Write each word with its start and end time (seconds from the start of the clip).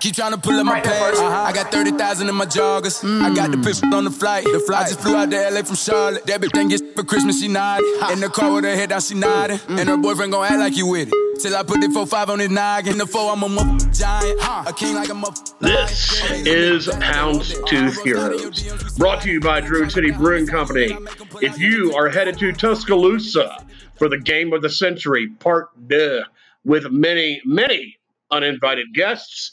keep 0.00 0.14
trying 0.14 0.32
to 0.32 0.38
pull 0.38 0.58
up 0.58 0.66
my 0.66 0.80
pants. 0.80 1.20
Uh-huh. 1.20 1.28
I 1.28 1.52
got 1.52 1.70
30,000 1.70 2.28
in 2.28 2.34
my 2.34 2.46
joggers. 2.46 3.04
Mm. 3.04 3.22
I 3.22 3.34
got 3.34 3.50
the 3.50 3.58
pistol 3.58 3.94
on 3.94 4.04
the 4.04 4.10
flight. 4.10 4.44
The 4.44 4.60
flight. 4.60 4.86
I 4.86 4.88
just 4.88 5.00
flew 5.00 5.16
out 5.16 5.30
to 5.30 5.50
LA 5.50 5.62
from 5.62 5.76
Charlotte. 5.76 6.26
That 6.26 6.40
bitch 6.40 6.52
think 6.52 6.72
it's 6.72 6.82
for 6.94 7.04
Christmas, 7.04 7.40
she 7.40 7.48
nodded. 7.48 7.86
In 8.12 8.20
the 8.20 8.28
car 8.28 8.52
with 8.52 8.64
her 8.64 8.74
head 8.74 8.88
down, 8.88 9.00
she 9.00 9.14
nodded. 9.14 9.60
Mm. 9.60 9.80
And 9.80 9.88
her 9.88 9.96
boyfriend 9.96 10.32
gon' 10.32 10.44
act 10.44 10.58
like 10.58 10.76
you 10.76 10.86
with 10.86 11.08
it. 11.12 11.14
Till 11.40 11.56
I 11.56 11.62
put 11.62 11.80
the 11.80 11.86
4-5 11.86 12.28
on 12.28 12.38
his 12.38 12.50
noggin. 12.50 12.98
The 12.98 13.06
4, 13.06 13.32
I'm 13.32 13.42
a 13.42 13.78
giant. 13.92 14.40
A 14.68 14.72
king 14.72 14.94
like 14.94 15.08
a 15.08 15.14
muff. 15.14 15.58
This 15.58 16.22
is 16.46 16.86
Houndstooth 16.86 18.02
Heroes. 18.04 18.98
Brought 18.98 19.22
to 19.22 19.30
you 19.30 19.40
by 19.40 19.60
Druid 19.60 19.92
City 19.92 20.10
Brewing 20.10 20.46
Company. 20.46 20.96
If 21.40 21.58
you 21.58 21.94
are 21.94 22.08
headed 22.08 22.38
to 22.38 22.52
Tuscaloosa 22.52 23.64
for 23.96 24.08
the 24.08 24.18
game 24.18 24.52
of 24.52 24.60
the 24.62 24.68
century, 24.68 25.28
part 25.38 25.70
deux, 25.88 26.22
with 26.64 26.90
many, 26.90 27.40
many 27.46 27.98
uninvited 28.30 28.92
guests, 28.92 29.52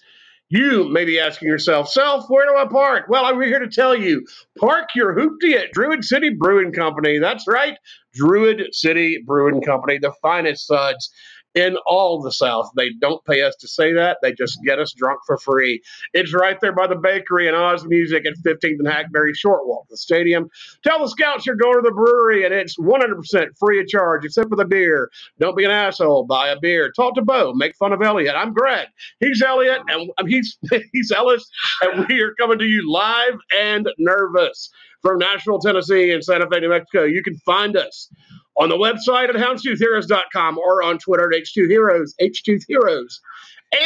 you 0.50 0.89
may 0.89 1.05
be 1.05 1.20
asking 1.20 1.48
yourself, 1.48 1.89
Self, 1.89 2.25
where 2.29 2.46
do 2.46 2.56
I 2.56 2.65
park? 2.68 3.06
Well, 3.10 3.25
I'm 3.25 3.42
here 3.42 3.60
to 3.60 3.68
tell 3.68 3.96
you 3.96 4.25
park 4.60 4.89
your 4.96 5.15
hoopty 5.15 5.54
at 5.54 5.71
Druid 5.73 6.04
City 6.04 6.29
Brewing 6.29 6.71
Company. 6.71 7.20
That's 7.20 7.47
right, 7.47 7.78
Druid 8.14 8.73
City 8.73 9.23
Brewing 9.25 9.61
Company, 9.61 10.00
the 10.00 10.14
finest 10.21 10.68
suds 10.68 11.11
in 11.57 11.75
all 11.88 12.21
the 12.21 12.32
South. 12.32 12.70
They 12.75 12.92
don't 13.02 13.24
pay 13.25 13.42
us 13.42 13.56
to 13.57 13.68
say 13.68 13.92
that. 13.93 14.20
They 14.21 14.32
just 14.34 14.60
get 14.64 14.78
us 14.78 14.93
drunk 14.93 15.20
for 15.25 15.38
free. 15.39 15.82
It's 16.14 16.34
right 16.34 16.60
there 16.61 16.74
by 16.74 16.86
the 16.86 16.96
bakery 16.96 17.48
and 17.48 17.57
Oz 17.57 17.84
Music 17.88 18.25
at 18.28 18.34
15th 18.46 18.78
and 18.79 18.88
Hackberry, 18.88 19.34
short 19.34 19.68
walk 19.68 19.88
the 19.89 19.98
stadium. 19.98 20.50
Tell 20.84 21.00
the 21.00 21.10
scouts 21.10 21.48
you're 21.48 21.56
going 21.56 21.75
to 21.75 21.82
the 21.82 21.92
brewery 21.96 22.46
and 22.46 22.54
it's 22.54 22.78
100% 22.78 23.48
free 23.60 23.82
of 23.82 23.88
charge, 23.88 24.24
except 24.24 24.50
for 24.50 24.56
the 24.56 24.65
beer. 24.65 25.10
Don't 25.39 25.57
be 25.57 25.65
an 25.65 25.71
asshole. 25.71 26.25
Buy 26.28 26.50
a 26.50 26.60
beer. 26.60 26.92
Talk 26.96 27.15
to 27.15 27.24
Bo. 27.24 27.54
Make 27.54 27.76
fun 27.76 27.92
of 27.92 28.04
Elliot. 28.04 28.36
I'm 28.37 28.54
Greg. 28.54 28.87
He's 29.20 29.42
Elliot 29.42 29.82
and 29.87 30.12
he's 30.28 30.57
he's 30.93 31.12
Ellis, 31.12 31.50
and 31.82 32.08
we 32.08 32.22
are 32.22 32.36
coming 32.39 32.59
to 32.59 32.66
you 32.66 32.92
live 32.92 33.36
and 33.58 33.89
nervous 33.98 34.70
from 35.02 35.20
Nashville, 35.20 35.59
Tennessee, 35.59 36.12
and 36.12 36.24
Santa 36.24 36.48
Fe, 36.52 36.59
New 36.59 36.70
Mexico. 36.70 37.03
You 37.03 37.24
can 37.24 37.38
find 37.38 37.78
us 37.78 38.09
on 38.58 38.69
the 38.69 38.75
website 38.75 39.30
at 39.30 39.36
houndstoothheroes.com 39.36 40.58
or 40.58 40.83
on 40.83 40.97
Twitter 40.97 41.31
at 41.31 41.41
H2Heroes, 41.41 42.13
H2Heroes. 42.22 43.19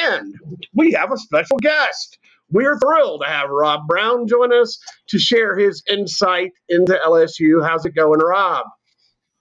And 0.07 0.35
we 0.73 0.91
have 0.93 1.11
a 1.11 1.17
special 1.17 1.57
guest. 1.57 2.17
We're 2.51 2.77
thrilled 2.79 3.23
to 3.23 3.29
have 3.29 3.49
Rob 3.49 3.87
Brown 3.87 4.27
join 4.27 4.53
us 4.53 4.77
to 5.09 5.17
share 5.17 5.57
his 5.57 5.81
insight 5.89 6.51
into 6.69 6.99
LSU. 7.05 7.65
How's 7.65 7.85
it 7.85 7.95
going, 7.95 8.19
Rob? 8.19 8.65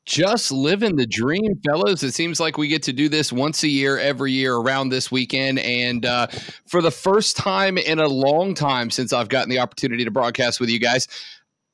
Just 0.07 0.51
living 0.51 0.97
the 0.97 1.07
dream, 1.07 1.61
fellows. 1.65 2.03
It 2.03 2.13
seems 2.15 2.41
like 2.41 2.57
we 2.57 2.69
get 2.69 2.83
to 2.85 2.93
do 2.93 3.09
this 3.09 3.33
once 3.33 3.63
a 3.63 3.69
year, 3.69 3.99
every 3.99 4.33
year 4.33 4.57
around 4.57 4.89
this 4.89 5.11
weekend. 5.11 5.59
And 5.61 6.07
uh, 6.07 6.29
for 6.67 6.81
the 6.81 6.91
first 6.91 7.37
time 7.37 7.77
in 7.77 7.99
a 7.99 8.09
long 8.09 8.55
time 8.55 8.91
since 8.91 9.13
I've 9.13 9.29
gotten 9.29 9.51
the 9.51 9.59
opportunity 9.59 10.05
to 10.05 10.11
broadcast 10.11 10.59
with 10.59 10.71
you 10.71 10.81
guys, 10.81 11.07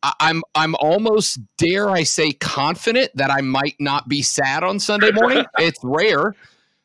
I'm 0.02 0.42
I'm 0.55 0.75
almost 0.77 1.39
dare 1.56 1.91
I 1.91 2.02
say 2.02 2.33
confident 2.33 3.11
that 3.14 3.30
I 3.30 3.41
might 3.41 3.77
not 3.80 4.08
be 4.08 4.22
sad 4.22 4.62
on 4.62 4.78
Sunday 4.78 5.11
morning. 5.11 5.44
it's 5.58 5.80
rare, 5.83 6.34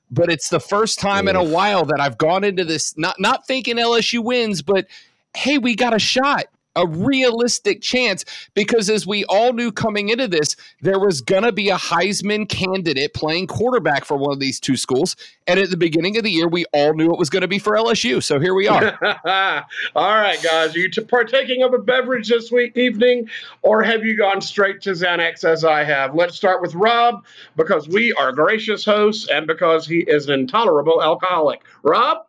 but 0.09 0.31
it's 0.31 0.49
the 0.49 0.59
first 0.59 0.99
time 0.99 1.27
in 1.27 1.35
a 1.35 1.43
while 1.43 1.85
that 1.85 1.99
I've 1.99 2.17
gone 2.17 2.43
into 2.43 2.63
this 2.63 2.97
not 2.97 3.19
not 3.19 3.45
thinking 3.45 3.77
LSU 3.77 4.23
wins, 4.23 4.61
but 4.61 4.87
hey, 5.35 5.57
we 5.57 5.75
got 5.75 5.93
a 5.93 5.99
shot 5.99 6.45
a 6.75 6.87
realistic 6.87 7.81
chance 7.81 8.23
because 8.53 8.89
as 8.89 9.05
we 9.05 9.25
all 9.25 9.53
knew 9.53 9.71
coming 9.71 10.09
into 10.09 10.27
this 10.27 10.55
there 10.81 10.99
was 10.99 11.21
going 11.21 11.43
to 11.43 11.51
be 11.51 11.69
a 11.69 11.77
Heisman 11.77 12.47
candidate 12.47 13.13
playing 13.13 13.47
quarterback 13.47 14.05
for 14.05 14.17
one 14.17 14.31
of 14.31 14.39
these 14.39 14.59
two 14.59 14.77
schools. 14.77 15.15
And 15.47 15.59
at 15.59 15.69
the 15.69 15.77
beginning 15.77 16.17
of 16.17 16.23
the 16.23 16.31
year 16.31 16.47
we 16.47 16.65
all 16.73 16.93
knew 16.93 17.11
it 17.11 17.19
was 17.19 17.29
going 17.29 17.41
to 17.41 17.47
be 17.47 17.59
for 17.59 17.73
LSU 17.73 18.23
so 18.23 18.39
here 18.39 18.53
we 18.53 18.67
are. 18.67 18.97
All 19.95 20.15
right 20.15 20.41
guys 20.41 20.75
are 20.75 20.79
you 20.79 20.89
partaking 21.05 21.63
of 21.63 21.73
a 21.73 21.77
beverage 21.77 22.29
this 22.29 22.51
week 22.51 22.77
evening 22.77 23.29
or 23.61 23.83
have 23.83 24.05
you 24.05 24.15
gone 24.15 24.41
straight 24.41 24.81
to 24.81 24.91
Xanax 24.91 25.43
as 25.43 25.65
I 25.65 25.83
have? 25.83 26.15
Let's 26.15 26.35
start 26.35 26.61
with 26.61 26.73
Rob 26.75 27.25
because 27.55 27.87
we 27.87 28.13
are 28.13 28.31
gracious 28.31 28.85
hosts 28.85 29.27
and 29.29 29.45
because 29.47 29.85
he 29.85 29.99
is 29.99 30.27
an 30.27 30.39
intolerable 30.39 31.01
alcoholic. 31.01 31.61
Rob 31.83 32.25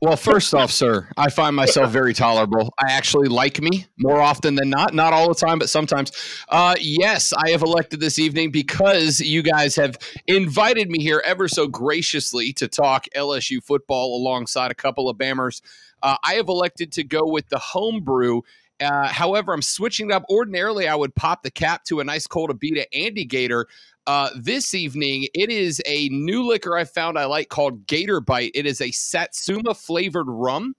well, 0.00 0.16
first 0.16 0.54
off, 0.54 0.70
sir, 0.70 1.08
I 1.16 1.28
find 1.28 1.54
myself 1.54 1.90
very 1.90 2.14
tolerable. 2.14 2.72
I 2.78 2.92
actually 2.92 3.28
like 3.28 3.60
me 3.60 3.86
more 3.98 4.20
often 4.20 4.54
than 4.54 4.70
not. 4.70 4.94
Not 4.94 5.12
all 5.12 5.28
the 5.28 5.34
time, 5.34 5.58
but 5.58 5.68
sometimes. 5.68 6.10
Uh, 6.48 6.74
yes, 6.80 7.34
I 7.36 7.50
have 7.50 7.60
elected 7.60 8.00
this 8.00 8.18
evening 8.18 8.50
because 8.50 9.20
you 9.20 9.42
guys 9.42 9.76
have 9.76 9.98
invited 10.26 10.90
me 10.90 11.02
here 11.02 11.22
ever 11.24 11.48
so 11.48 11.66
graciously 11.66 12.54
to 12.54 12.66
talk 12.66 13.06
LSU 13.14 13.62
football 13.62 14.16
alongside 14.16 14.70
a 14.70 14.74
couple 14.74 15.10
of 15.10 15.18
Bammers. 15.18 15.60
Uh, 16.02 16.16
I 16.24 16.34
have 16.34 16.48
elected 16.48 16.92
to 16.92 17.04
go 17.04 17.26
with 17.26 17.50
the 17.50 17.58
homebrew. 17.58 18.40
Uh, 18.80 19.08
however, 19.08 19.52
I'm 19.52 19.60
switching 19.60 20.10
it 20.10 20.14
up. 20.14 20.24
Ordinarily, 20.30 20.88
I 20.88 20.94
would 20.94 21.14
pop 21.14 21.42
the 21.42 21.50
cap 21.50 21.84
to 21.84 22.00
a 22.00 22.04
nice 22.04 22.26
cold 22.26 22.50
Abita 22.50 22.86
Andygator. 22.94 23.66
Uh, 24.10 24.28
this 24.34 24.74
evening, 24.74 25.28
it 25.34 25.50
is 25.50 25.80
a 25.86 26.08
new 26.08 26.44
liquor 26.44 26.76
I 26.76 26.82
found 26.82 27.16
I 27.16 27.26
like 27.26 27.48
called 27.48 27.86
Gator 27.86 28.20
Bite. 28.20 28.50
It 28.56 28.66
is 28.66 28.80
a 28.80 28.90
Satsuma 28.90 29.72
flavored 29.72 30.26
rum. 30.28 30.74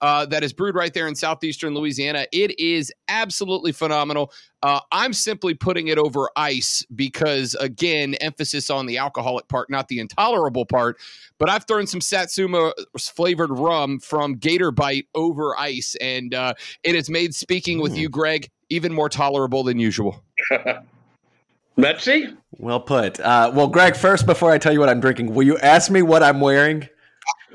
Uh, 0.00 0.24
that 0.26 0.44
is 0.44 0.52
brewed 0.52 0.76
right 0.76 0.94
there 0.94 1.08
in 1.08 1.16
southeastern 1.16 1.74
Louisiana. 1.74 2.26
It 2.30 2.56
is 2.60 2.92
absolutely 3.08 3.72
phenomenal. 3.72 4.30
Uh, 4.62 4.78
I'm 4.92 5.12
simply 5.12 5.52
putting 5.52 5.88
it 5.88 5.98
over 5.98 6.30
ice 6.36 6.86
because, 6.94 7.56
again, 7.56 8.14
emphasis 8.20 8.70
on 8.70 8.86
the 8.86 8.98
alcoholic 8.98 9.48
part, 9.48 9.68
not 9.68 9.88
the 9.88 9.98
intolerable 9.98 10.64
part. 10.64 10.96
But 11.38 11.50
I've 11.50 11.66
thrown 11.66 11.88
some 11.88 12.00
Satsuma 12.00 12.72
flavored 12.96 13.50
rum 13.50 13.98
from 13.98 14.34
Gator 14.34 14.70
Bite 14.70 15.08
over 15.16 15.58
ice, 15.58 15.96
and 16.00 16.32
uh, 16.34 16.54
it 16.84 16.94
has 16.94 17.10
made 17.10 17.34
speaking 17.34 17.80
with 17.80 17.96
you, 17.96 18.08
Greg, 18.08 18.48
even 18.68 18.92
more 18.92 19.08
tolerable 19.08 19.64
than 19.64 19.80
usual. 19.80 20.22
Metzi? 21.78 22.36
Well 22.52 22.80
put. 22.80 23.20
Uh, 23.20 23.52
well, 23.54 23.68
Greg, 23.68 23.96
first, 23.96 24.26
before 24.26 24.50
I 24.50 24.58
tell 24.58 24.72
you 24.72 24.80
what 24.80 24.88
I'm 24.88 25.00
drinking, 25.00 25.34
will 25.34 25.44
you 25.44 25.58
ask 25.58 25.90
me 25.90 26.02
what 26.02 26.22
I'm 26.22 26.40
wearing? 26.40 26.88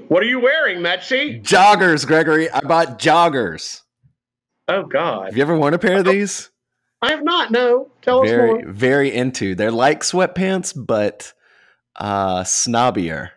What 0.08 0.22
are 0.24 0.28
you 0.28 0.40
wearing, 0.40 0.80
Metzi? 0.80 1.44
Joggers, 1.44 2.06
Gregory. 2.06 2.50
I 2.50 2.60
bought 2.62 3.00
joggers. 3.00 3.82
Oh, 4.68 4.84
God. 4.84 5.26
Have 5.26 5.38
you 5.38 5.42
ever 5.42 5.58
worn 5.58 5.74
a 5.74 5.80
pair 5.80 6.00
of 6.00 6.06
these? 6.06 6.50
I 7.02 7.12
have 7.12 7.24
not. 7.24 7.52
No. 7.52 7.92
Tell 8.02 8.24
very, 8.24 8.60
us 8.60 8.64
more. 8.66 8.72
Very 8.74 9.14
into. 9.14 9.56
They're 9.56 9.72
like 9.72 10.02
sweatpants, 10.02 10.74
but 10.76 11.34
uh, 11.96 12.44
snobbier. 12.44 13.30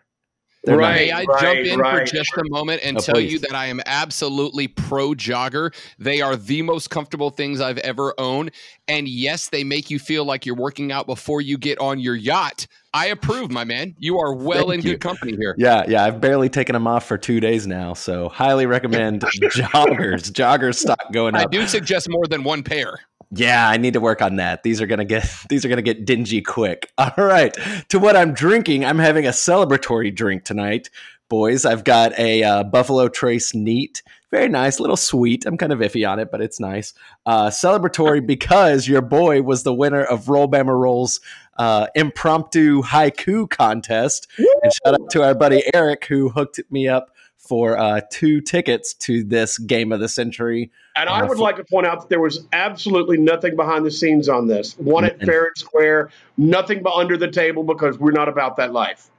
They're 0.65 0.79
right, 0.79 0.95
May 0.95 1.11
I 1.11 1.25
right, 1.25 1.41
jump 1.41 1.59
in 1.61 1.79
right. 1.79 2.09
for 2.09 2.15
just 2.15 2.37
a 2.37 2.43
moment 2.49 2.81
and 2.83 2.97
oh, 2.97 3.01
tell 3.01 3.15
please. 3.17 3.33
you 3.33 3.39
that 3.41 3.55
I 3.55 3.67
am 3.67 3.81
absolutely 3.85 4.69
pro 4.69 5.11
jogger. 5.11 5.75
They 5.99 6.23
are 6.23 6.37
the 6.37 6.63
most 6.63 6.89
comfortable 6.89 7.31
things 7.31 7.61
I've 7.61 7.79
ever 7.79 8.15
owned. 8.19 8.51
And 8.89 9.07
yes, 9.07 9.51
they 9.51 9.63
make 9.63 9.91
you 9.91 9.99
feel 9.99 10.25
like 10.25 10.47
you're 10.47 10.57
working 10.57 10.91
out 10.91 11.07
before 11.07 11.41
you 11.41 11.59
get 11.59 11.79
on 11.81 11.99
your 11.99 12.15
yacht. 12.15 12.67
I 12.95 13.07
approve, 13.07 13.51
my 13.51 13.65
man. 13.65 13.95
You 13.99 14.19
are 14.21 14.33
well 14.33 14.69
Thank 14.69 14.85
in 14.85 14.87
you. 14.87 14.93
good 14.93 15.01
company 15.01 15.37
here. 15.37 15.55
Yeah, 15.59 15.85
yeah. 15.87 16.05
I've 16.05 16.21
barely 16.21 16.49
taken 16.49 16.75
them 16.75 16.87
off 16.87 17.05
for 17.07 17.19
two 17.19 17.41
days 17.41 17.67
now. 17.67 17.93
So 17.93 18.29
highly 18.29 18.67
recommend 18.67 19.21
joggers. 19.41 20.31
Joggers 20.31 20.77
stock 20.77 21.13
going 21.13 21.35
up. 21.35 21.43
I 21.43 21.45
do 21.47 21.67
suggest 21.67 22.09
more 22.09 22.27
than 22.27 22.45
one 22.45 22.63
pair. 22.63 23.01
Yeah, 23.37 23.69
I 23.69 23.77
need 23.77 23.95
to 23.95 24.01
work 24.01 24.23
on 24.23 24.37
that. 24.37 24.63
These 24.63 24.81
are 24.81 24.87
gonna 24.87 25.05
get 25.05 25.29
these 25.49 25.65
are 25.65 25.69
gonna 25.69 25.83
get 25.83 26.05
dingy 26.05 26.41
quick. 26.41 26.91
All 26.99 27.13
right, 27.17 27.57
to 27.89 27.99
what 27.99 28.17
I'm 28.17 28.33
drinking. 28.35 28.85
I'm 28.85 28.99
having 28.99 29.27
a 29.27 29.31
celebratory 29.31 30.15
drink 30.15 30.45
tonight, 30.45 30.91
boys. 31.29 31.65
I've 31.65 31.85
got 31.85 32.19
a 32.19 32.43
uh, 32.43 32.65
Buffalo 32.65 33.09
Trace 33.09 33.55
Neat, 33.55 34.03
very 34.35 34.49
nice, 34.49 34.81
little 34.81 34.97
sweet. 34.97 35.47
I'm 35.47 35.57
kind 35.57 35.73
of 35.73 35.79
iffy 35.79 36.11
on 36.11 36.19
it, 36.19 36.33
but 36.33 36.41
it's 36.41 36.59
nice. 36.59 36.93
Uh, 37.25 37.51
celebratory 37.51 38.27
because 38.27 38.89
your 38.89 39.01
boy 39.01 39.43
was 39.43 39.63
the 39.63 39.73
winner 39.73 40.03
of 40.03 40.29
Roll 40.29 40.49
Bama 40.49 40.77
Rolls 40.77 41.21
uh, 41.57 41.87
impromptu 41.95 42.83
haiku 42.83 43.49
contest. 43.49 44.27
Woo! 44.37 44.47
And 44.65 44.73
shout 44.73 44.95
out 44.95 45.11
to 45.11 45.23
our 45.23 45.37
buddy 45.37 45.63
Eric 45.73 46.07
who 46.07 46.31
hooked 46.31 46.61
me 46.69 46.89
up 46.89 47.14
for 47.47 47.79
uh, 47.79 48.01
two 48.11 48.41
tickets 48.41 48.95
to 48.95 49.23
this 49.25 49.59
game 49.59 49.93
of 49.93 50.01
the 50.01 50.09
century. 50.09 50.71
And 50.97 51.09
I 51.09 51.21
uh, 51.21 51.29
would 51.29 51.37
for- 51.37 51.43
like 51.43 51.57
to 51.57 51.65
point 51.65 51.87
out 51.87 52.01
that 52.01 52.09
there 52.09 52.21
was 52.21 52.47
absolutely 52.53 53.19
nothing 53.19 53.57
behind 53.57 53.85
the 53.85 53.91
scenes 53.91 54.29
on 54.29 54.47
this. 54.47 54.77
One 54.79 55.05
at 55.05 55.21
Fair 55.21 55.47
and 55.47 55.57
Square, 55.57 56.11
nothing 56.37 56.83
but 56.83 56.95
under 56.95 57.17
the 57.17 57.31
table 57.31 57.63
because 57.63 57.99
we're 57.99 58.13
not 58.13 58.29
about 58.29 58.57
that 58.57 58.73
life. 58.73 59.11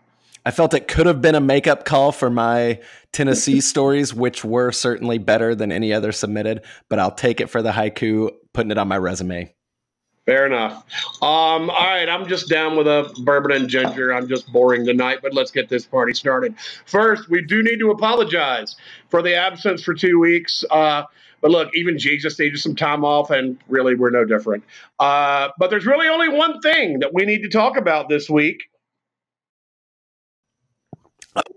I 0.48 0.52
felt 0.52 0.76
it 0.76 0.88
could 0.88 1.08
have 1.08 1.22
been 1.22 1.34
a 1.34 1.42
makeup 1.42 1.86
call 1.86 2.12
for 2.12 2.30
my 2.30 2.80
Tennessee 3.12 3.62
stories, 3.62 4.14
which 4.14 4.46
were 4.46 4.72
certainly 4.72 5.18
better 5.18 5.56
than 5.56 5.72
any 5.72 5.92
other 5.92 6.12
submitted, 6.12 6.62
but 6.88 7.00
I'll 7.00 7.12
take 7.12 7.42
it 7.42 7.50
for 7.50 7.64
the 7.64 7.72
haiku, 7.72 8.32
putting 8.54 8.72
it 8.72 8.78
on 8.78 8.88
my 8.88 8.98
resume. 8.98 9.54
Fair 10.26 10.48
enough. 10.48 10.84
Um, 11.22 11.70
all 11.70 11.86
right, 11.86 12.10
I'm 12.10 12.28
just 12.28 12.50
down 12.50 12.76
with 12.76 12.88
a 12.88 13.14
bourbon 13.24 13.52
and 13.52 13.70
ginger. 13.70 14.12
I'm 14.12 14.28
just 14.28 14.52
boring 14.52 14.84
tonight, 14.84 15.20
but 15.22 15.34
let's 15.36 15.52
get 15.52 15.70
this 15.70 15.86
party 15.86 16.16
started. 16.16 16.56
First, 16.86 17.30
we 17.30 17.44
do 17.44 17.62
need 17.62 17.78
to 17.78 17.92
apologize 17.92 18.76
for 19.10 19.22
the 19.22 19.36
absence 19.36 19.84
for 19.84 19.94
two 19.94 20.20
weeks. 20.20 20.66
Uh, 20.72 21.04
but 21.42 21.52
look, 21.52 21.70
even 21.76 22.00
Jesus 22.00 22.40
needed 22.40 22.60
some 22.60 22.76
time 22.76 23.06
off, 23.06 23.30
and 23.30 23.60
really, 23.68 23.94
we're 23.94 24.10
no 24.10 24.26
different. 24.26 24.64
Uh, 25.00 25.50
but 25.60 25.70
there's 25.70 25.86
really 25.86 26.08
only 26.08 26.30
one 26.30 26.60
thing 26.60 27.00
that 27.00 27.14
we 27.14 27.24
need 27.24 27.44
to 27.44 27.50
talk 27.50 27.78
about 27.78 28.10
this 28.10 28.28
week. 28.28 28.64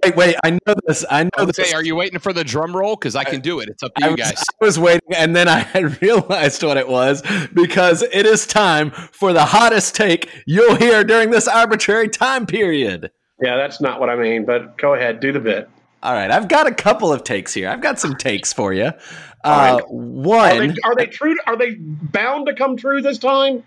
Wait, 0.03 0.17
wait. 0.17 0.37
I 0.45 0.51
know 0.51 0.75
this. 0.87 1.05
I 1.11 1.25
know 1.25 1.45
this. 1.45 1.57
Say, 1.57 1.75
are 1.75 1.85
you 1.85 1.97
waiting 1.97 2.19
for 2.19 2.33
the 2.33 2.45
drum 2.45 2.77
roll? 2.77 2.97
Because 2.97 3.17
I 3.17 3.25
can 3.25 3.41
do 3.41 3.61
it. 3.61 3.69
It's 3.69 3.83
up 3.83 3.95
to 3.95 4.05
you 4.05 4.11
was, 4.13 4.21
guys. 4.21 4.45
I 4.61 4.65
was 4.65 4.79
waiting, 4.79 5.15
and 5.15 5.35
then 5.35 5.49
I 5.49 5.61
had 5.61 6.01
realized 6.03 6.63
what 6.63 6.77
it 6.77 6.89
was 6.89 7.23
because 7.55 8.03
it 8.03 8.27
is 8.27 8.47
time 8.47 8.91
for 8.91 9.33
the 9.33 9.45
hottest 9.45 9.95
take 9.95 10.31
you'll 10.47 10.77
hear 10.77 11.05
during 11.05 11.31
this 11.31 11.49
arbitrary 11.49 12.09
time 12.09 12.47
period. 12.47 13.11
Yeah, 13.41 13.57
that's 13.57 13.81
not 13.81 14.01
what 14.01 14.11
I 14.11 14.17
mean, 14.17 14.45
but 14.45 14.77
go 14.79 14.95
ahead, 14.95 15.21
do 15.21 15.33
the 15.33 15.41
bit. 15.41 15.71
All 16.03 16.13
right, 16.13 16.31
I've 16.31 16.49
got 16.49 16.67
a 16.67 16.75
couple 16.75 17.13
of 17.13 17.25
takes 17.25 17.53
here. 17.55 17.69
I've 17.69 17.81
got 17.81 17.99
some 17.99 18.15
takes 18.17 18.53
for 18.53 18.73
you. 18.73 18.93
Uh, 19.45 19.79
right. 19.79 19.91
One, 19.91 20.51
are 20.51 20.67
they, 20.67 20.75
are 20.85 20.95
they 20.97 21.07
true? 21.07 21.37
Are 21.47 21.57
they 21.57 21.75
bound 21.75 22.47
to 22.47 22.55
come 22.55 22.77
true 22.77 23.01
this 23.01 23.19
time? 23.19 23.65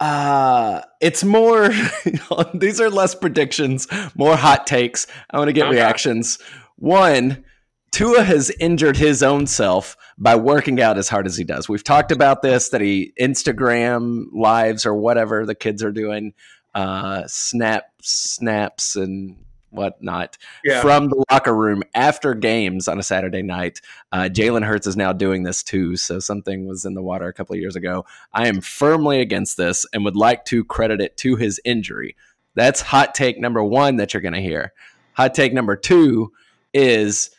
Uh, 0.00 0.82
it's 1.00 1.24
more, 1.24 1.70
these 2.54 2.80
are 2.80 2.90
less 2.90 3.14
predictions, 3.14 3.88
more 4.14 4.36
hot 4.36 4.66
takes. 4.66 5.06
I 5.30 5.38
want 5.38 5.48
to 5.48 5.52
get 5.52 5.66
okay. 5.66 5.76
reactions. 5.76 6.38
One, 6.76 7.44
Tua 7.90 8.22
has 8.22 8.50
injured 8.60 8.96
his 8.96 9.22
own 9.22 9.46
self 9.46 9.96
by 10.18 10.36
working 10.36 10.80
out 10.80 10.98
as 10.98 11.08
hard 11.08 11.26
as 11.26 11.36
he 11.36 11.44
does. 11.44 11.68
We've 11.68 11.84
talked 11.84 12.12
about 12.12 12.42
this 12.42 12.68
that 12.70 12.80
he 12.80 13.12
Instagram 13.20 14.26
lives 14.32 14.84
or 14.86 14.94
whatever 14.94 15.46
the 15.46 15.54
kids 15.54 15.82
are 15.82 15.92
doing, 15.92 16.34
uh, 16.74 17.24
snap 17.26 17.86
snaps 18.02 18.94
and 18.94 19.36
whatnot 19.70 20.38
yeah. 20.64 20.80
from 20.80 21.08
the 21.08 21.24
locker 21.30 21.54
room 21.54 21.82
after 21.94 22.34
games 22.34 22.88
on 22.88 22.98
a 22.98 23.02
Saturday 23.02 23.42
night. 23.42 23.80
Uh, 24.12 24.28
Jalen 24.30 24.64
Hurts 24.64 24.86
is 24.86 24.96
now 24.96 25.12
doing 25.12 25.42
this 25.42 25.62
too. 25.62 25.96
So 25.96 26.18
something 26.18 26.66
was 26.66 26.84
in 26.84 26.94
the 26.94 27.02
water 27.02 27.26
a 27.26 27.32
couple 27.32 27.54
of 27.54 27.60
years 27.60 27.76
ago. 27.76 28.04
I 28.32 28.48
am 28.48 28.60
firmly 28.60 29.20
against 29.20 29.56
this 29.56 29.86
and 29.92 30.04
would 30.04 30.16
like 30.16 30.44
to 30.46 30.64
credit 30.64 31.00
it 31.00 31.16
to 31.18 31.36
his 31.36 31.60
injury. 31.64 32.16
That's 32.54 32.80
hot 32.80 33.14
take 33.14 33.38
number 33.38 33.62
one 33.62 33.96
that 33.96 34.14
you're 34.14 34.20
going 34.20 34.34
to 34.34 34.40
hear. 34.40 34.72
Hot 35.14 35.34
take 35.34 35.52
number 35.52 35.76
two 35.76 36.32
is. 36.72 37.30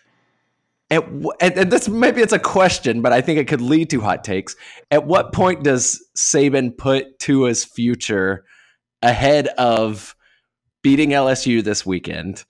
At, 0.91 1.03
and 1.39 1.71
this 1.71 1.87
maybe 1.87 2.21
it's 2.21 2.33
a 2.33 2.39
question, 2.39 3.03
but 3.03 3.13
I 3.13 3.21
think 3.21 3.37
it 3.37 3.47
could 3.47 3.61
lead 3.61 3.91
to 3.91 4.01
hot 4.01 4.23
takes. 4.23 4.55
At 4.89 5.05
what 5.05 5.33
point 5.33 5.63
does 5.63 6.03
Saban 6.17 6.75
put 6.75 7.19
Tua's 7.19 7.63
future 7.63 8.43
ahead 9.03 9.47
of 9.49 10.15
beating 10.81 11.09
LSU 11.09 11.63
this 11.63 11.85
weekend 11.85 12.45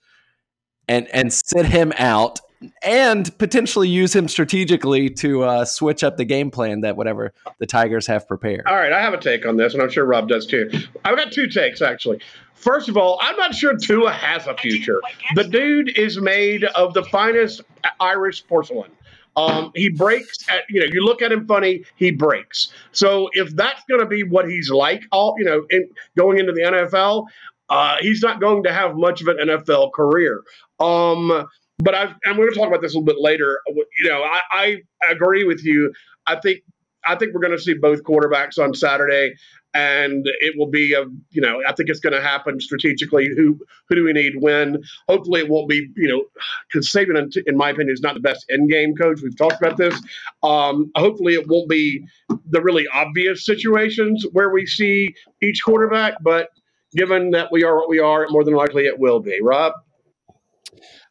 and 0.88 1.08
and 1.08 1.32
sit 1.32 1.66
him 1.66 1.92
out 1.96 2.40
and 2.82 3.36
potentially 3.38 3.88
use 3.88 4.14
him 4.14 4.28
strategically 4.28 5.08
to 5.08 5.42
uh, 5.44 5.64
switch 5.64 6.04
up 6.04 6.16
the 6.18 6.24
game 6.24 6.50
plan 6.50 6.82
that 6.82 6.96
whatever 6.96 7.32
the 7.58 7.66
Tigers 7.66 8.06
have 8.06 8.28
prepared. 8.28 8.64
All 8.66 8.76
right, 8.76 8.92
I 8.92 9.00
have 9.00 9.14
a 9.14 9.18
take 9.18 9.46
on 9.46 9.56
this, 9.56 9.72
and 9.72 9.82
I'm 9.82 9.88
sure 9.88 10.04
Rob 10.04 10.28
does 10.28 10.46
too. 10.46 10.70
I've 11.04 11.16
got 11.16 11.32
two 11.32 11.46
takes 11.46 11.80
actually. 11.80 12.20
First 12.54 12.90
of 12.90 12.98
all, 12.98 13.18
I'm 13.22 13.36
not 13.36 13.54
sure 13.54 13.74
Tua 13.76 14.12
has 14.12 14.46
a 14.46 14.54
future. 14.54 15.00
The 15.34 15.44
dude 15.44 15.96
is 15.96 16.20
made 16.20 16.64
of 16.64 16.92
the 16.92 17.02
finest 17.04 17.62
Irish 18.00 18.46
porcelain. 18.46 18.90
Um, 19.36 19.70
he 19.74 19.88
breaks 19.88 20.38
at, 20.50 20.64
you 20.68 20.80
know, 20.80 20.86
you 20.92 21.04
look 21.04 21.22
at 21.22 21.32
him 21.32 21.46
funny, 21.46 21.84
he 21.96 22.10
breaks. 22.10 22.72
So 22.92 23.30
if 23.32 23.54
that's 23.54 23.82
going 23.88 24.00
to 24.00 24.06
be 24.06 24.24
what 24.24 24.50
he's 24.50 24.70
like, 24.70 25.04
all, 25.12 25.36
you 25.38 25.44
know, 25.44 25.64
in, 25.70 25.88
going 26.18 26.38
into 26.38 26.52
the 26.52 26.62
NFL, 26.62 27.26
uh, 27.70 27.96
he's 28.00 28.20
not 28.20 28.40
going 28.40 28.64
to 28.64 28.72
have 28.72 28.96
much 28.96 29.22
of 29.22 29.28
an 29.28 29.36
NFL 29.38 29.92
career. 29.92 30.42
Um, 30.78 31.46
but 31.78 31.94
I've, 31.94 32.14
and 32.24 32.36
we're 32.36 32.46
going 32.46 32.54
to 32.54 32.58
talk 32.58 32.68
about 32.68 32.82
this 32.82 32.94
a 32.94 32.98
little 32.98 33.06
bit 33.06 33.20
later. 33.20 33.60
You 33.68 34.08
know, 34.08 34.22
I, 34.22 34.40
I 34.52 35.10
agree 35.10 35.44
with 35.44 35.64
you. 35.64 35.92
I 36.26 36.36
think 36.36 36.60
I 37.06 37.16
think 37.16 37.32
we're 37.32 37.40
going 37.40 37.56
to 37.56 37.62
see 37.62 37.74
both 37.74 38.02
quarterbacks 38.02 38.58
on 38.58 38.74
Saturday, 38.74 39.34
and 39.72 40.26
it 40.40 40.54
will 40.58 40.68
be 40.68 40.92
a 40.92 41.04
you 41.30 41.40
know 41.40 41.62
I 41.66 41.72
think 41.72 41.88
it's 41.88 42.00
going 42.00 42.12
to 42.12 42.20
happen 42.20 42.60
strategically. 42.60 43.28
Who 43.34 43.58
who 43.88 43.94
do 43.94 44.04
we 44.04 44.12
need 44.12 44.34
when? 44.40 44.82
Hopefully, 45.08 45.40
it 45.40 45.48
won't 45.48 45.68
be 45.68 45.88
you 45.96 46.08
know 46.08 46.24
because 46.70 46.88
Saban, 46.88 47.32
in 47.46 47.56
my 47.56 47.70
opinion, 47.70 47.94
is 47.94 48.02
not 48.02 48.14
the 48.14 48.20
best 48.20 48.44
end 48.50 48.70
game 48.70 48.94
coach. 48.94 49.20
We've 49.22 49.36
talked 49.36 49.62
about 49.62 49.76
this. 49.78 49.94
Um, 50.42 50.90
hopefully, 50.96 51.34
it 51.34 51.48
won't 51.48 51.68
be 51.68 52.04
the 52.50 52.60
really 52.60 52.86
obvious 52.92 53.46
situations 53.46 54.26
where 54.32 54.50
we 54.50 54.66
see 54.66 55.14
each 55.40 55.62
quarterback, 55.64 56.14
but 56.20 56.50
given 56.92 57.30
that 57.30 57.50
we 57.50 57.64
are 57.64 57.76
what 57.76 57.88
we 57.88 57.98
are, 57.98 58.26
more 58.30 58.44
than 58.44 58.54
likely 58.54 58.86
it 58.86 58.98
will 58.98 59.20
be. 59.20 59.38
Rob? 59.42 59.72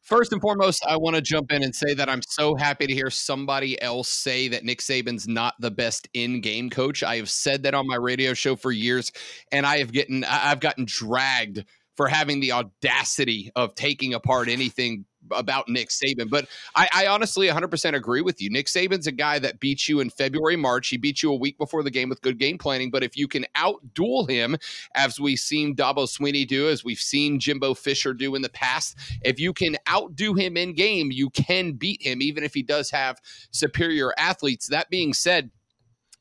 First 0.02 0.34
and 0.34 0.42
foremost, 0.42 0.84
I 0.88 0.98
want 0.98 1.18
to 1.18 1.22
jump 1.22 1.52
in 1.52 1.62
and 1.62 1.76
say 1.76 1.94
that 1.94 2.10
I'm 2.10 2.22
so 2.28 2.56
happy 2.56 2.88
to 2.88 2.94
hear 2.94 3.12
somebody 3.12 3.80
else 3.80 4.10
say 4.10 4.48
that 4.48 4.64
Nick 4.64 4.80
Saban's 4.80 5.28
not 5.28 5.54
the 5.60 5.70
best 5.70 6.08
in-game 6.16 6.72
coach. 6.72 7.04
I 7.04 7.18
have 7.18 7.30
said 7.30 7.62
that 7.64 7.76
on 7.76 7.86
my 7.88 7.96
radio 7.96 8.34
show 8.34 8.56
for 8.56 8.72
years, 8.72 9.12
and 9.52 9.68
I 9.68 9.78
have 9.78 9.94
gotten 9.94 10.24
I've 10.24 10.62
gotten 10.62 10.86
dragged 10.86 11.64
for 11.96 12.08
having 12.08 12.40
the 12.40 12.54
audacity 12.54 13.52
of 13.56 13.76
taking 13.76 14.16
apart 14.16 14.50
anything 14.50 15.06
about 15.32 15.68
Nick 15.70 15.90
Saban. 15.90 16.30
But 16.30 16.48
I, 16.76 16.90
I, 16.94 17.08
honestly 17.08 17.48
100% 17.48 17.94
agree 17.94 18.22
with 18.22 18.42
you. 18.42 18.50
Nick 18.50 18.68
Saban's 18.68 19.08
a 19.08 19.12
guy 19.12 19.40
that 19.40 19.60
beats 19.60 19.88
you 19.88 20.00
in 20.00 20.10
February, 20.10 20.56
March. 20.56 20.88
He 20.88 20.98
beat 20.98 21.22
you 21.22 21.32
a 21.32 21.36
week 21.36 21.58
before 21.58 21.84
the 21.84 21.92
game 21.92 22.10
with 22.10 22.22
good 22.22 22.38
game 22.38 22.58
planning. 22.58 22.90
But 22.92 23.04
if 23.04 23.18
you 23.18 23.28
can 23.28 23.46
outduel 23.56 24.30
him, 24.30 24.58
as 24.96 25.20
we've 25.20 25.40
seen 25.40 25.76
Dabo 25.76 26.08
Swinney 26.08 26.48
do, 26.48 26.70
as 26.70 26.84
we've 26.84 27.00
seen 27.00 27.40
Jimbo 27.40 27.74
Fisher 27.74 28.14
do 28.14 28.36
in 28.36 28.42
the 28.42 28.50
past, 28.50 28.98
if 29.24 29.40
you 29.40 29.54
can 29.54 29.78
outdo 29.90 30.34
him 30.34 30.58
in 30.58 30.74
game, 30.74 31.12
you 31.12 31.30
can 31.32 31.74
beat 31.74 32.02
him, 32.02 32.22
even 32.22 32.44
if 32.44 32.54
he 32.54 32.64
does 32.64 32.90
have 32.92 33.20
superior 33.52 34.14
athletes. 34.18 34.68
That 34.68 34.90
being 34.90 35.14
said, 35.14 35.52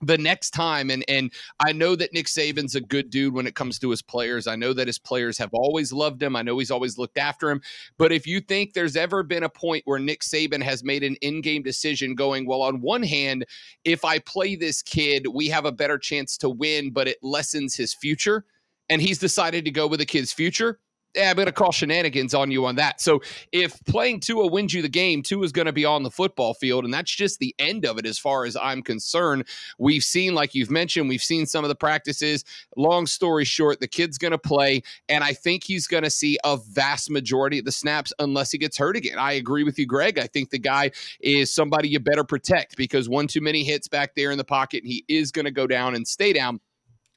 the 0.01 0.19
next 0.19 0.51
time 0.51 0.91
and 0.91 1.05
and 1.09 1.33
I 1.61 1.73
know 1.73 1.97
that 1.97 2.13
Nick 2.13 2.27
Saban's 2.27 2.75
a 2.75 2.81
good 2.81 3.11
dude 3.11 3.35
when 3.35 3.47
it 3.47 3.55
comes 3.55 3.79
to 3.81 3.91
his 3.91 4.03
players. 4.03 4.47
I 4.47 4.57
know 4.57 4.73
that 4.73 4.87
his 4.87 4.99
players 4.99 5.39
have 5.39 5.53
always 5.53 5.93
loved 5.93 6.23
him. 6.23 6.37
I 6.37 6.43
know 6.43 6.59
he's 6.59 6.71
always 6.71 6.99
looked 6.99 7.19
after 7.19 7.51
him. 7.51 7.61
But 7.97 8.13
if 8.13 8.27
you 8.27 8.41
think 8.41 8.73
there's 8.73 8.97
ever 8.97 9.23
been 9.23 9.43
a 9.43 9.49
point 9.49 9.83
where 9.87 9.99
Nick 9.99 10.21
Saban 10.21 10.63
has 10.63 10.85
made 10.85 11.03
an 11.03 11.17
in-game 11.17 11.63
decision 11.63 12.15
going, 12.15 12.47
well, 12.47 12.63
on 12.63 12.81
one 12.81 13.03
hand, 13.03 13.45
if 13.85 14.05
I 14.05 14.19
play 14.21 14.55
this 14.55 14.83
kid, 14.83 15.27
we 15.33 15.49
have 15.49 15.65
a 15.65 15.73
better 15.73 15.99
chance 15.99 16.37
to 16.39 16.49
win, 16.49 16.91
but 16.91 17.09
it 17.09 17.19
lessens 17.23 17.75
his 17.75 17.95
future, 17.95 18.45
and 18.89 19.03
he's 19.03 19.19
decided 19.19 19.65
to 19.65 19.71
go 19.71 19.87
with 19.87 20.01
the 20.01 20.07
kid's 20.07 20.33
future 20.33 20.79
yeah, 21.15 21.31
I'm 21.31 21.37
going 21.37 21.47
to 21.47 21.53
call 21.53 21.73
shenanigans 21.73 22.35
on 22.35 22.51
you 22.51 22.67
on 22.67 22.77
that. 22.77 23.01
So 23.01 23.21
if 23.51 23.83
playing 23.87 24.21
Tua 24.21 24.47
wins 24.47 24.75
you 24.75 24.83
the 24.83 24.89
game, 24.89 25.23
Tua 25.23 25.45
is 25.45 25.53
going 25.53 25.67
to 25.67 25.73
be 25.73 25.85
on 25.85 26.03
the 26.03 26.11
football 26.11 26.55
field, 26.55 26.85
and 26.85 26.93
that's 26.93 27.11
just 27.11 27.39
the 27.39 27.55
end 27.59 27.87
of 27.87 27.99
it 27.99 28.07
as 28.07 28.19
far 28.19 28.45
as 28.45 28.57
I'm 28.57 28.83
concerned. 28.83 29.47
We've 29.79 30.05
seen, 30.05 30.35
like 30.35 30.55
you've 30.55 30.71
mentioned, 30.71 31.09
we've 31.09 31.23
seen 31.23 31.47
some 31.47 31.65
of 31.65 31.69
the 31.69 31.75
practices. 31.75 32.45
Long 32.77 33.07
story 33.07 33.45
short, 33.45 33.81
the 33.81 33.89
kid's 33.89 34.19
going 34.19 34.33
to 34.33 34.39
play, 34.39 34.83
and 35.09 35.25
I 35.25 35.33
think 35.33 35.65
he's 35.65 35.87
going 35.87 36.05
to 36.05 36.11
see 36.11 36.39
a 36.45 36.57
vast 36.57 37.11
majority 37.11 37.59
of 37.59 37.65
the 37.65 37.73
snaps 37.73 38.13
unless 38.19 38.53
he 38.53 38.59
gets 38.59 38.77
hurt 38.77 38.97
again. 38.97 39.19
I 39.19 39.33
agree 39.33 39.65
with 39.65 39.79
you, 39.79 39.87
Greg. 39.87 40.19
I 40.19 40.27
think 40.27 40.51
the 40.51 40.59
guy 40.59 40.91
is 41.21 41.53
somebody 41.53 41.89
you 41.89 42.01
better 42.01 42.25
protect 42.25 42.77
because 42.77 43.09
one 43.09 43.27
too 43.27 43.41
many 43.41 43.65
hits 43.65 43.89
back 43.89 44.15
there 44.15 44.31
in 44.31 44.39
the 44.39 44.45
pocket, 44.45 44.85
and 44.85 44.93
he 44.93 45.05
is 45.09 45.33
going 45.33 45.47
to 45.47 45.51
go 45.51 45.67
down 45.67 45.95
and 45.95 46.07
stay 46.07 46.33
down. 46.33 46.61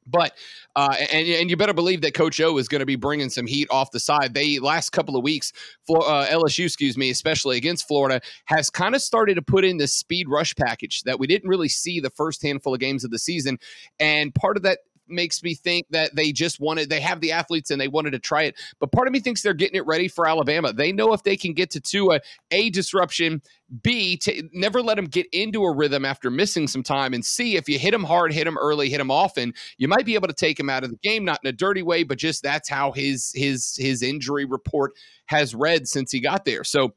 But 0.08 0.34
uh, 0.76 0.96
and 1.12 1.28
and 1.28 1.50
you 1.50 1.58
better 1.58 1.74
believe 1.74 2.02
that 2.02 2.14
Coach 2.14 2.40
O 2.42 2.58
is 2.58 2.68
going 2.68 2.80
to 2.80 2.86
be 2.86 2.96
bringing 2.96 3.30
some 3.30 3.46
heat 3.46 3.68
off 3.70 3.92
the 3.92 4.00
side. 4.00 4.34
They 4.34 4.60
last 4.60 4.92
couple 4.92 5.16
of 5.16 5.24
weeks, 5.24 5.54
for 5.86 6.04
uh, 6.08 6.28
LSU, 6.28 6.66
excuse 6.66 6.98
me, 6.98 7.10
especially 7.10 7.58
against 7.58 7.88
Florida, 7.88 8.22
has 8.46 8.70
kind 8.70 8.96
of 8.96 9.02
started 9.02 9.36
to 9.36 9.42
put 9.42 9.64
in 9.64 9.78
this 9.78 9.94
speed 9.94 10.28
rush 10.28 10.56
package 10.56 11.04
that 11.04 11.20
we 11.20 11.28
didn't 11.28 11.50
really 11.50 11.70
see 11.70 12.00
the 12.00 12.10
first 12.10 12.42
handful 12.42 12.74
of 12.74 12.80
games 12.80 13.04
of 13.04 13.12
the 13.12 13.20
season. 13.20 13.60
And 14.00 14.34
part 14.34 14.58
of 14.58 14.64
that 14.64 14.80
makes 15.12 15.44
me 15.44 15.54
think 15.54 15.86
that 15.90 16.16
they 16.16 16.32
just 16.32 16.60
wanted 16.60 16.90
they 16.90 17.02
have 17.02 17.22
the 17.22 17.32
athletes 17.32 17.72
and 17.72 17.80
they 17.80 17.88
wanted 17.88 18.12
to 18.12 18.20
try 18.20 18.44
it. 18.44 18.56
But 18.80 18.92
part 18.92 19.08
of 19.08 19.14
me 19.14 19.20
thinks 19.20 19.42
they're 19.42 19.54
getting 19.54 19.76
it 19.76 19.86
ready 19.86 20.08
for 20.08 20.28
Alabama. 20.28 20.74
They 20.74 20.92
know 20.92 21.14
if 21.14 21.24
they 21.24 21.38
can 21.38 21.54
get 21.54 21.70
to 21.72 21.80
Tua, 21.80 22.22
a 22.52 22.70
disruption, 22.70 23.42
B 23.84 24.18
to 24.18 24.50
never 24.54 24.82
let 24.82 24.98
him 24.98 25.06
get 25.06 25.28
into 25.32 25.64
a 25.64 25.74
rhythm 25.74 26.04
after 26.04 26.30
missing 26.30 26.68
some 26.68 26.84
time, 26.84 27.14
and 27.14 27.24
C 27.24 27.56
if 27.56 27.70
you 27.70 27.80
hit 27.80 27.94
him 27.94 28.04
hard, 28.04 28.34
hit 28.34 28.48
him 28.48 28.58
early, 28.58 28.90
hit 28.90 29.00
him 29.00 29.12
often, 29.12 29.54
you 29.78 29.88
might 29.88 30.06
be 30.06 30.16
able 30.16 30.28
to 30.28 30.34
take 30.34 30.60
him 30.60 30.70
out 30.70 30.84
of 30.84 30.90
the 30.90 30.98
game, 30.98 31.24
not 31.24 31.40
in 31.44 31.50
a 31.50 31.54
dirty 31.54 31.82
way, 31.82 32.04
but 32.04 32.18
just 32.18 32.44
that's 32.44 32.70
how 32.70 32.92
his 32.92 33.32
his 33.34 33.76
his 33.78 34.04
injury 34.04 34.46
report 34.46 34.94
has 35.28 35.56
read 35.56 35.88
since 35.88 36.12
he 36.12 36.20
got 36.20 36.44
there. 36.44 36.64
So 36.64 36.94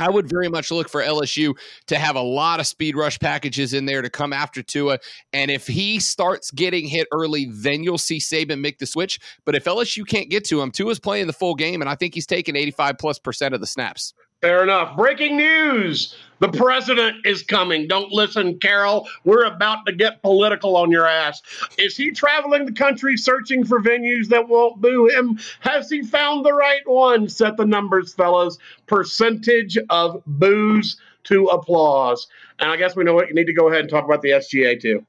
I 0.00 0.08
would 0.08 0.28
very 0.28 0.48
much 0.48 0.70
look 0.70 0.88
for 0.88 1.02
LSU 1.02 1.54
to 1.88 1.98
have 1.98 2.16
a 2.16 2.22
lot 2.22 2.58
of 2.58 2.66
speed 2.66 2.96
rush 2.96 3.18
packages 3.18 3.74
in 3.74 3.84
there 3.84 4.00
to 4.00 4.08
come 4.08 4.32
after 4.32 4.62
Tua. 4.62 4.98
And 5.32 5.50
if 5.50 5.66
he 5.66 6.00
starts 6.00 6.50
getting 6.50 6.86
hit 6.86 7.06
early, 7.12 7.50
then 7.52 7.84
you'll 7.84 7.98
see 7.98 8.18
Saban 8.18 8.60
make 8.60 8.78
the 8.78 8.86
switch. 8.86 9.20
But 9.44 9.54
if 9.54 9.64
LSU 9.64 10.06
can't 10.06 10.30
get 10.30 10.44
to 10.46 10.62
him, 10.62 10.70
Tua's 10.70 10.98
playing 10.98 11.26
the 11.26 11.34
full 11.34 11.54
game, 11.54 11.82
and 11.82 11.90
I 11.90 11.94
think 11.94 12.14
he's 12.14 12.26
taking 12.26 12.56
85 12.56 12.96
plus 12.98 13.18
percent 13.18 13.54
of 13.54 13.60
the 13.60 13.66
snaps. 13.66 14.14
Fair 14.40 14.62
enough. 14.62 14.96
Breaking 14.96 15.36
news. 15.36 16.16
The 16.40 16.48
president 16.48 17.26
is 17.26 17.42
coming. 17.42 17.86
Don't 17.86 18.10
listen, 18.10 18.58
Carol. 18.58 19.08
We're 19.24 19.44
about 19.44 19.86
to 19.86 19.92
get 19.92 20.22
political 20.22 20.76
on 20.76 20.90
your 20.90 21.06
ass. 21.06 21.42
Is 21.78 21.96
he 21.96 22.10
traveling 22.10 22.64
the 22.66 22.72
country 22.72 23.16
searching 23.16 23.64
for 23.64 23.80
venues 23.80 24.28
that 24.28 24.48
won't 24.48 24.80
boo 24.80 25.08
him? 25.08 25.38
Has 25.60 25.90
he 25.90 26.02
found 26.02 26.44
the 26.44 26.52
right 26.52 26.82
one? 26.86 27.28
Set 27.28 27.56
the 27.56 27.66
numbers, 27.66 28.14
fellas. 28.14 28.58
Percentage 28.86 29.78
of 29.90 30.22
boos 30.26 30.96
to 31.24 31.46
applause. 31.46 32.26
And 32.58 32.70
I 32.70 32.76
guess 32.76 32.96
we 32.96 33.04
know 33.04 33.14
what 33.14 33.28
you 33.28 33.34
need 33.34 33.46
to 33.46 33.54
go 33.54 33.68
ahead 33.68 33.80
and 33.82 33.90
talk 33.90 34.04
about 34.04 34.22
the 34.22 34.30
SGA 34.30 34.80
too. 34.80 35.06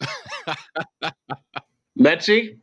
Metzi? 1.98 2.58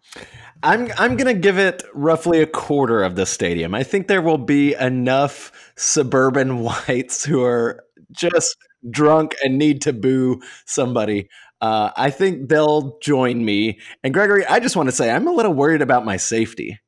I'm 0.63 0.91
I'm 0.97 1.17
gonna 1.17 1.33
give 1.33 1.57
it 1.57 1.83
roughly 1.93 2.41
a 2.41 2.45
quarter 2.45 3.03
of 3.03 3.15
the 3.15 3.25
stadium. 3.25 3.73
I 3.73 3.83
think 3.83 4.07
there 4.07 4.21
will 4.21 4.37
be 4.37 4.75
enough 4.75 5.51
suburban 5.75 6.59
whites 6.63 7.25
who 7.25 7.43
are 7.43 7.83
just 8.11 8.55
drunk 8.89 9.35
and 9.43 9.57
need 9.57 9.81
to 9.83 9.93
boo 9.93 10.41
somebody. 10.65 11.29
Uh, 11.61 11.91
I 11.95 12.09
think 12.09 12.49
they'll 12.49 12.97
join 12.99 13.45
me. 13.45 13.79
And 14.03 14.13
Gregory, 14.13 14.45
I 14.45 14.59
just 14.59 14.75
want 14.75 14.89
to 14.89 14.95
say 14.95 15.11
I'm 15.11 15.27
a 15.27 15.31
little 15.31 15.53
worried 15.53 15.81
about 15.81 16.05
my 16.05 16.17
safety. 16.17 16.79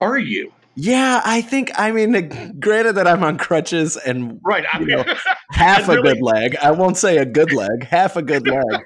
Are 0.00 0.18
you? 0.18 0.52
Yeah, 0.76 1.20
I 1.24 1.40
think. 1.40 1.70
I 1.76 1.92
mean, 1.92 2.58
granted 2.58 2.94
that 2.94 3.06
I'm 3.06 3.22
on 3.22 3.38
crutches 3.38 3.96
and 3.96 4.40
right, 4.42 4.64
I 4.72 4.80
you 4.80 4.86
know, 4.86 5.04
half 5.50 5.86
really, 5.88 6.00
a 6.00 6.02
good 6.02 6.22
leg. 6.22 6.56
I 6.56 6.72
won't 6.72 6.96
say 6.96 7.18
a 7.18 7.24
good 7.24 7.52
leg, 7.52 7.84
half 7.84 8.16
a 8.16 8.22
good 8.22 8.46
leg. 8.48 8.80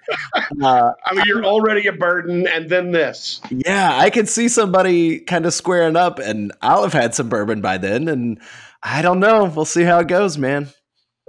Uh, 0.63 0.93
I 1.07 1.15
mean, 1.15 1.25
you're 1.27 1.45
already 1.45 1.87
a 1.87 1.93
burden, 1.93 2.47
and 2.47 2.69
then 2.69 2.91
this. 2.91 3.41
Yeah, 3.51 3.97
I 3.97 4.11
could 4.11 4.29
see 4.29 4.49
somebody 4.49 5.21
kind 5.21 5.47
of 5.47 5.55
squaring 5.55 5.97
up, 5.97 6.19
and 6.19 6.53
I'll 6.61 6.83
have 6.83 6.93
had 6.93 7.15
some 7.15 7.29
bourbon 7.29 7.63
by 7.63 7.79
then, 7.79 8.09
and 8.09 8.39
I 8.83 9.01
don't 9.01 9.21
know. 9.21 9.45
We'll 9.45 9.65
see 9.65 9.83
how 9.83 9.99
it 10.01 10.09
goes, 10.09 10.37
man. 10.37 10.69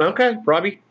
Okay, 0.01 0.35
Robbie. 0.45 0.81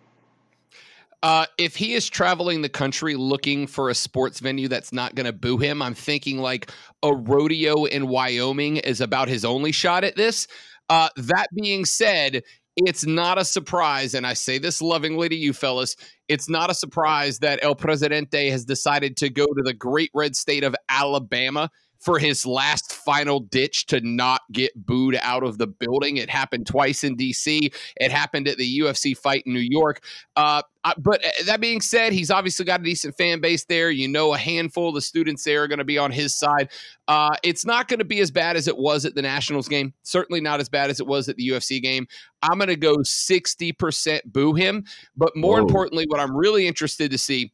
Uh, 1.20 1.46
if 1.56 1.74
he 1.74 1.94
is 1.94 2.08
traveling 2.08 2.62
the 2.62 2.68
country 2.68 3.16
looking 3.16 3.66
for 3.66 3.90
a 3.90 3.94
sports 3.94 4.38
venue 4.38 4.68
that's 4.68 4.92
not 4.92 5.16
going 5.16 5.26
to 5.26 5.32
boo 5.32 5.58
him, 5.58 5.82
I'm 5.82 5.94
thinking 5.94 6.38
like 6.38 6.70
a 7.02 7.14
rodeo 7.14 7.84
in 7.84 8.08
Wyoming 8.08 8.78
is 8.78 9.00
about 9.00 9.28
his 9.28 9.44
only 9.44 9.72
shot 9.72 10.04
at 10.04 10.16
this. 10.16 10.46
Uh, 10.88 11.08
that 11.16 11.46
being 11.54 11.84
said, 11.84 12.42
it's 12.76 13.04
not 13.04 13.38
a 13.38 13.44
surprise, 13.44 14.14
and 14.14 14.26
I 14.26 14.34
say 14.34 14.58
this 14.58 14.80
lovingly 14.80 15.28
to 15.28 15.34
you 15.34 15.52
fellas, 15.52 15.96
it's 16.28 16.48
not 16.48 16.70
a 16.70 16.74
surprise 16.74 17.40
that 17.40 17.58
El 17.62 17.74
Presidente 17.74 18.50
has 18.50 18.64
decided 18.64 19.16
to 19.18 19.30
go 19.30 19.46
to 19.46 19.62
the 19.64 19.74
great 19.74 20.10
red 20.14 20.36
state 20.36 20.64
of 20.64 20.76
Alabama 20.88 21.70
for 22.00 22.18
his 22.18 22.46
last 22.46 22.92
final 22.92 23.40
ditch 23.40 23.86
to 23.86 24.00
not 24.00 24.42
get 24.52 24.70
booed 24.86 25.18
out 25.22 25.42
of 25.42 25.58
the 25.58 25.66
building. 25.66 26.16
It 26.16 26.30
happened 26.30 26.66
twice 26.66 27.04
in 27.04 27.16
DC. 27.16 27.74
It 27.96 28.12
happened 28.12 28.46
at 28.48 28.56
the 28.56 28.78
UFC 28.80 29.16
fight 29.16 29.42
in 29.46 29.52
New 29.52 29.66
York. 29.68 30.02
Uh, 30.36 30.62
but 30.98 31.24
uh, 31.24 31.28
that 31.46 31.60
being 31.60 31.80
said, 31.80 32.12
he's 32.12 32.30
obviously 32.30 32.64
got 32.64 32.80
a 32.80 32.84
decent 32.84 33.16
fan 33.16 33.40
base 33.40 33.64
there. 33.64 33.90
You 33.90 34.08
know, 34.08 34.32
a 34.32 34.38
handful 34.38 34.88
of 34.88 34.94
the 34.94 35.00
students 35.00 35.42
there 35.44 35.64
are 35.64 35.68
going 35.68 35.80
to 35.80 35.84
be 35.84 35.98
on 35.98 36.10
his 36.10 36.34
side. 36.38 36.70
Uh, 37.08 37.34
it's 37.42 37.66
not 37.66 37.88
going 37.88 37.98
to 37.98 38.04
be 38.04 38.20
as 38.20 38.30
bad 38.30 38.56
as 38.56 38.68
it 38.68 38.76
was 38.76 39.04
at 39.04 39.14
the 39.14 39.22
Nationals 39.22 39.68
game. 39.68 39.92
Certainly 40.02 40.40
not 40.40 40.60
as 40.60 40.68
bad 40.68 40.90
as 40.90 41.00
it 41.00 41.06
was 41.06 41.28
at 41.28 41.36
the 41.36 41.48
UFC 41.48 41.82
game. 41.82 42.06
I'm 42.42 42.58
going 42.58 42.68
to 42.68 42.76
go 42.76 42.98
60% 42.98 44.20
boo 44.26 44.54
him. 44.54 44.84
But 45.16 45.36
more 45.36 45.56
Whoa. 45.56 45.66
importantly, 45.66 46.06
what 46.06 46.20
I'm 46.20 46.36
really 46.36 46.66
interested 46.66 47.10
to 47.10 47.18
see 47.18 47.52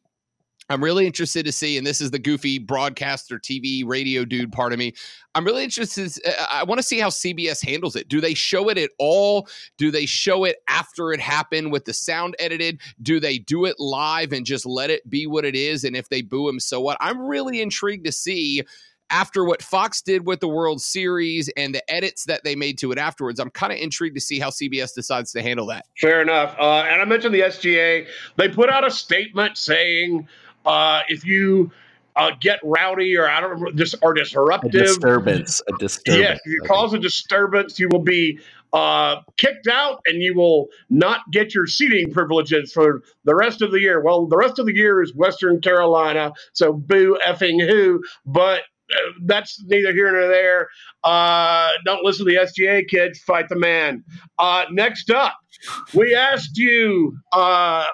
I'm 0.69 0.83
really 0.83 1.05
interested 1.05 1.45
to 1.45 1.51
see, 1.51 1.77
and 1.77 1.85
this 1.85 2.01
is 2.01 2.11
the 2.11 2.19
goofy 2.19 2.57
broadcaster, 2.57 3.37
TV, 3.37 3.83
radio 3.85 4.25
dude 4.25 4.51
part 4.51 4.73
of 4.73 4.79
me. 4.79 4.93
I'm 5.35 5.45
really 5.45 5.63
interested. 5.63 6.11
Uh, 6.25 6.45
I 6.51 6.63
want 6.63 6.79
to 6.79 6.83
see 6.83 6.99
how 6.99 7.09
CBS 7.09 7.63
handles 7.63 7.95
it. 7.95 8.07
Do 8.07 8.19
they 8.19 8.33
show 8.33 8.69
it 8.69 8.77
at 8.77 8.89
all? 8.97 9.47
Do 9.77 9.91
they 9.91 10.05
show 10.05 10.43
it 10.43 10.57
after 10.67 11.13
it 11.13 11.19
happened 11.19 11.71
with 11.71 11.85
the 11.85 11.93
sound 11.93 12.35
edited? 12.39 12.79
Do 13.01 13.19
they 13.19 13.37
do 13.37 13.65
it 13.65 13.79
live 13.79 14.33
and 14.33 14.45
just 14.45 14.65
let 14.65 14.89
it 14.89 15.07
be 15.09 15.27
what 15.27 15.45
it 15.45 15.55
is? 15.55 15.83
And 15.83 15.95
if 15.95 16.09
they 16.09 16.21
boo 16.21 16.49
him, 16.49 16.59
so 16.59 16.81
what? 16.81 16.97
I'm 16.99 17.19
really 17.21 17.61
intrigued 17.61 18.05
to 18.05 18.11
see 18.11 18.63
after 19.11 19.45
what 19.45 19.61
Fox 19.61 20.01
did 20.01 20.25
with 20.25 20.39
the 20.39 20.47
World 20.47 20.81
Series 20.81 21.49
and 21.55 21.75
the 21.75 21.93
edits 21.93 22.25
that 22.25 22.43
they 22.43 22.55
made 22.55 22.79
to 22.79 22.91
it 22.91 22.97
afterwards, 22.97 23.39
I'm 23.39 23.51
kind 23.51 23.71
of 23.71 23.77
intrigued 23.77 24.15
to 24.15 24.21
see 24.21 24.39
how 24.39 24.49
CBS 24.49 24.95
decides 24.95 25.31
to 25.33 25.43
handle 25.43 25.67
that. 25.67 25.85
Fair 25.99 26.23
enough. 26.23 26.55
Uh, 26.59 26.85
and 26.89 27.01
I 27.01 27.05
mentioned 27.05 27.35
the 27.35 27.41
SGA. 27.41 28.07
They 28.37 28.49
put 28.49 28.69
out 28.69 28.85
a 28.85 28.89
statement 28.89 29.57
saying 29.57 30.27
uh, 30.65 31.01
if 31.09 31.25
you 31.25 31.71
uh, 32.15 32.31
get 32.39 32.59
rowdy 32.63 33.15
or 33.17 33.27
I 33.29 33.41
don't 33.41 33.59
know, 33.59 33.71
dis- 33.71 33.95
or 34.01 34.13
disruptive. 34.13 34.73
A 34.73 34.85
disturbance. 34.85 35.61
A 35.67 35.77
disturbance. 35.77 36.21
Yes, 36.23 36.39
if 36.45 36.51
you 36.51 36.61
cause 36.65 36.93
a 36.93 36.99
disturbance, 36.99 37.79
you 37.79 37.89
will 37.89 38.03
be 38.03 38.39
uh, 38.73 39.21
kicked 39.37 39.67
out 39.67 40.01
and 40.05 40.21
you 40.21 40.35
will 40.35 40.67
not 40.89 41.21
get 41.31 41.53
your 41.53 41.65
seating 41.65 42.11
privileges 42.11 42.73
for 42.73 43.01
the 43.23 43.35
rest 43.35 43.61
of 43.61 43.71
the 43.71 43.79
year. 43.79 44.01
Well, 44.01 44.27
the 44.27 44.37
rest 44.37 44.59
of 44.59 44.65
the 44.65 44.75
year 44.75 45.01
is 45.01 45.15
Western 45.15 45.61
Carolina, 45.61 46.33
so 46.53 46.73
boo 46.73 47.17
effing 47.25 47.65
who, 47.67 48.03
but 48.25 48.61
uh, 48.91 48.97
that's 49.23 49.63
neither 49.65 49.93
here 49.93 50.11
nor 50.11 50.27
there. 50.27 50.69
Uh, 51.03 51.71
don't 51.85 52.03
listen 52.03 52.25
to 52.25 52.31
the 52.31 52.39
SGA 52.39 52.87
kids, 52.87 53.19
fight 53.19 53.49
the 53.49 53.55
man. 53.55 54.03
Uh, 54.37 54.65
next 54.71 55.09
up, 55.09 55.37
we 55.93 56.15
asked 56.15 56.57
you 56.57 57.17
uh, 57.31 57.85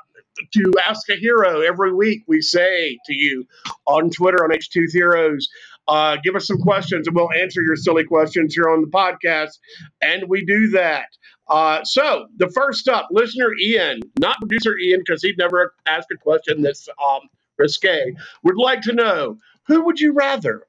to 0.54 0.74
ask 0.88 1.10
a 1.10 1.16
hero 1.16 1.62
every 1.62 1.94
week. 1.94 2.24
We 2.28 2.42
say 2.42 2.98
to 3.06 3.14
you 3.14 3.46
on 3.86 4.10
Twitter 4.10 4.44
on 4.44 4.52
H2 4.52 4.92
Heroes, 4.92 5.50
uh, 5.88 6.18
give 6.24 6.36
us 6.36 6.48
some 6.48 6.60
questions 6.60 7.08
and 7.08 7.16
we'll 7.16 7.32
answer 7.34 7.62
your 7.62 7.76
silly 7.76 8.04
questions 8.04 8.54
here 8.54 8.70
on 8.70 8.82
the 8.82 8.88
podcast. 8.88 9.60
And 10.02 10.24
we 10.28 10.46
do 10.46 10.70
that. 10.70 11.08
Uh, 11.48 11.84
so 11.84 12.28
the 12.38 12.50
first 12.50 12.88
up, 12.88 13.10
listener 13.12 13.50
Ian, 13.62 14.00
not 14.20 14.38
producer 14.38 14.78
Ian, 14.78 15.02
because 15.06 15.22
he'd 15.22 15.38
never 15.38 15.74
asked 15.86 16.08
a 16.12 16.18
question 16.18 16.62
this 16.62 16.88
um, 17.06 17.22
risque, 17.58 18.16
would 18.44 18.58
like 18.58 18.82
to 18.82 18.94
know 18.94 19.38
who 19.68 19.84
would 19.86 20.00
you 20.00 20.14
rather, 20.14 20.66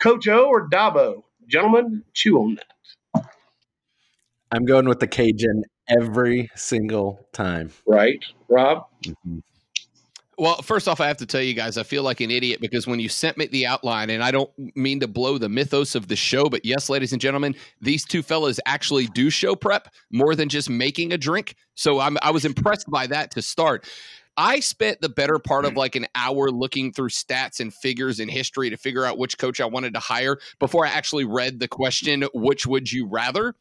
Coach 0.00 0.28
O 0.28 0.44
or 0.44 0.68
Dabo? 0.68 1.22
Gentlemen, 1.46 2.02
chew 2.12 2.38
on 2.38 2.56
that. 2.56 3.24
I'm 4.52 4.64
going 4.64 4.88
with 4.88 5.00
the 5.00 5.06
Cajun 5.06 5.64
every 5.88 6.50
single 6.54 7.26
time. 7.32 7.72
Right, 7.86 8.22
Rob? 8.48 8.86
Mm-hmm. 9.04 9.38
Well, 10.38 10.60
first 10.60 10.86
off, 10.86 11.00
I 11.00 11.06
have 11.06 11.16
to 11.18 11.26
tell 11.26 11.40
you 11.40 11.54
guys, 11.54 11.78
I 11.78 11.82
feel 11.82 12.02
like 12.02 12.20
an 12.20 12.30
idiot 12.30 12.60
because 12.60 12.86
when 12.86 13.00
you 13.00 13.08
sent 13.08 13.38
me 13.38 13.46
the 13.46 13.64
outline, 13.64 14.10
and 14.10 14.22
I 14.22 14.30
don't 14.30 14.50
mean 14.76 15.00
to 15.00 15.08
blow 15.08 15.38
the 15.38 15.48
mythos 15.48 15.94
of 15.94 16.08
the 16.08 16.16
show, 16.16 16.50
but 16.50 16.62
yes, 16.62 16.90
ladies 16.90 17.12
and 17.12 17.20
gentlemen, 17.22 17.54
these 17.80 18.04
two 18.04 18.22
fellas 18.22 18.60
actually 18.66 19.06
do 19.06 19.30
show 19.30 19.56
prep 19.56 19.88
more 20.10 20.34
than 20.34 20.50
just 20.50 20.68
making 20.68 21.14
a 21.14 21.18
drink. 21.18 21.56
So 21.74 22.00
I'm, 22.00 22.18
I 22.20 22.32
was 22.32 22.44
impressed 22.44 22.90
by 22.90 23.06
that 23.06 23.30
to 23.30 23.40
start. 23.40 23.88
I 24.36 24.60
spent 24.60 25.00
the 25.00 25.08
better 25.08 25.38
part 25.38 25.64
of 25.64 25.76
like 25.76 25.96
an 25.96 26.06
hour 26.14 26.50
looking 26.50 26.92
through 26.92 27.08
stats 27.08 27.60
and 27.60 27.72
figures 27.72 28.20
and 28.20 28.30
history 28.30 28.70
to 28.70 28.76
figure 28.76 29.04
out 29.04 29.18
which 29.18 29.38
coach 29.38 29.60
I 29.60 29.66
wanted 29.66 29.94
to 29.94 30.00
hire 30.00 30.38
before 30.58 30.86
I 30.86 30.90
actually 30.90 31.24
read 31.24 31.58
the 31.58 31.68
question, 31.68 32.24
which 32.34 32.66
would 32.66 32.90
you 32.90 33.06
rather? 33.06 33.54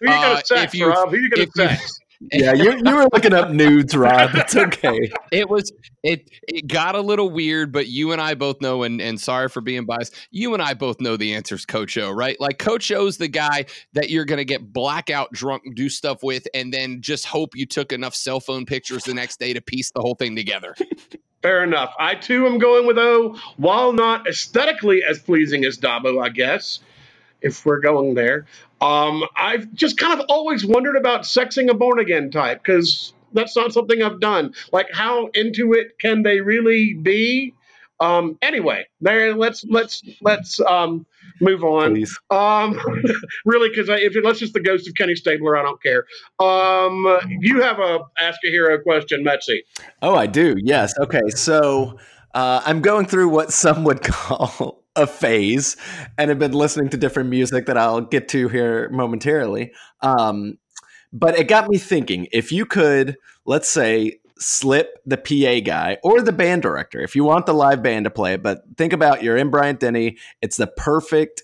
Who 0.00 0.08
you 0.08 0.14
gonna 0.14 0.34
uh, 0.34 0.42
sex, 0.42 0.74
you, 0.74 0.88
Rob? 0.88 1.10
Who 1.10 1.18
you 1.18 1.30
gonna 1.30 1.46
sex? 1.54 2.00
Yeah, 2.32 2.52
you, 2.52 2.76
you 2.84 2.96
were 2.96 3.08
looking 3.12 3.32
up 3.32 3.50
nudes, 3.50 3.96
Rob. 3.96 4.30
It's 4.34 4.56
okay. 4.56 5.10
It 5.32 5.48
was 5.48 5.72
it 6.02 6.30
it 6.48 6.66
got 6.66 6.94
a 6.94 7.00
little 7.00 7.30
weird, 7.30 7.72
but 7.72 7.88
you 7.88 8.12
and 8.12 8.20
I 8.20 8.34
both 8.34 8.60
know, 8.60 8.82
and, 8.82 9.00
and 9.00 9.20
sorry 9.20 9.48
for 9.48 9.60
being 9.60 9.84
biased, 9.84 10.14
you 10.30 10.54
and 10.54 10.62
I 10.62 10.74
both 10.74 11.00
know 11.00 11.16
the 11.16 11.34
answer's 11.34 11.66
Coach 11.66 11.96
O, 11.98 12.10
right? 12.10 12.40
Like 12.40 12.58
Coach 12.58 12.90
O's 12.92 13.18
the 13.18 13.28
guy 13.28 13.66
that 13.92 14.10
you're 14.10 14.24
gonna 14.24 14.44
get 14.44 14.72
blackout 14.72 15.32
drunk, 15.32 15.62
do 15.74 15.88
stuff 15.88 16.22
with, 16.22 16.46
and 16.54 16.72
then 16.72 17.00
just 17.00 17.26
hope 17.26 17.54
you 17.54 17.66
took 17.66 17.92
enough 17.92 18.14
cell 18.14 18.40
phone 18.40 18.66
pictures 18.66 19.04
the 19.04 19.14
next 19.14 19.38
day 19.38 19.52
to 19.52 19.60
piece 19.60 19.90
the 19.90 20.00
whole 20.00 20.14
thing 20.14 20.36
together. 20.36 20.74
Fair 21.42 21.62
enough. 21.62 21.94
I 21.98 22.14
too 22.14 22.46
am 22.46 22.58
going 22.58 22.86
with 22.86 22.98
O, 22.98 23.38
while 23.56 23.92
not 23.92 24.26
aesthetically 24.26 25.02
as 25.08 25.20
pleasing 25.20 25.64
as 25.64 25.78
Dabo, 25.78 26.24
I 26.24 26.30
guess 26.30 26.80
if 27.46 27.64
we're 27.64 27.80
going 27.80 28.14
there. 28.14 28.46
Um, 28.80 29.24
I've 29.36 29.72
just 29.72 29.96
kind 29.96 30.18
of 30.18 30.26
always 30.28 30.66
wondered 30.66 30.96
about 30.96 31.22
sexing 31.22 31.70
a 31.70 31.74
born 31.74 31.98
again 31.98 32.30
type 32.30 32.62
because 32.62 33.14
that's 33.32 33.56
not 33.56 33.72
something 33.72 34.02
I've 34.02 34.20
done. 34.20 34.52
Like, 34.72 34.88
how 34.92 35.28
into 35.28 35.72
it 35.72 35.98
can 35.98 36.22
they 36.22 36.40
really 36.40 36.94
be? 36.94 37.54
Um, 37.98 38.36
anyway, 38.42 38.86
there. 39.00 39.34
Let's 39.34 39.64
let's 39.64 40.02
let's 40.20 40.60
um, 40.60 41.06
move 41.40 41.64
on. 41.64 42.04
Um, 42.30 42.78
really, 43.46 43.70
because 43.70 43.88
if 43.88 44.16
it, 44.16 44.24
let's 44.24 44.38
just 44.38 44.52
the 44.52 44.60
ghost 44.60 44.86
of 44.86 44.94
Kenny 44.96 45.14
Stabler, 45.14 45.56
I 45.56 45.62
don't 45.62 45.82
care. 45.82 46.04
Um, 46.38 47.06
you 47.40 47.62
have 47.62 47.78
a 47.78 48.00
ask 48.20 48.38
a 48.44 48.50
hero 48.50 48.78
question, 48.78 49.24
Metzi. 49.24 49.60
Oh, 50.02 50.14
I 50.14 50.26
do. 50.26 50.56
Yes. 50.62 50.92
Okay. 50.98 51.22
So 51.28 51.98
uh, 52.34 52.60
I'm 52.66 52.82
going 52.82 53.06
through 53.06 53.30
what 53.30 53.52
some 53.52 53.82
would 53.84 54.02
call 54.02 54.85
a 54.96 55.06
phase 55.06 55.76
and 56.18 56.30
have 56.30 56.38
been 56.38 56.52
listening 56.52 56.88
to 56.90 56.96
different 56.96 57.30
music 57.30 57.66
that 57.66 57.76
I'll 57.76 58.00
get 58.00 58.28
to 58.28 58.48
here 58.48 58.88
momentarily. 58.90 59.72
Um, 60.00 60.58
but 61.12 61.38
it 61.38 61.48
got 61.48 61.68
me 61.68 61.78
thinking 61.78 62.26
if 62.32 62.52
you 62.52 62.66
could, 62.66 63.16
let's 63.44 63.68
say, 63.68 64.18
slip 64.38 64.98
the 65.06 65.16
PA 65.16 65.64
guy 65.64 65.98
or 66.02 66.20
the 66.20 66.32
band 66.32 66.62
director, 66.62 67.00
if 67.00 67.16
you 67.16 67.24
want 67.24 67.46
the 67.46 67.54
live 67.54 67.82
band 67.82 68.04
to 68.04 68.10
play 68.10 68.34
it, 68.34 68.42
but 68.42 68.62
think 68.76 68.92
about 68.92 69.22
you're 69.22 69.36
in 69.36 69.50
Bryant 69.50 69.80
Denny, 69.80 70.18
it's 70.42 70.56
the 70.56 70.66
perfect 70.66 71.42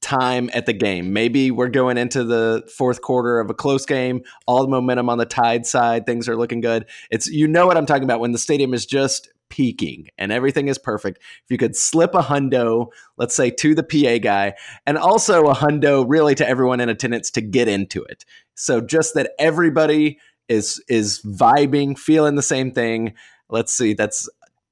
time 0.00 0.48
at 0.52 0.66
the 0.66 0.72
game. 0.72 1.12
Maybe 1.12 1.50
we're 1.50 1.68
going 1.68 1.98
into 1.98 2.22
the 2.24 2.62
fourth 2.76 3.02
quarter 3.02 3.40
of 3.40 3.50
a 3.50 3.54
close 3.54 3.84
game, 3.84 4.22
all 4.46 4.62
the 4.62 4.68
momentum 4.68 5.08
on 5.08 5.18
the 5.18 5.26
tide 5.26 5.66
side, 5.66 6.06
things 6.06 6.28
are 6.28 6.36
looking 6.36 6.60
good. 6.60 6.86
It's 7.10 7.26
you 7.26 7.48
know 7.48 7.66
what 7.66 7.76
I'm 7.76 7.86
talking 7.86 8.04
about 8.04 8.20
when 8.20 8.32
the 8.32 8.38
stadium 8.38 8.72
is 8.72 8.86
just 8.86 9.28
peaking 9.48 10.08
and 10.18 10.32
everything 10.32 10.68
is 10.68 10.78
perfect. 10.78 11.18
If 11.18 11.50
you 11.50 11.58
could 11.58 11.76
slip 11.76 12.14
a 12.14 12.22
hundo, 12.22 12.88
let's 13.16 13.34
say 13.34 13.50
to 13.50 13.74
the 13.74 13.82
PA 13.82 14.18
guy, 14.18 14.54
and 14.86 14.98
also 14.98 15.46
a 15.46 15.54
hundo 15.54 16.04
really 16.06 16.34
to 16.36 16.48
everyone 16.48 16.80
in 16.80 16.88
attendance 16.88 17.30
to 17.32 17.40
get 17.40 17.68
into 17.68 18.02
it. 18.04 18.24
So 18.54 18.80
just 18.80 19.14
that 19.14 19.32
everybody 19.38 20.18
is 20.48 20.82
is 20.88 21.20
vibing, 21.22 21.98
feeling 21.98 22.34
the 22.34 22.42
same 22.42 22.72
thing. 22.72 23.14
Let's 23.48 23.72
see, 23.72 23.94
that's 23.94 24.28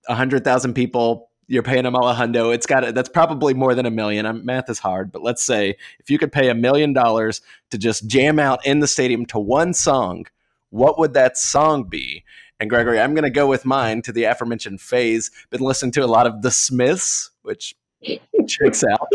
a 0.09 0.15
hundred 0.15 0.45
thousand 0.45 0.75
people 0.75 1.31
you're 1.47 1.63
paying 1.63 1.85
them 1.85 1.95
all 1.95 2.09
a 2.09 2.15
hundo. 2.15 2.55
It's 2.55 2.67
got 2.67 2.95
that's 2.95 3.09
probably 3.09 3.55
more 3.55 3.75
than 3.75 3.87
a 3.87 3.91
million. 3.91 4.27
I'm, 4.27 4.45
math 4.45 4.71
is 4.71 4.79
hard, 4.79 5.13
but 5.13 5.23
let's 5.23 5.43
say 5.43 5.77
if 5.99 6.11
you 6.11 6.19
could 6.19 6.33
pay 6.33 6.49
a 6.49 6.55
million 6.55 6.93
dollars 6.93 7.43
to 7.71 7.79
just 7.79 8.07
jam 8.07 8.39
out 8.39 8.65
in 8.67 8.81
the 8.81 8.87
stadium 8.87 9.27
to 9.27 9.39
one 9.39 9.75
song, 9.75 10.27
what 10.71 10.99
would 10.99 11.15
that 11.15 11.37
song 11.37 11.85
be? 11.85 12.25
And 12.61 12.71
Gregory, 12.71 13.01
I'm 13.01 13.15
going 13.15 13.25
to 13.25 13.31
go 13.31 13.47
with 13.47 13.65
mine 13.65 14.03
to 14.03 14.13
the 14.13 14.25
aforementioned 14.25 14.81
phase. 14.81 15.31
Been 15.51 15.61
listening 15.61 15.93
to 15.93 16.05
a 16.05 16.07
lot 16.07 16.27
of 16.27 16.43
The 16.43 16.51
Smiths, 16.51 17.31
which 17.43 17.75
checks 18.49 18.85
out. 18.85 19.09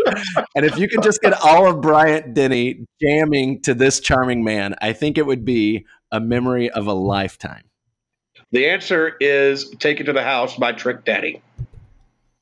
and 0.54 0.64
if 0.66 0.78
you 0.78 0.88
could 0.88 1.02
just 1.02 1.20
get 1.22 1.32
all 1.42 1.68
of 1.68 1.80
Bryant 1.80 2.34
Denny 2.34 2.84
jamming 3.00 3.62
to 3.62 3.74
this 3.74 4.00
charming 4.00 4.44
man, 4.44 4.74
I 4.80 4.92
think 4.92 5.16
it 5.16 5.26
would 5.26 5.44
be 5.44 5.86
a 6.12 6.20
memory 6.20 6.70
of 6.70 6.86
a 6.86 6.92
lifetime. 6.92 7.64
The 8.52 8.68
answer 8.68 9.16
is 9.20 9.70
"Take 9.78 10.00
It 10.00 10.04
to 10.04 10.12
the 10.12 10.24
House" 10.24 10.56
by 10.56 10.72
Trick 10.72 11.04
Daddy. 11.04 11.40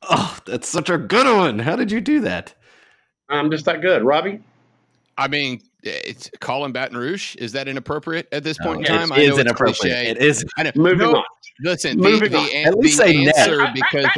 Oh, 0.02 0.38
that's 0.46 0.68
such 0.68 0.88
a 0.88 0.96
good 0.96 1.26
one. 1.26 1.58
How 1.58 1.76
did 1.76 1.92
you 1.92 2.00
do 2.00 2.20
that? 2.20 2.54
I'm 3.28 3.50
just 3.50 3.66
that 3.66 3.82
good, 3.82 4.02
Robbie. 4.02 4.40
I 5.18 5.28
mean, 5.28 5.60
it's 5.82 6.30
calling 6.40 6.72
Baton 6.72 6.96
Rouge. 6.96 7.36
Is 7.36 7.52
that 7.52 7.68
inappropriate 7.68 8.28
at 8.32 8.44
this 8.44 8.58
point 8.58 8.80
in 8.80 8.86
time? 8.86 9.12
It 9.12 9.20
is 9.20 9.38
inappropriate. 9.38 9.76
Cliche. 9.78 10.10
It 10.10 10.18
is. 10.18 10.44
I 10.56 10.64
know. 10.64 10.72
Moving 10.74 10.98
no, 10.98 11.16
on. 11.16 11.24
Listen, 11.60 11.98
Moving 11.98 12.30
the, 12.32 12.38
the, 12.38 12.58
on. 12.58 12.66
At 12.66 12.78
least 12.78 12.98
the 12.98 13.06
answer 13.06 13.58
net. 13.58 13.74
because 13.74 14.08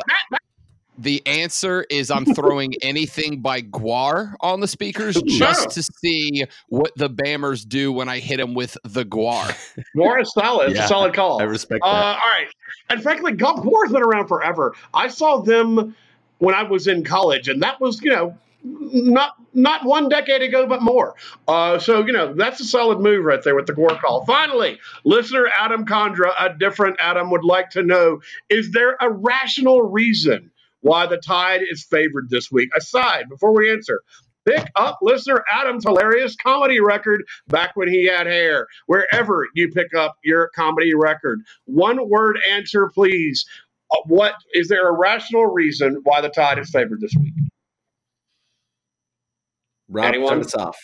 the 1.00 1.26
answer 1.26 1.86
is 1.88 2.10
I'm 2.10 2.26
throwing 2.26 2.74
anything 2.82 3.40
by 3.40 3.62
GWAR 3.62 4.34
on 4.40 4.60
the 4.60 4.68
speakers 4.68 5.20
just 5.22 5.70
to 5.70 5.82
see 5.82 6.44
what 6.68 6.92
the 6.96 7.08
Bammers 7.08 7.66
do 7.66 7.90
when 7.90 8.08
I 8.08 8.18
hit 8.18 8.36
them 8.36 8.54
with 8.54 8.76
the 8.84 9.04
GWAR. 9.04 9.56
GWAR 9.96 10.20
is 10.22 10.32
solid. 10.32 10.70
It's 10.70 10.78
yeah, 10.78 10.84
a 10.84 10.88
solid 10.88 11.14
call. 11.14 11.40
I 11.40 11.44
respect 11.44 11.82
uh, 11.82 11.92
that. 11.92 12.20
all 12.22 12.30
right. 12.30 12.48
And 12.90 13.02
frankly, 13.02 13.32
GWAR's 13.32 13.92
been 13.92 14.02
around 14.02 14.28
forever. 14.28 14.74
I 14.92 15.08
saw 15.08 15.40
them 15.40 15.96
when 16.38 16.54
I 16.54 16.62
was 16.64 16.86
in 16.86 17.02
college, 17.02 17.48
and 17.48 17.62
that 17.62 17.80
was, 17.80 18.02
you 18.02 18.10
know, 18.10 18.36
not 18.64 19.34
not 19.54 19.84
one 19.84 20.08
decade 20.08 20.42
ago, 20.42 20.66
but 20.66 20.82
more. 20.82 21.14
Uh, 21.48 21.78
so 21.78 22.06
you 22.06 22.12
know 22.12 22.34
that's 22.34 22.60
a 22.60 22.64
solid 22.64 23.00
move 23.00 23.24
right 23.24 23.42
there 23.42 23.54
with 23.56 23.66
the 23.66 23.74
GWAR 23.74 24.00
call. 24.00 24.24
Finally, 24.26 24.80
listener 25.04 25.48
Adam 25.58 25.86
Condra, 25.86 26.32
a 26.38 26.56
different 26.58 26.96
Adam, 27.00 27.30
would 27.30 27.44
like 27.44 27.70
to 27.70 27.82
know: 27.82 28.20
Is 28.50 28.72
there 28.72 28.96
a 29.00 29.10
rational 29.10 29.82
reason 29.82 30.50
why 30.82 31.06
the 31.06 31.18
Tide 31.18 31.62
is 31.68 31.84
favored 31.84 32.30
this 32.30 32.50
week. 32.52 32.70
Aside, 32.76 33.28
before 33.28 33.54
we 33.54 33.70
answer, 33.72 34.02
pick 34.46 34.68
up 34.76 34.98
listener 35.02 35.44
Adam's 35.52 35.84
hilarious 35.84 36.36
comedy 36.36 36.80
record 36.80 37.24
back 37.48 37.76
when 37.76 37.88
he 37.88 38.06
had 38.06 38.26
hair. 38.26 38.66
Wherever 38.86 39.46
you 39.54 39.70
pick 39.70 39.94
up 39.94 40.16
your 40.24 40.50
comedy 40.54 40.94
record, 40.94 41.40
one 41.66 42.08
word 42.08 42.38
answer, 42.50 42.90
please. 42.94 43.44
Uh, 43.92 43.98
what 44.06 44.34
is 44.54 44.68
there 44.68 44.88
a 44.88 44.92
rational 44.98 45.46
reason 45.46 46.00
why 46.04 46.20
the 46.20 46.28
Tide 46.28 46.58
is 46.58 46.70
favored 46.70 47.00
this 47.00 47.14
week? 47.20 47.34
Rob, 49.90 50.06
Anyone? 50.06 50.34
turn 50.34 50.40
us 50.40 50.54
off. 50.54 50.76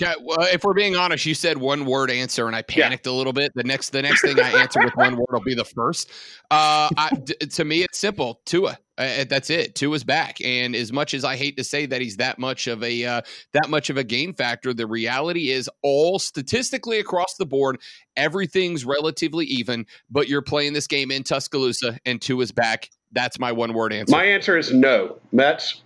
Okay, 0.00 0.14
well, 0.22 0.48
if 0.50 0.64
we're 0.64 0.72
being 0.72 0.96
honest, 0.96 1.26
you 1.26 1.34
said 1.34 1.58
one 1.58 1.84
word 1.84 2.10
answer, 2.10 2.46
and 2.46 2.56
I 2.56 2.62
panicked 2.62 3.06
yeah. 3.06 3.12
a 3.12 3.14
little 3.14 3.34
bit. 3.34 3.52
The 3.54 3.64
next, 3.64 3.90
the 3.90 4.00
next 4.00 4.22
thing 4.22 4.40
I 4.40 4.50
answer 4.60 4.80
with 4.82 4.96
one 4.96 5.16
word 5.16 5.26
will 5.30 5.42
be 5.42 5.54
the 5.54 5.64
first. 5.64 6.08
Uh, 6.50 6.88
I, 6.96 7.10
d- 7.22 7.34
to 7.34 7.64
me, 7.64 7.82
it's 7.82 7.98
simple. 7.98 8.40
Tua. 8.46 8.78
Uh, 8.96 9.24
that's 9.24 9.50
it. 9.50 9.74
Tua's 9.74 10.04
back, 10.04 10.38
and 10.42 10.74
as 10.74 10.90
much 10.90 11.12
as 11.12 11.24
I 11.24 11.36
hate 11.36 11.56
to 11.58 11.64
say 11.64 11.84
that 11.86 12.00
he's 12.00 12.16
that 12.16 12.38
much 12.38 12.66
of 12.66 12.82
a 12.82 13.04
uh, 13.04 13.22
that 13.52 13.68
much 13.68 13.90
of 13.90 13.96
a 13.96 14.04
game 14.04 14.32
factor, 14.32 14.72
the 14.72 14.86
reality 14.86 15.50
is 15.50 15.68
all 15.82 16.18
statistically 16.18 16.98
across 16.98 17.34
the 17.38 17.46
board, 17.46 17.80
everything's 18.16 18.84
relatively 18.86 19.44
even. 19.46 19.86
But 20.10 20.28
you're 20.28 20.42
playing 20.42 20.72
this 20.72 20.86
game 20.86 21.10
in 21.10 21.24
Tuscaloosa, 21.24 21.98
and 22.06 22.22
Tua's 22.22 22.52
back. 22.52 22.90
That's 23.12 23.38
my 23.38 23.52
one 23.52 23.74
word 23.74 23.92
answer. 23.92 24.12
My 24.12 24.24
answer 24.24 24.56
is 24.56 24.72
no. 24.72 25.18
Mets 25.32 25.82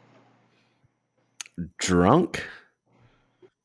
drunk. 1.78 2.44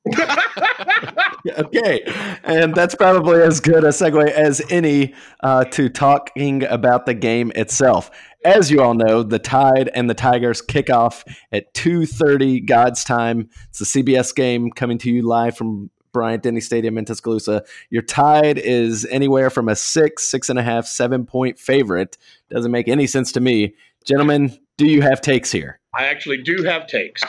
okay, 1.58 2.02
and 2.44 2.74
that's 2.74 2.96
probably 2.96 3.42
as 3.42 3.60
good 3.60 3.84
a 3.84 3.90
segue 3.90 4.30
as 4.32 4.62
any 4.70 5.14
uh, 5.42 5.66
to 5.66 5.90
talking 5.90 6.64
about 6.64 7.06
the 7.06 7.14
game 7.14 7.52
itself. 7.56 8.10
As 8.46 8.72
you 8.72 8.82
all 8.82 8.94
know, 8.94 9.24
the 9.24 9.40
Tide 9.40 9.90
and 9.94 10.10
the 10.10 10.14
Tigers 10.14 10.62
kick 10.62 10.90
off 10.90 11.26
at 11.52 11.74
2.30 11.74 12.66
God's 12.66 13.04
time. 13.04 13.50
It's 13.70 13.80
the 13.80 13.86
CBS 14.04 14.34
game 14.34 14.72
coming 14.72 14.98
to 15.00 15.12
you 15.12 15.22
live 15.22 15.58
from 15.58 15.90
Bryant 16.14 16.44
Denny 16.44 16.62
Stadium 16.62 16.98
in 16.98 17.06
Tuscaloosa. 17.06 17.64
Your 17.90 18.02
Tide 18.02 18.58
is 18.58 19.06
anywhere 19.12 19.50
from 19.50 19.68
a 19.68 19.76
six, 19.76 20.24
six 20.24 20.50
and 20.50 20.58
a 20.58 20.64
half, 20.64 20.86
seven 20.86 21.26
point 21.26 21.60
favorite. 21.60 22.18
Doesn't 22.50 22.72
make 22.72 22.88
any 22.88 23.06
sense 23.06 23.34
to 23.34 23.42
me. 23.42 23.76
Gentlemen, 24.06 24.58
do 24.78 24.88
you 24.88 25.02
have 25.02 25.20
takes 25.20 25.52
here? 25.52 25.80
I 25.94 26.06
actually 26.06 26.42
do 26.42 26.64
have 26.64 26.88
takes. 26.88 27.22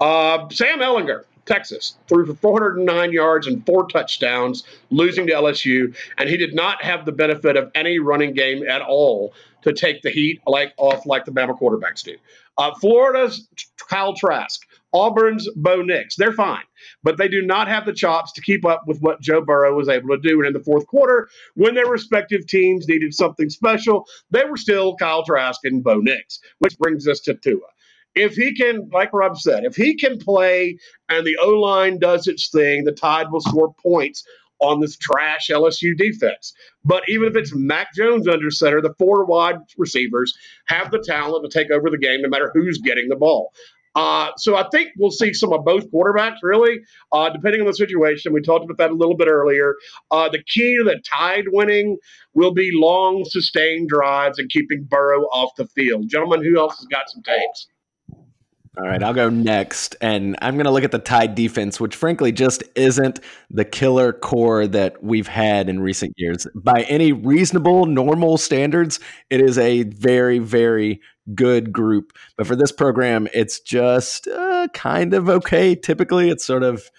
Uh, 0.00 0.48
Sam 0.50 0.78
Ehlinger 0.78 1.24
Texas, 1.46 1.96
threw 2.08 2.26
for 2.26 2.34
409 2.34 3.12
yards 3.12 3.46
and 3.46 3.64
four 3.66 3.86
touchdowns, 3.88 4.64
losing 4.90 5.26
to 5.26 5.32
LSU, 5.32 5.94
and 6.18 6.28
he 6.28 6.36
did 6.36 6.54
not 6.54 6.82
have 6.82 7.04
the 7.04 7.12
benefit 7.12 7.56
of 7.56 7.70
any 7.74 7.98
running 7.98 8.32
game 8.32 8.66
at 8.68 8.82
all 8.82 9.34
to 9.62 9.72
take 9.72 10.02
the 10.02 10.10
heat 10.10 10.40
like 10.46 10.72
off 10.76 11.06
like 11.06 11.24
the 11.24 11.32
Bama 11.32 11.58
quarterbacks 11.58 12.02
do. 12.02 12.16
Uh, 12.56 12.72
Florida's 12.80 13.48
Kyle 13.88 14.14
Trask, 14.14 14.60
Auburn's 14.92 15.48
Bo 15.56 15.82
Nix, 15.82 16.16
they're 16.16 16.32
fine, 16.32 16.62
but 17.02 17.16
they 17.16 17.26
do 17.28 17.42
not 17.42 17.66
have 17.66 17.84
the 17.84 17.92
chops 17.92 18.32
to 18.32 18.40
keep 18.40 18.64
up 18.64 18.84
with 18.86 19.00
what 19.00 19.20
Joe 19.20 19.40
Burrow 19.40 19.74
was 19.74 19.88
able 19.88 20.08
to 20.10 20.18
do. 20.18 20.38
And 20.38 20.46
in 20.46 20.52
the 20.52 20.62
fourth 20.62 20.86
quarter, 20.86 21.28
when 21.54 21.74
their 21.74 21.86
respective 21.86 22.46
teams 22.46 22.86
needed 22.86 23.12
something 23.12 23.50
special, 23.50 24.06
they 24.30 24.44
were 24.44 24.56
still 24.56 24.94
Kyle 24.96 25.24
Trask 25.24 25.60
and 25.64 25.82
Bo 25.82 25.96
Nix, 25.96 26.38
which 26.58 26.78
brings 26.78 27.08
us 27.08 27.20
to 27.20 27.34
Tua 27.34 27.60
if 28.14 28.34
he 28.34 28.54
can, 28.54 28.88
like 28.92 29.12
Rob 29.12 29.36
said, 29.38 29.64
if 29.64 29.76
he 29.76 29.94
can 29.94 30.18
play 30.18 30.78
and 31.08 31.26
the 31.26 31.36
O 31.42 31.50
line 31.50 31.98
does 31.98 32.26
its 32.26 32.48
thing, 32.50 32.84
the 32.84 32.92
Tide 32.92 33.30
will 33.30 33.40
score 33.40 33.74
points 33.82 34.24
on 34.60 34.80
this 34.80 34.96
trash 34.96 35.48
LSU 35.50 35.96
defense. 35.96 36.54
But 36.84 37.02
even 37.08 37.28
if 37.28 37.36
it's 37.36 37.54
Mac 37.54 37.94
Jones 37.94 38.28
under 38.28 38.50
center, 38.50 38.80
the 38.80 38.94
four 38.98 39.24
wide 39.24 39.56
receivers 39.76 40.36
have 40.66 40.90
the 40.90 41.00
talent 41.00 41.44
to 41.50 41.58
take 41.58 41.70
over 41.70 41.90
the 41.90 41.98
game 41.98 42.22
no 42.22 42.28
matter 42.28 42.50
who's 42.54 42.78
getting 42.78 43.08
the 43.08 43.16
ball. 43.16 43.52
Uh, 43.96 44.30
so 44.36 44.56
I 44.56 44.68
think 44.70 44.90
we'll 44.98 45.12
see 45.12 45.32
some 45.32 45.52
of 45.52 45.64
both 45.64 45.88
quarterbacks, 45.92 46.38
really, 46.42 46.80
uh, 47.12 47.30
depending 47.30 47.60
on 47.60 47.66
the 47.68 47.74
situation. 47.74 48.32
We 48.32 48.40
talked 48.40 48.64
about 48.64 48.78
that 48.78 48.90
a 48.90 48.94
little 48.94 49.16
bit 49.16 49.28
earlier. 49.28 49.76
Uh, 50.10 50.28
the 50.28 50.42
key 50.42 50.76
to 50.76 50.84
the 50.84 51.00
Tide 51.08 51.44
winning 51.52 51.98
will 52.32 52.52
be 52.52 52.70
long, 52.74 53.24
sustained 53.24 53.88
drives 53.88 54.40
and 54.40 54.50
keeping 54.50 54.82
Burrow 54.82 55.22
off 55.26 55.54
the 55.56 55.66
field. 55.68 56.08
Gentlemen, 56.08 56.42
who 56.42 56.58
else 56.58 56.76
has 56.78 56.86
got 56.86 57.08
some 57.08 57.22
takes? 57.22 57.68
All 58.76 58.84
right, 58.84 59.02
I'll 59.02 59.14
go 59.14 59.30
next. 59.30 59.94
And 60.00 60.36
I'm 60.42 60.54
going 60.54 60.64
to 60.64 60.70
look 60.70 60.82
at 60.82 60.90
the 60.90 60.98
Tide 60.98 61.34
defense, 61.34 61.78
which 61.78 61.94
frankly 61.94 62.32
just 62.32 62.64
isn't 62.74 63.20
the 63.50 63.64
killer 63.64 64.12
core 64.12 64.66
that 64.66 65.02
we've 65.02 65.28
had 65.28 65.68
in 65.68 65.80
recent 65.80 66.14
years. 66.16 66.46
By 66.56 66.82
any 66.88 67.12
reasonable, 67.12 67.86
normal 67.86 68.36
standards, 68.36 68.98
it 69.30 69.40
is 69.40 69.58
a 69.58 69.84
very, 69.84 70.40
very 70.40 71.00
good 71.34 71.72
group. 71.72 72.12
But 72.36 72.48
for 72.48 72.56
this 72.56 72.72
program, 72.72 73.28
it's 73.32 73.60
just 73.60 74.26
uh, 74.26 74.66
kind 74.74 75.14
of 75.14 75.28
okay. 75.28 75.76
Typically, 75.76 76.28
it's 76.28 76.44
sort 76.44 76.64
of 76.64 76.90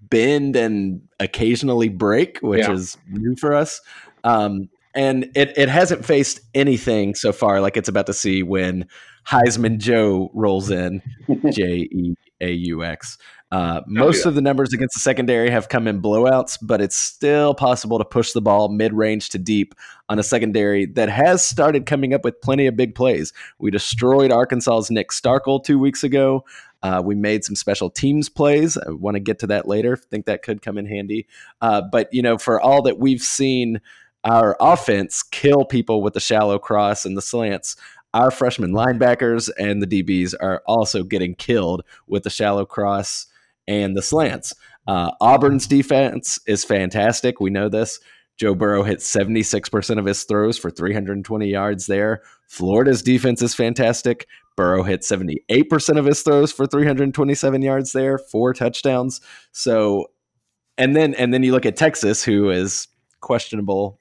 bend 0.00 0.56
and 0.56 1.02
occasionally 1.20 1.90
break, 1.90 2.38
which 2.38 2.66
yeah. 2.66 2.72
is 2.72 2.96
new 3.10 3.36
for 3.36 3.54
us. 3.54 3.82
Um, 4.24 4.70
and 4.94 5.30
it, 5.36 5.56
it 5.56 5.68
hasn't 5.68 6.04
faced 6.04 6.40
anything 6.54 7.14
so 7.14 7.32
far 7.32 7.60
like 7.60 7.76
it's 7.76 7.88
about 7.88 8.06
to 8.06 8.14
see 8.14 8.42
when 8.42 8.86
Heisman 9.28 9.78
Joe 9.78 10.30
rolls 10.32 10.70
in, 10.70 11.02
J 11.50 11.88
E 11.90 12.14
A 12.40 12.50
U 12.50 12.84
X. 12.84 13.18
Uh, 13.50 13.80
most 13.86 14.26
of 14.26 14.34
the 14.34 14.42
numbers 14.42 14.74
against 14.74 14.94
the 14.94 15.00
secondary 15.00 15.48
have 15.48 15.70
come 15.70 15.86
in 15.86 16.02
blowouts, 16.02 16.58
but 16.60 16.82
it's 16.82 16.96
still 16.96 17.54
possible 17.54 17.98
to 17.98 18.04
push 18.04 18.32
the 18.32 18.42
ball 18.42 18.68
mid 18.68 18.92
range 18.92 19.30
to 19.30 19.38
deep 19.38 19.74
on 20.08 20.18
a 20.18 20.22
secondary 20.22 20.84
that 20.84 21.08
has 21.08 21.46
started 21.46 21.86
coming 21.86 22.12
up 22.12 22.24
with 22.24 22.40
plenty 22.42 22.66
of 22.66 22.76
big 22.76 22.94
plays. 22.94 23.32
We 23.58 23.70
destroyed 23.70 24.30
Arkansas's 24.30 24.90
Nick 24.90 25.10
Starkel 25.10 25.64
two 25.64 25.78
weeks 25.78 26.04
ago. 26.04 26.44
Uh, 26.82 27.02
we 27.04 27.14
made 27.14 27.44
some 27.44 27.56
special 27.56 27.90
teams 27.90 28.28
plays. 28.28 28.76
I 28.76 28.90
want 28.90 29.16
to 29.16 29.20
get 29.20 29.38
to 29.40 29.46
that 29.48 29.66
later. 29.66 29.96
Think 29.96 30.26
that 30.26 30.42
could 30.42 30.62
come 30.62 30.78
in 30.78 30.86
handy. 30.86 31.26
Uh, 31.60 31.82
but, 31.90 32.12
you 32.12 32.22
know, 32.22 32.38
for 32.38 32.60
all 32.60 32.82
that 32.82 32.98
we've 32.98 33.22
seen 33.22 33.80
our 34.24 34.56
offense 34.60 35.22
kill 35.22 35.64
people 35.64 36.02
with 36.02 36.14
the 36.14 36.20
shallow 36.20 36.58
cross 36.58 37.04
and 37.04 37.16
the 37.16 37.22
slants, 37.22 37.76
our 38.14 38.30
freshman 38.30 38.72
linebackers 38.72 39.50
and 39.58 39.82
the 39.82 40.02
DBs 40.02 40.34
are 40.40 40.62
also 40.66 41.02
getting 41.02 41.34
killed 41.34 41.82
with 42.06 42.22
the 42.22 42.30
shallow 42.30 42.64
cross 42.64 43.26
and 43.66 43.96
the 43.96 44.02
slants. 44.02 44.54
Uh, 44.86 45.10
Auburn's 45.20 45.66
defense 45.66 46.38
is 46.46 46.64
fantastic. 46.64 47.40
We 47.40 47.50
know 47.50 47.68
this. 47.68 48.00
Joe 48.38 48.54
Burrow 48.54 48.84
hit 48.84 49.00
76% 49.00 49.98
of 49.98 50.04
his 50.04 50.24
throws 50.24 50.56
for 50.56 50.70
320 50.70 51.46
yards 51.48 51.86
there. 51.86 52.22
Florida's 52.46 53.02
defense 53.02 53.42
is 53.42 53.54
fantastic. 53.54 54.26
Burrow 54.56 54.82
hit 54.82 55.02
78% 55.02 55.98
of 55.98 56.04
his 56.04 56.22
throws 56.22 56.52
for 56.52 56.66
327 56.66 57.62
yards 57.62 57.92
there, 57.92 58.16
four 58.16 58.54
touchdowns. 58.54 59.20
So, 59.52 60.06
and 60.76 60.96
then 60.96 61.14
and 61.14 61.34
then 61.34 61.42
you 61.42 61.52
look 61.52 61.66
at 61.66 61.76
Texas, 61.76 62.24
who 62.24 62.50
is 62.50 62.88
questionable 63.20 64.00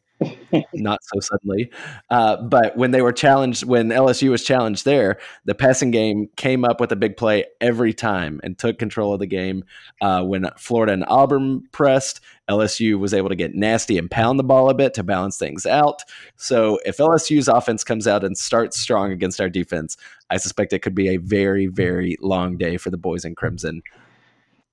not 0.74 1.00
so 1.04 1.20
suddenly. 1.20 1.72
Uh, 2.10 2.38
but 2.42 2.76
when 2.76 2.92
they 2.92 3.02
were 3.02 3.12
challenged, 3.12 3.64
when 3.64 3.90
LSU 3.90 4.30
was 4.30 4.44
challenged 4.44 4.86
there, 4.86 5.18
the 5.46 5.54
passing 5.54 5.92
game 5.92 6.30
came 6.36 6.66
up 6.66 6.80
with 6.80 6.92
a 6.92 6.96
big 6.96 7.18
play 7.18 7.46
every 7.62 7.94
time 7.94 8.40
and 8.44 8.58
took 8.58 8.80
control 8.80 9.14
of 9.14 9.20
the 9.20 9.28
game. 9.28 9.64
Uh, 10.02 10.24
when 10.24 10.50
Florida 10.58 10.94
and 10.94 11.06
Auburn 11.08 11.68
pressed, 11.72 12.20
LSU 12.50 12.98
was 12.98 13.14
able 13.14 13.30
to 13.30 13.36
get 13.36 13.56
nasty 13.56 13.98
and 13.98 14.10
pound 14.10 14.40
the 14.40 14.44
ball 14.44 14.70
a 14.70 14.74
bit 14.74 14.94
to 14.96 15.04
balance 15.04 15.38
things 15.38 15.66
out. 15.66 16.04
So 16.36 16.80
if 16.86 16.98
LSU's 16.98 17.48
offense 17.48 17.84
comes 17.84 18.08
out 18.08 18.24
and 18.24 18.38
starts 18.38 18.80
strong 18.80 19.12
against 19.12 19.42
our 19.42 19.50
defense, 19.50 19.98
I 20.30 20.38
suspect 20.38 20.74
it 20.74 20.80
could 20.80 20.96
be 20.96 21.10
a 21.10 21.18
very, 21.18 21.68
very 21.68 22.18
long 22.22 22.58
day 22.58 22.78
for 22.78 22.90
the 22.90 22.98
boys 22.98 23.26
in 23.26 23.36
Crimson. 23.36 23.84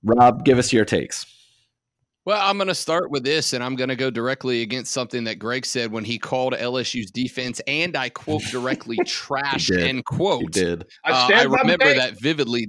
Rob, 0.03 0.45
give 0.45 0.57
us 0.57 0.71
your 0.71 0.85
takes. 0.85 1.25
Well, 2.25 2.41
I'm 2.41 2.57
going 2.57 2.69
to 2.69 2.75
start 2.75 3.11
with 3.11 3.23
this, 3.23 3.53
and 3.53 3.63
I'm 3.63 3.75
going 3.75 3.89
to 3.89 3.95
go 3.95 4.09
directly 4.09 4.63
against 4.63 4.91
something 4.91 5.25
that 5.25 5.37
Greg 5.37 5.63
said 5.63 5.91
when 5.91 6.03
he 6.03 6.17
called 6.17 6.53
LSU's 6.53 7.11
defense, 7.11 7.61
and 7.67 7.95
I 7.95 8.09
quote 8.09 8.41
directly, 8.49 8.97
"trash." 9.05 9.69
End 9.69 10.05
quote. 10.05 10.41
He 10.41 10.47
did. 10.47 10.87
I, 11.03 11.11
uh, 11.11 11.39
I 11.39 11.43
remember 11.43 11.93
that 11.93 12.19
vividly. 12.19 12.67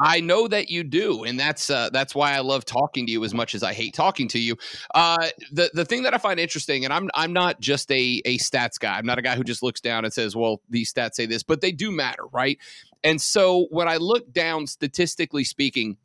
I 0.00 0.20
know 0.20 0.46
that 0.46 0.70
you 0.70 0.84
do, 0.84 1.24
and 1.24 1.40
that's 1.40 1.70
uh, 1.70 1.90
that's 1.90 2.14
why 2.14 2.34
I 2.34 2.38
love 2.38 2.64
talking 2.64 3.04
to 3.06 3.12
you 3.12 3.24
as 3.24 3.34
much 3.34 3.56
as 3.56 3.64
I 3.64 3.72
hate 3.72 3.94
talking 3.94 4.28
to 4.28 4.38
you. 4.38 4.56
Uh, 4.94 5.28
the 5.50 5.70
the 5.74 5.84
thing 5.84 6.04
that 6.04 6.14
I 6.14 6.18
find 6.18 6.38
interesting, 6.38 6.84
and 6.84 6.94
I'm 6.94 7.10
I'm 7.14 7.32
not 7.32 7.60
just 7.60 7.90
a 7.90 8.22
a 8.24 8.38
stats 8.38 8.78
guy. 8.78 8.96
I'm 8.96 9.06
not 9.06 9.18
a 9.18 9.22
guy 9.22 9.34
who 9.34 9.42
just 9.42 9.60
looks 9.60 9.80
down 9.80 10.04
and 10.04 10.14
says, 10.14 10.36
"Well, 10.36 10.62
these 10.70 10.92
stats 10.92 11.14
say 11.14 11.26
this," 11.26 11.42
but 11.42 11.60
they 11.62 11.72
do 11.72 11.90
matter, 11.90 12.22
right? 12.32 12.58
And 13.02 13.20
so 13.20 13.66
when 13.70 13.88
I 13.88 13.96
look 13.96 14.32
down, 14.32 14.68
statistically 14.68 15.42
speaking, 15.42 15.96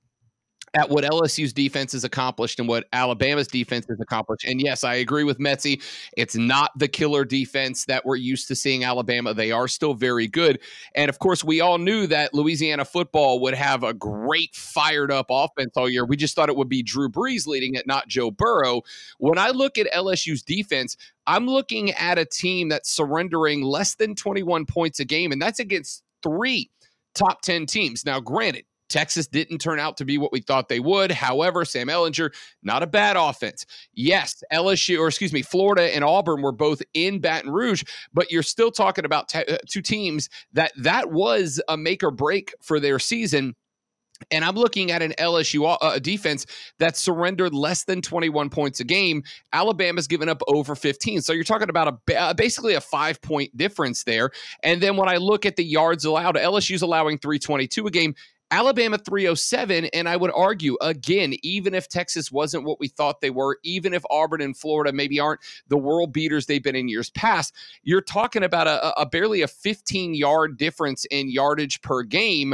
at 0.73 0.89
what 0.89 1.03
LSU's 1.03 1.53
defense 1.53 1.91
has 1.91 2.03
accomplished 2.03 2.59
and 2.59 2.67
what 2.67 2.85
Alabama's 2.93 3.47
defense 3.47 3.85
has 3.87 3.99
accomplished. 3.99 4.45
And 4.45 4.59
yes, 4.59 4.83
I 4.83 4.95
agree 4.95 5.23
with 5.23 5.37
Metzi. 5.37 5.81
It's 6.17 6.35
not 6.35 6.71
the 6.77 6.87
killer 6.87 7.25
defense 7.25 7.85
that 7.85 8.05
we're 8.05 8.15
used 8.15 8.47
to 8.47 8.55
seeing 8.55 8.83
Alabama. 8.83 9.33
They 9.33 9.51
are 9.51 9.67
still 9.67 9.93
very 9.93 10.27
good. 10.27 10.59
And 10.95 11.09
of 11.09 11.19
course, 11.19 11.43
we 11.43 11.61
all 11.61 11.77
knew 11.77 12.07
that 12.07 12.33
Louisiana 12.33 12.85
football 12.85 13.39
would 13.41 13.53
have 13.53 13.83
a 13.83 13.93
great 13.93 14.55
fired 14.55 15.11
up 15.11 15.27
offense 15.29 15.73
all 15.77 15.89
year. 15.89 16.05
We 16.05 16.17
just 16.17 16.35
thought 16.35 16.49
it 16.49 16.55
would 16.55 16.69
be 16.69 16.81
Drew 16.81 17.09
Brees 17.09 17.45
leading 17.45 17.75
it, 17.75 17.85
not 17.85 18.07
Joe 18.07 18.31
Burrow. 18.31 18.81
When 19.19 19.37
I 19.37 19.51
look 19.51 19.77
at 19.77 19.91
LSU's 19.93 20.41
defense, 20.41 20.97
I'm 21.27 21.47
looking 21.47 21.91
at 21.91 22.17
a 22.17 22.25
team 22.25 22.69
that's 22.69 22.89
surrendering 22.89 23.61
less 23.61 23.95
than 23.95 24.15
21 24.15 24.65
points 24.65 24.99
a 24.99 25.05
game, 25.05 25.31
and 25.31 25.41
that's 25.41 25.59
against 25.59 26.03
three 26.23 26.69
top 27.13 27.41
10 27.41 27.65
teams. 27.65 28.05
Now, 28.05 28.19
granted, 28.19 28.65
Texas 28.93 29.25
didn't 29.25 29.57
turn 29.57 29.79
out 29.79 29.97
to 29.97 30.05
be 30.05 30.19
what 30.19 30.31
we 30.31 30.39
thought 30.39 30.69
they 30.69 30.79
would. 30.79 31.11
However, 31.11 31.65
Sam 31.65 31.87
Ehlinger, 31.87 32.31
not 32.61 32.83
a 32.83 32.87
bad 32.87 33.17
offense. 33.17 33.65
Yes, 33.95 34.43
LSU, 34.53 34.99
or 34.99 35.07
excuse 35.07 35.33
me, 35.33 35.41
Florida 35.41 35.95
and 35.95 36.03
Auburn 36.03 36.43
were 36.43 36.51
both 36.51 36.83
in 36.93 37.19
Baton 37.19 37.49
Rouge, 37.49 37.83
but 38.13 38.31
you're 38.31 38.43
still 38.43 38.69
talking 38.69 39.03
about 39.03 39.29
te- 39.29 39.45
uh, 39.45 39.57
two 39.67 39.81
teams 39.81 40.29
that 40.53 40.73
that 40.77 41.11
was 41.11 41.59
a 41.67 41.75
make 41.75 42.03
or 42.03 42.11
break 42.11 42.53
for 42.61 42.79
their 42.79 42.99
season. 42.99 43.55
And 44.29 44.45
I'm 44.45 44.55
looking 44.55 44.91
at 44.91 45.01
an 45.01 45.13
LSU 45.17 45.75
uh, 45.81 45.97
defense 45.97 46.45
that 46.77 46.95
surrendered 46.95 47.53
less 47.53 47.83
than 47.83 47.99
21 47.99 48.51
points 48.51 48.79
a 48.79 48.83
game. 48.83 49.23
Alabama's 49.53 50.07
given 50.07 50.29
up 50.29 50.41
over 50.47 50.75
15. 50.75 51.21
So 51.21 51.33
you're 51.33 51.43
talking 51.43 51.69
about 51.69 51.99
a 52.09 52.19
uh, 52.19 52.33
basically 52.35 52.75
a 52.75 52.81
five 52.81 53.19
point 53.23 53.57
difference 53.57 54.03
there. 54.03 54.29
And 54.61 54.81
then 54.81 54.97
when 54.97 55.09
I 55.09 55.17
look 55.17 55.47
at 55.47 55.55
the 55.55 55.65
yards 55.65 56.05
allowed, 56.05 56.35
LSU's 56.35 56.83
allowing 56.83 57.17
322 57.17 57.87
a 57.87 57.91
game. 57.91 58.15
Alabama 58.53 58.99
307. 58.99 59.85
And 59.93 60.07
I 60.07 60.15
would 60.15 60.31
argue, 60.35 60.77
again, 60.79 61.33
even 61.41 61.73
if 61.73 61.89
Texas 61.89 62.31
wasn't 62.31 62.65
what 62.65 62.79
we 62.79 62.87
thought 62.87 63.19
they 63.19 63.31
were, 63.31 63.57
even 63.63 63.95
if 63.95 64.03
Auburn 64.11 64.41
and 64.41 64.55
Florida 64.55 64.93
maybe 64.93 65.19
aren't 65.19 65.41
the 65.69 65.77
world 65.77 66.13
beaters 66.13 66.45
they've 66.45 66.61
been 66.61 66.75
in 66.75 66.87
years 66.87 67.09
past, 67.09 67.55
you're 67.81 67.99
talking 67.99 68.43
about 68.43 68.67
a, 68.67 69.01
a 69.01 69.07
barely 69.07 69.41
a 69.41 69.47
15 69.47 70.13
yard 70.13 70.55
difference 70.55 71.03
in 71.05 71.31
yardage 71.31 71.81
per 71.81 72.03
game. 72.03 72.53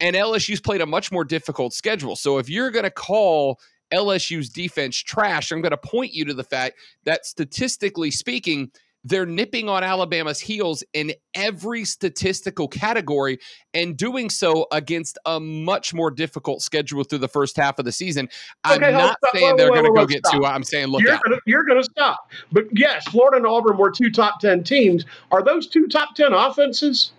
And 0.00 0.16
LSU's 0.16 0.60
played 0.60 0.80
a 0.80 0.86
much 0.86 1.12
more 1.12 1.24
difficult 1.24 1.72
schedule. 1.72 2.16
So 2.16 2.38
if 2.38 2.48
you're 2.48 2.72
going 2.72 2.82
to 2.82 2.90
call 2.90 3.60
LSU's 3.92 4.48
defense 4.48 4.96
trash, 4.96 5.52
I'm 5.52 5.62
going 5.62 5.70
to 5.70 5.76
point 5.76 6.12
you 6.12 6.24
to 6.24 6.34
the 6.34 6.42
fact 6.42 6.76
that 7.04 7.24
statistically 7.24 8.10
speaking, 8.10 8.72
they're 9.06 9.26
nipping 9.26 9.68
on 9.68 9.84
Alabama's 9.84 10.40
heels 10.40 10.82
in 10.92 11.12
every 11.34 11.84
statistical 11.84 12.66
category 12.66 13.38
and 13.72 13.96
doing 13.96 14.28
so 14.28 14.66
against 14.72 15.16
a 15.26 15.38
much 15.38 15.94
more 15.94 16.10
difficult 16.10 16.60
schedule 16.60 17.04
through 17.04 17.18
the 17.18 17.28
first 17.28 17.56
half 17.56 17.78
of 17.78 17.84
the 17.84 17.92
season. 17.92 18.28
I'm 18.64 18.82
okay, 18.82 18.90
not 18.90 19.16
saying 19.32 19.56
they're 19.56 19.68
going 19.68 19.84
to 19.84 19.92
go 19.92 20.06
get 20.06 20.26
stop. 20.26 20.40
two. 20.40 20.44
I'm 20.44 20.64
saying 20.64 20.88
look 20.88 21.02
you're 21.02 21.12
out. 21.12 21.22
Gonna, 21.22 21.36
you're 21.46 21.64
going 21.64 21.80
to 21.80 21.88
stop. 21.88 22.30
But 22.50 22.64
yes, 22.72 23.04
Florida 23.08 23.36
and 23.36 23.46
Auburn 23.46 23.76
were 23.76 23.92
two 23.92 24.10
top 24.10 24.40
10 24.40 24.64
teams. 24.64 25.04
Are 25.30 25.42
those 25.42 25.68
two 25.68 25.86
top 25.86 26.16
10 26.16 26.32
offenses? 26.32 27.12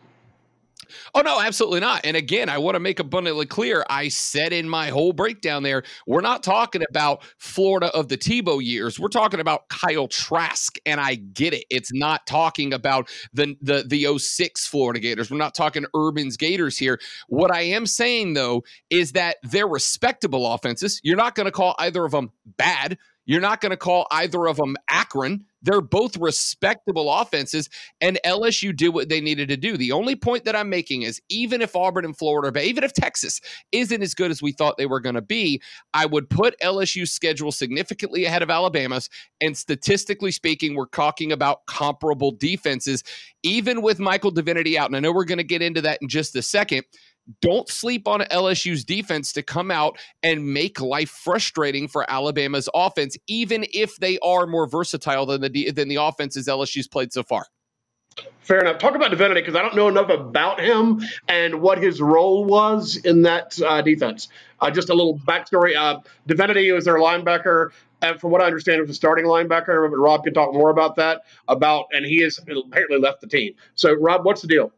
Oh 1.14 1.22
no, 1.22 1.42
absolutely 1.42 1.80
not. 1.80 2.02
And 2.04 2.18
again, 2.18 2.50
I 2.50 2.58
want 2.58 2.76
to 2.76 2.80
make 2.80 3.00
abundantly 3.00 3.46
clear. 3.46 3.86
I 3.90 4.08
said 4.10 4.54
in 4.54 4.68
my 4.70 4.90
whole 4.90 5.14
breakdown 5.14 5.64
there, 5.64 5.84
we're 6.06 6.22
not 6.22 6.44
talking 6.44 6.84
about 6.90 7.24
Florida 7.38 7.88
of 7.88 8.10
the 8.10 8.18
Tebow 8.18 8.64
years. 8.64 9.00
We're 9.00 9.08
talking 9.10 9.40
about 9.40 9.70
Kyle 9.70 10.08
Trask, 10.08 10.78
and 10.86 11.00
I 11.00 11.16
get 11.16 11.54
it. 11.54 11.66
It's 11.70 11.94
not 11.94 12.26
talking 12.28 12.74
about 12.74 13.10
the 13.34 13.56
the 13.62 13.84
the 13.88 14.18
06 14.18 14.68
Florida 14.68 15.00
Gators. 15.00 15.32
We're 15.32 15.38
not 15.38 15.56
talking 15.56 15.86
Urban's 15.96 16.38
Gators 16.38 16.78
here. 16.78 17.00
What 17.28 17.52
I 17.52 17.62
am 17.62 17.86
saying 17.86 18.34
though 18.34 18.64
is 18.90 19.14
that 19.14 19.38
they're 19.44 19.68
respectable 19.68 20.52
offenses. 20.52 21.00
You're 21.04 21.18
not 21.18 21.36
going 21.36 21.46
to 21.46 21.52
call 21.52 21.76
either 21.80 22.06
of 22.06 22.12
them 22.12 22.32
bad. 22.46 22.98
You're 23.28 23.42
not 23.42 23.62
going 23.62 23.72
to 23.72 23.78
call 23.78 24.08
either 24.12 24.48
of 24.48 24.56
them 24.58 24.76
Akron. 24.90 25.46
They're 25.62 25.82
both 25.82 26.16
respectable 26.18 27.12
offenses, 27.12 27.70
and 28.00 28.20
LSU 28.26 28.76
did 28.76 28.90
what 28.90 29.10
they 29.10 29.20
needed 29.20 29.50
to 29.50 29.58
do. 29.58 29.76
The 29.76 29.92
only 29.92 30.16
point 30.16 30.46
that 30.46 30.56
I'm 30.56 30.70
making 30.70 31.02
is 31.02 31.22
even 31.30 31.62
if 31.62 31.76
Auburn 31.76 32.06
and 32.06 32.18
Florida, 32.18 32.52
but 32.52 32.64
even 32.64 32.84
if 32.86 32.94
Texas 32.94 33.42
isn't 33.72 34.02
as 34.02 34.14
good 34.14 34.32
as 34.32 34.42
we 34.42 34.54
thought 34.54 34.78
they 34.78 34.86
were 34.86 35.02
going 35.02 35.16
to 35.16 35.22
be, 35.22 35.62
I 35.94 36.06
would 36.06 36.30
put 36.30 36.60
LSU's 36.62 37.12
schedule 37.12 37.52
significantly 37.52 38.24
ahead 38.24 38.44
of 38.44 38.50
Alabama's. 38.50 39.10
And 39.42 39.58
statistically 39.58 40.32
speaking, 40.32 40.76
we're 40.76 40.86
talking 40.86 41.34
about 41.34 41.66
comparable 41.66 42.32
defenses, 42.32 43.04
even 43.44 43.82
with 43.82 44.00
Michael 44.00 44.32
Divinity 44.32 44.78
out. 44.78 44.88
And 44.88 44.96
I 44.96 45.00
know 45.00 45.12
we're 45.12 45.26
going 45.26 45.38
to 45.38 45.44
get 45.44 45.62
into 45.62 45.82
that 45.82 46.00
in 46.02 46.08
just 46.08 46.36
a 46.36 46.42
second 46.42 46.86
don't 47.42 47.70
sleep 47.70 48.08
on 48.08 48.22
LSU's 48.22 48.84
defense 48.84 49.34
to 49.34 49.44
come 49.44 49.72
out 49.72 49.98
and 50.24 50.54
make 50.54 50.80
life 50.80 51.10
frustrating 51.10 51.88
for 51.88 52.10
Alabama's 52.10 52.70
offense, 52.74 53.18
even 53.28 53.66
if 53.74 53.98
they 53.98 54.18
are 54.20 54.48
more 54.48 54.68
versatile 54.68 55.26
than 55.26 55.42
the 55.42 55.72
than 55.72 55.88
the 55.90 55.96
offenses 55.96 56.48
LSU's 56.48 56.88
played 56.88 57.12
so 57.14 57.24
far. 57.24 57.46
Fair 58.42 58.62
enough. 58.62 58.80
Talk 58.80 58.96
about 58.96 59.12
Divinity 59.12 59.42
because 59.42 59.56
I 59.56 59.62
don't 59.62 59.76
know 59.76 59.90
enough 59.90 60.10
about 60.10 60.60
him 60.60 61.02
and 61.28 61.62
what 61.62 61.78
his 61.78 62.02
role 62.02 62.46
was 62.46 62.96
in 62.96 63.24
that 63.24 63.60
uh, 63.62 63.82
defense. 63.82 64.30
Uh, 64.60 64.72
just 64.72 64.90
a 64.90 64.94
little 64.94 65.20
backstory. 65.20 65.76
Uh, 65.76 66.00
Divinity 66.26 66.72
was 66.72 66.86
their 66.86 66.96
linebacker. 66.96 67.72
And 68.02 68.20
from 68.20 68.32
what 68.32 68.42
I 68.42 68.46
understand, 68.46 68.80
was 68.80 68.90
a 68.90 68.94
starting 68.94 69.26
linebacker. 69.26 69.90
But 69.90 69.98
Rob 69.98 70.24
can 70.24 70.34
talk 70.34 70.54
more 70.54 70.70
about 70.70 70.96
that. 70.96 71.24
About 71.48 71.88
and 71.92 72.06
he 72.06 72.22
has 72.22 72.38
apparently 72.38 73.00
left 73.00 73.22
the 73.22 73.28
team. 73.28 73.54
So, 73.76 73.94
Rob, 73.94 74.24
what's 74.24 74.42
the 74.42 74.48
deal? 74.48 74.72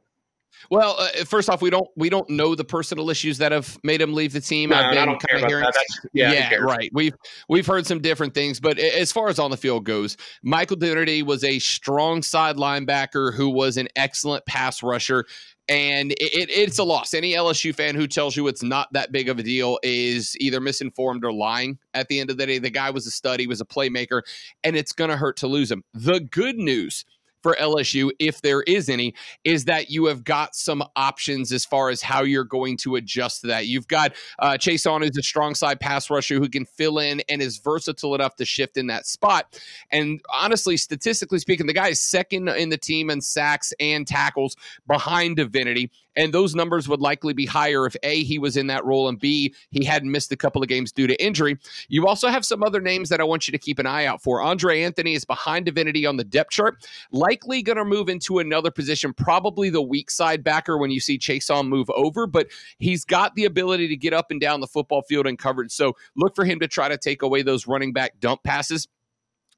Well, 0.69 0.95
uh, 0.99 1.25
first 1.25 1.49
off, 1.49 1.61
we 1.61 1.69
don't 1.69 1.87
we 1.95 2.09
don't 2.09 2.29
know 2.29 2.55
the 2.55 2.63
personal 2.63 3.09
issues 3.09 3.37
that 3.37 3.51
have 3.51 3.77
made 3.83 4.01
him 4.01 4.13
leave 4.13 4.33
the 4.33 4.41
team. 4.41 4.69
No, 4.69 4.77
I've 4.77 4.93
been 4.93 5.17
kind 5.17 5.43
of 5.43 5.49
hearing, 5.49 5.65
yeah, 6.13 6.31
yeah 6.31 6.55
right. 6.55 6.89
We've 6.93 7.15
we've 7.47 7.65
heard 7.65 7.85
some 7.85 8.01
different 8.01 8.33
things, 8.33 8.59
but 8.59 8.77
as 8.77 9.11
far 9.11 9.29
as 9.29 9.39
on 9.39 9.51
the 9.51 9.57
field 9.57 9.85
goes, 9.85 10.17
Michael 10.43 10.75
Divinity 10.75 11.23
was 11.23 11.43
a 11.43 11.59
strong 11.59 12.21
side 12.21 12.57
linebacker 12.57 13.33
who 13.33 13.49
was 13.49 13.77
an 13.77 13.87
excellent 13.95 14.45
pass 14.45 14.83
rusher. 14.83 15.25
And 15.67 16.13
it, 16.13 16.33
it, 16.33 16.49
it's 16.49 16.79
a 16.79 16.83
loss. 16.83 17.13
Any 17.13 17.33
LSU 17.33 17.75
fan 17.75 17.93
who 17.93 18.07
tells 18.07 18.35
you 18.35 18.47
it's 18.47 18.63
not 18.63 18.91
that 18.93 19.11
big 19.11 19.29
of 19.29 19.37
a 19.37 19.43
deal 19.43 19.77
is 19.83 20.35
either 20.39 20.59
misinformed 20.59 21.23
or 21.23 21.31
lying. 21.31 21.77
At 21.93 22.07
the 22.07 22.19
end 22.19 22.31
of 22.31 22.37
the 22.37 22.47
day, 22.47 22.57
the 22.57 22.71
guy 22.71 22.89
was 22.89 23.05
a 23.05 23.11
stud, 23.11 23.39
he 23.39 23.45
was 23.45 23.61
a 23.61 23.65
playmaker, 23.65 24.23
and 24.63 24.75
it's 24.75 24.93
going 24.93 25.11
to 25.11 25.17
hurt 25.17 25.37
to 25.37 25.47
lose 25.47 25.71
him. 25.71 25.83
The 25.93 26.21
good 26.21 26.57
news 26.57 27.05
for 27.41 27.55
LSU, 27.59 28.11
if 28.19 28.41
there 28.41 28.61
is 28.63 28.89
any, 28.89 29.13
is 29.43 29.65
that 29.65 29.89
you 29.89 30.05
have 30.05 30.23
got 30.23 30.55
some 30.55 30.83
options 30.95 31.51
as 31.51 31.65
far 31.65 31.89
as 31.89 32.01
how 32.01 32.23
you're 32.23 32.43
going 32.43 32.77
to 32.77 32.95
adjust 32.95 33.41
to 33.41 33.47
that. 33.47 33.67
You've 33.67 33.87
got 33.87 34.13
uh, 34.39 34.53
Chaisson, 34.53 35.03
is 35.03 35.17
a 35.17 35.23
strong 35.23 35.55
side 35.55 35.79
pass 35.79 36.09
rusher 36.09 36.35
who 36.35 36.49
can 36.49 36.65
fill 36.65 36.99
in 36.99 37.21
and 37.29 37.41
is 37.41 37.57
versatile 37.57 38.15
enough 38.15 38.35
to 38.37 38.45
shift 38.45 38.77
in 38.77 38.87
that 38.87 39.05
spot. 39.05 39.59
And 39.91 40.21
honestly, 40.33 40.77
statistically 40.77 41.39
speaking, 41.39 41.67
the 41.67 41.73
guy 41.73 41.89
is 41.89 41.99
second 41.99 42.49
in 42.49 42.69
the 42.69 42.77
team 42.77 43.09
in 43.09 43.21
sacks 43.21 43.73
and 43.79 44.07
tackles 44.07 44.55
behind 44.87 45.37
Divinity. 45.37 45.91
And 46.15 46.33
those 46.33 46.53
numbers 46.53 46.89
would 46.89 46.99
likely 46.99 47.33
be 47.33 47.45
higher 47.45 47.85
if 47.85 47.95
A, 48.03 48.23
he 48.23 48.39
was 48.39 48.57
in 48.57 48.67
that 48.67 48.83
role, 48.83 49.07
and 49.07 49.17
B, 49.17 49.53
he 49.71 49.85
hadn't 49.85 50.11
missed 50.11 50.31
a 50.33 50.35
couple 50.35 50.61
of 50.61 50.67
games 50.67 50.91
due 50.91 51.07
to 51.07 51.23
injury. 51.23 51.57
You 51.87 52.07
also 52.07 52.27
have 52.27 52.43
some 52.43 52.61
other 52.61 52.81
names 52.81 53.07
that 53.09 53.21
I 53.21 53.23
want 53.23 53.47
you 53.47 53.53
to 53.53 53.57
keep 53.57 53.79
an 53.79 53.85
eye 53.85 54.05
out 54.05 54.21
for. 54.21 54.41
Andre 54.41 54.81
Anthony 54.81 55.13
is 55.13 55.23
behind 55.23 55.65
Divinity 55.65 56.05
on 56.05 56.17
the 56.17 56.25
depth 56.25 56.51
chart, 56.51 56.85
likely 57.29 57.61
going 57.61 57.77
to 57.77 57.85
move 57.85 58.09
into 58.09 58.39
another 58.39 58.71
position, 58.71 59.13
probably 59.13 59.69
the 59.69 59.81
weak 59.81 60.09
side 60.09 60.43
backer 60.43 60.79
when 60.79 60.89
you 60.89 60.99
see 60.99 61.17
Chaisson 61.17 61.67
move 61.67 61.87
over, 61.91 62.25
but 62.25 62.47
he's 62.79 63.05
got 63.05 63.35
the 63.35 63.45
ability 63.45 63.87
to 63.87 63.95
get 63.95 64.13
up 64.13 64.31
and 64.31 64.41
down 64.41 64.61
the 64.61 64.67
football 64.67 65.03
field 65.03 65.27
and 65.27 65.37
coverage. 65.37 65.71
So 65.71 65.95
look 66.15 66.35
for 66.35 66.43
him 66.43 66.59
to 66.59 66.67
try 66.67 66.89
to 66.89 66.97
take 66.97 67.21
away 67.21 67.43
those 67.43 67.67
running 67.67 67.93
back 67.93 68.19
dump 68.19 68.43
passes. 68.43 68.87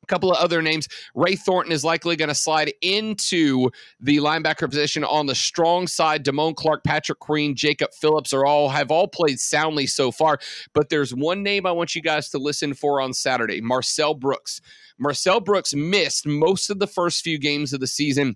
A 0.04 0.08
couple 0.08 0.32
of 0.32 0.38
other 0.38 0.62
names. 0.62 0.88
Ray 1.14 1.36
Thornton 1.36 1.72
is 1.72 1.84
likely 1.84 2.16
going 2.16 2.30
to 2.30 2.36
slide 2.36 2.74
into 2.82 3.70
the 4.00 4.18
linebacker 4.18 4.68
position 4.70 5.04
on 5.04 5.28
the 5.28 5.36
strong 5.36 5.88
side. 5.88 6.26
Damone 6.26 6.56
Clark, 6.56 6.84
Patrick 6.84 7.20
Queen, 7.20 7.56
Jacob 7.56 7.94
Phillips 7.94 8.34
are 8.34 8.46
all 8.46 8.70
have 8.70 8.92
all 8.92 9.08
played 9.08 9.40
soundly 9.40 9.86
so 9.86 10.12
far. 10.12 10.40
But 10.74 10.90
there's 10.90 11.14
one 11.14 11.44
name 11.44 11.66
I 11.66 11.72
want 11.72 11.96
you 11.96 12.02
guys 12.02 12.30
to 12.30 12.40
listen 12.40 12.74
for 12.74 13.00
on 13.00 13.14
Saturday: 13.14 13.62
Marcel 13.62 14.14
Brooks. 14.14 14.60
Marcel 14.98 15.40
Brooks 15.40 15.74
missed 15.74 16.28
most 16.28 16.70
of 16.70 16.80
the 16.80 16.88
first 16.88 17.24
few 17.24 17.38
games 17.38 17.74
of 17.74 17.80
the 17.80 17.88
season 17.88 18.36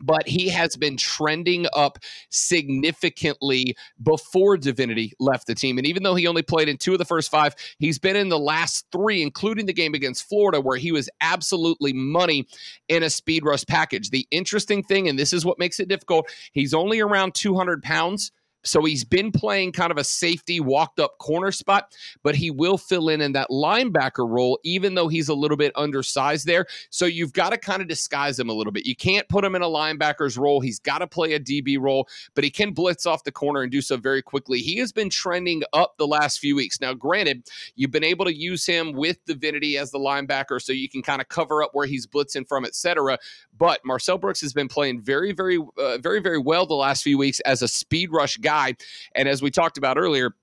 but 0.00 0.26
he 0.28 0.48
has 0.48 0.76
been 0.76 0.96
trending 0.96 1.66
up 1.74 1.98
significantly 2.30 3.76
before 4.02 4.56
Divinity 4.56 5.12
left 5.18 5.46
the 5.46 5.54
team. 5.54 5.78
And 5.78 5.86
even 5.86 6.02
though 6.02 6.14
he 6.14 6.26
only 6.26 6.42
played 6.42 6.68
in 6.68 6.76
two 6.76 6.92
of 6.92 6.98
the 6.98 7.04
first 7.04 7.30
five, 7.30 7.54
he's 7.78 7.98
been 7.98 8.16
in 8.16 8.28
the 8.28 8.38
last 8.38 8.86
three, 8.92 9.22
including 9.22 9.66
the 9.66 9.72
game 9.72 9.94
against 9.94 10.28
Florida, 10.28 10.60
where 10.60 10.76
he 10.76 10.92
was 10.92 11.08
absolutely 11.20 11.92
money 11.92 12.46
in 12.88 13.02
a 13.02 13.10
speed 13.10 13.44
rush 13.44 13.64
package. 13.66 14.10
The 14.10 14.26
interesting 14.30 14.82
thing, 14.82 15.08
and 15.08 15.18
this 15.18 15.32
is 15.32 15.44
what 15.44 15.58
makes 15.58 15.80
it 15.80 15.88
difficult, 15.88 16.30
he's 16.52 16.74
only 16.74 17.00
around 17.00 17.34
200 17.34 17.82
pounds. 17.82 18.32
So 18.64 18.84
he's 18.84 19.04
been 19.04 19.30
playing 19.30 19.72
kind 19.72 19.90
of 19.90 19.98
a 19.98 20.04
safety 20.04 20.60
walked 20.60 20.98
up 20.98 21.18
corner 21.18 21.52
spot, 21.52 21.94
but 22.22 22.34
he 22.34 22.50
will 22.50 22.76
fill 22.76 23.08
in 23.08 23.20
in 23.20 23.32
that 23.32 23.50
linebacker 23.50 24.28
role, 24.28 24.58
even 24.64 24.94
though 24.94 25.08
he's 25.08 25.28
a 25.28 25.34
little 25.34 25.56
bit 25.56 25.72
undersized 25.76 26.46
there. 26.46 26.66
So 26.90 27.06
you've 27.06 27.32
got 27.32 27.50
to 27.50 27.58
kind 27.58 27.80
of 27.80 27.88
disguise 27.88 28.38
him 28.38 28.48
a 28.48 28.52
little 28.52 28.72
bit. 28.72 28.84
You 28.84 28.96
can't 28.96 29.28
put 29.28 29.44
him 29.44 29.54
in 29.54 29.62
a 29.62 29.66
linebacker's 29.66 30.36
role. 30.36 30.60
He's 30.60 30.80
got 30.80 30.98
to 30.98 31.06
play 31.06 31.34
a 31.34 31.40
DB 31.40 31.78
role, 31.80 32.08
but 32.34 32.44
he 32.44 32.50
can 32.50 32.72
blitz 32.72 33.06
off 33.06 33.24
the 33.24 33.32
corner 33.32 33.62
and 33.62 33.70
do 33.70 33.80
so 33.80 33.96
very 33.96 34.22
quickly. 34.22 34.58
He 34.58 34.78
has 34.78 34.92
been 34.92 35.08
trending 35.08 35.62
up 35.72 35.96
the 35.96 36.06
last 36.06 36.38
few 36.38 36.56
weeks. 36.56 36.80
Now, 36.80 36.94
granted, 36.94 37.48
you've 37.76 37.92
been 37.92 38.04
able 38.04 38.24
to 38.24 38.34
use 38.34 38.66
him 38.66 38.92
with 38.92 39.24
Divinity 39.24 39.78
as 39.78 39.92
the 39.92 39.98
linebacker, 39.98 40.60
so 40.60 40.72
you 40.72 40.88
can 40.88 41.02
kind 41.02 41.20
of 41.20 41.28
cover 41.28 41.62
up 41.62 41.70
where 41.74 41.86
he's 41.86 42.06
blitzing 42.06 42.46
from, 42.46 42.64
etc. 42.64 43.18
But 43.56 43.80
Marcel 43.84 44.18
Brooks 44.18 44.40
has 44.40 44.52
been 44.52 44.68
playing 44.68 45.00
very, 45.00 45.32
very, 45.32 45.58
uh, 45.78 45.98
very, 45.98 46.20
very 46.20 46.38
well 46.38 46.66
the 46.66 46.74
last 46.74 47.02
few 47.02 47.18
weeks 47.18 47.40
as 47.40 47.62
a 47.62 47.68
speed 47.68 48.10
rush 48.12 48.36
guy 48.36 48.47
guy. 48.48 48.74
And 49.14 49.28
as 49.28 49.42
we 49.42 49.50
talked 49.50 49.76
about 49.76 49.98
earlier, 49.98 50.34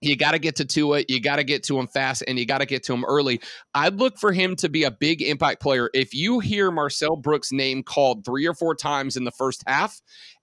you 0.00 0.16
got 0.16 0.32
to 0.32 0.38
get 0.38 0.56
to 0.56 0.64
Tua. 0.64 1.04
You 1.06 1.20
got 1.20 1.36
to 1.36 1.44
get 1.44 1.62
to 1.64 1.78
him 1.78 1.86
fast, 1.86 2.24
and 2.26 2.38
you 2.38 2.44
got 2.44 2.58
to 2.58 2.66
get 2.66 2.82
to 2.84 2.92
him 2.92 3.04
early. 3.04 3.40
I'd 3.74 3.94
look 3.94 4.18
for 4.18 4.32
him 4.32 4.56
to 4.56 4.68
be 4.68 4.82
a 4.82 4.90
big 4.90 5.22
impact 5.22 5.62
player. 5.62 5.90
If 5.94 6.12
you 6.12 6.40
hear 6.40 6.70
Marcel 6.70 7.14
Brooks' 7.14 7.52
name 7.52 7.82
called 7.82 8.24
three 8.24 8.46
or 8.46 8.54
four 8.54 8.74
times 8.74 9.16
in 9.16 9.24
the 9.24 9.30
first 9.30 9.62
half, 9.66 10.00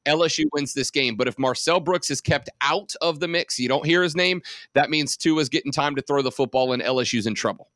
LSU 0.08 0.45
wins 0.54 0.74
this 0.74 0.91
game. 0.91 1.15
But 1.15 1.28
if 1.28 1.38
Marcel 1.38 1.82
Brooks 1.82 2.10
is 2.10 2.22
kept 2.22 2.50
out 2.62 2.93
of 3.02 3.19
the 3.19 3.28
mix, 3.28 3.60
you 3.60 3.67
don't 3.67 3.86
hear 3.86 4.02
his 4.02 4.15
name, 4.15 4.41
that 4.76 4.89
means 4.89 5.17
Tua's 5.17 5.50
getting 5.50 5.74
time 5.74 5.95
to 5.95 6.02
throw 6.02 6.22
the 6.22 6.32
football, 6.32 6.72
and 6.72 6.82
LSU's 6.82 7.28
in 7.28 7.36
trouble. 7.36 7.69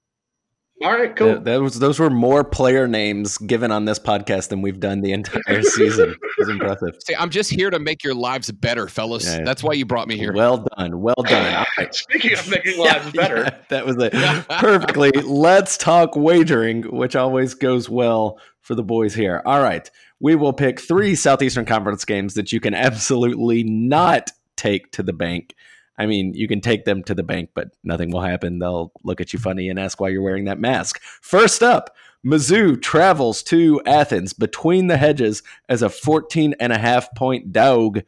All 0.84 0.91
right, 0.91 1.15
cool. 1.15 1.36
That, 1.36 1.46
that, 1.46 1.62
was 1.62 1.80
those 1.80 1.98
were 1.98 2.10
more 2.10 2.43
player 2.43 2.89
names 2.89 3.38
given 3.38 3.72
on 3.72 3.86
this 3.86 4.00
podcast 4.00 4.50
than 4.50 4.62
we've 4.62 4.82
done 4.82 5.00
the 5.00 5.13
entire 5.13 5.62
season. 5.63 6.10
It 6.12 6.19
was 6.38 6.50
impressive. 6.50 6.96
See, 7.06 7.15
I'm 7.15 7.30
just 7.30 7.50
here 7.52 7.69
to 7.69 7.80
make 7.80 8.04
your 8.04 8.13
lives 8.13 8.52
better, 8.52 8.89
fellas. 8.89 9.26
Yeah, 9.26 9.43
That's 9.46 9.63
why 9.63 9.74
you 9.74 9.86
brought 9.86 10.10
me 10.10 10.17
here. 10.17 10.34
Well 10.34 10.65
done. 10.78 11.00
Well 11.00 11.15
done. 11.26 11.65
Speaking 11.91 12.34
of 12.34 12.50
making 12.50 12.78
lives 12.80 13.06
yeah, 13.06 13.12
better, 13.22 13.38
yeah, 13.38 13.58
that 13.69 13.86
was 13.86 13.96
it. 13.98 14.12
Perfectly. 14.60 15.12
Let's 15.12 15.78
talk 15.78 16.17
wagering, 16.17 16.84
which 16.84 17.15
always 17.15 17.54
goes 17.54 17.89
well 17.89 18.38
for 18.60 18.76
the 18.76 18.84
boys 18.84 19.13
here. 19.13 19.41
All 19.46 19.62
right. 19.62 19.89
We 20.19 20.36
will 20.36 20.54
pick 20.54 20.82
three 20.82 21.15
Southeastern 21.15 21.65
Conference 21.65 22.04
games 22.04 22.34
that 22.34 22.52
you 22.52 22.60
can 22.60 22.74
absolutely 22.74 23.63
not 23.63 24.32
take 24.58 24.91
to 24.91 25.04
the 25.04 25.13
bank 25.13 25.56
I 25.97 26.06
mean, 26.06 26.34
you 26.34 26.47
can 26.47 26.62
take 26.62 26.86
them 26.86 27.03
to 27.03 27.13
the 27.13 27.23
bank, 27.23 27.51
but 27.53 27.69
nothing 27.84 28.12
will 28.12 28.21
happen. 28.21 28.60
They'll 28.60 28.91
look 29.03 29.21
at 29.21 29.32
you 29.32 29.39
funny 29.39 29.69
and 29.69 29.79
ask 29.79 29.99
why 29.99 30.10
you're 30.10 30.23
wearing 30.23 30.45
that 30.45 30.60
mask. 30.60 30.99
First 31.21 31.62
up, 31.62 31.95
Mizzou 32.25 32.82
travels 32.82 33.43
to 33.43 33.82
Athens 33.86 34.34
between 34.34 34.88
the 34.88 34.97
hedges 34.97 35.43
as 35.69 35.82
a 35.82 35.89
14 35.89 36.56
and 36.60 36.73
a 36.73 36.77
half 36.77 37.13
point 37.15 37.51
dog. 37.51 38.01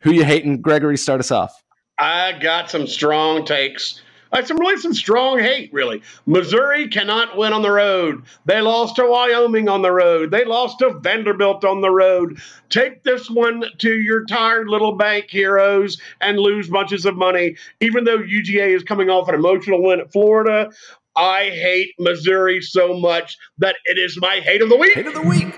Who 0.00 0.12
you 0.12 0.24
hating, 0.24 0.62
Gregory? 0.62 0.96
Start 0.96 1.20
us 1.20 1.30
off. 1.30 1.62
I 1.98 2.32
got 2.40 2.70
some 2.70 2.86
strong 2.86 3.44
takes 3.44 4.00
like 4.34 4.48
some 4.48 4.58
really 4.58 4.76
some 4.76 4.92
strong 4.92 5.38
hate, 5.38 5.72
really. 5.72 6.02
Missouri 6.26 6.88
cannot 6.88 7.36
win 7.36 7.52
on 7.52 7.62
the 7.62 7.70
road. 7.70 8.24
They 8.46 8.60
lost 8.60 8.96
to 8.96 9.06
Wyoming 9.06 9.68
on 9.68 9.82
the 9.82 9.92
road. 9.92 10.32
They 10.32 10.44
lost 10.44 10.80
to 10.80 10.98
Vanderbilt 10.98 11.64
on 11.64 11.80
the 11.80 11.90
road. 11.90 12.40
Take 12.68 13.04
this 13.04 13.30
one 13.30 13.64
to 13.78 13.94
your 13.94 14.24
tired 14.24 14.68
little 14.68 14.96
bank 14.96 15.26
heroes 15.30 16.00
and 16.20 16.38
lose 16.38 16.68
bunches 16.68 17.06
of 17.06 17.16
money. 17.16 17.56
Even 17.80 18.02
though 18.04 18.18
UGA 18.18 18.74
is 18.74 18.82
coming 18.82 19.08
off 19.08 19.28
an 19.28 19.36
emotional 19.36 19.82
win 19.82 20.00
at 20.00 20.10
Florida, 20.10 20.70
I 21.14 21.44
hate 21.50 21.92
Missouri 22.00 22.60
so 22.60 22.98
much 22.98 23.38
that 23.58 23.76
it 23.84 23.98
is 23.98 24.18
my 24.20 24.40
hate 24.40 24.62
of 24.62 24.68
the 24.68 24.76
week. 24.76 24.94
Hate 24.94 25.06
of 25.06 25.14
the 25.14 25.22
week. 25.22 25.54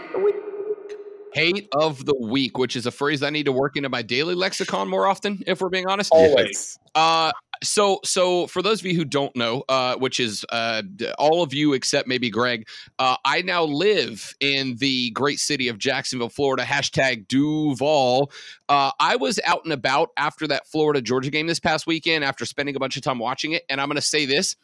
Hate 1.33 1.69
of 1.75 2.07
the 2.07 2.15
week, 2.19 2.57
which 2.57 2.77
is 2.77 2.87
a 2.87 2.91
phrase 2.91 3.23
I 3.23 3.29
need 3.29 3.45
to 3.45 3.53
work 3.53 3.77
into 3.77 3.91
my 3.91 4.01
daily 4.01 4.35
lexicon 4.35 4.89
more 4.89 5.07
often, 5.07 5.43
if 5.47 5.61
we're 5.61 5.69
being 5.69 5.87
honest. 5.87 6.11
Always. 6.11 6.79
Uh, 6.95 7.31
so 7.63 8.01
so 8.05 8.47
for 8.47 8.63
those 8.63 8.81
of 8.81 8.87
you 8.87 8.95
who 8.95 9.05
don't 9.05 9.35
know 9.37 9.65
uh, 9.69 9.97
which 9.97 10.21
is 10.21 10.45
uh, 10.51 10.83
all 11.19 11.43
of 11.43 11.53
you 11.53 11.73
except 11.73 12.09
maybe 12.09 12.31
greg 12.31 12.67
uh, 12.99 13.17
i 13.25 13.43
now 13.43 13.65
live 13.65 14.35
in 14.41 14.77
the 14.77 15.11
great 15.11 15.39
city 15.39 15.69
of 15.69 15.79
jacksonville 15.79 16.29
florida 16.29 16.63
hashtag 16.63 17.27
duval. 17.29 18.31
Uh, 18.69 18.91
i 19.01 19.17
was 19.17 19.41
out 19.45 19.65
and 19.65 19.73
about 19.73 20.11
after 20.17 20.47
that 20.47 20.67
florida 20.67 21.01
georgia 21.01 21.31
game 21.31 21.47
this 21.47 21.61
past 21.61 21.87
weekend 21.87 22.25
after 22.25 22.45
spending 22.45 22.77
a 22.77 22.79
bunch 22.79 22.97
of 22.97 23.03
time 23.03 23.19
watching 23.19 23.53
it 23.53 23.63
and 23.69 23.81
i'm 23.81 23.89
going 23.89 23.97
to 23.97 24.03
say 24.03 24.27
this 24.27 24.57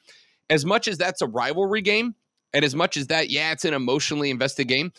as 0.50 0.64
much 0.64 0.88
as 0.88 0.98
that's 0.98 1.22
a 1.22 1.26
rivalry 1.26 1.82
game 1.82 2.14
and 2.52 2.64
as 2.64 2.74
much 2.74 2.96
as 2.96 3.06
that 3.08 3.30
yeah 3.30 3.52
it's 3.52 3.64
an 3.64 3.74
emotionally 3.74 4.30
invested 4.30 4.64
game 4.64 4.92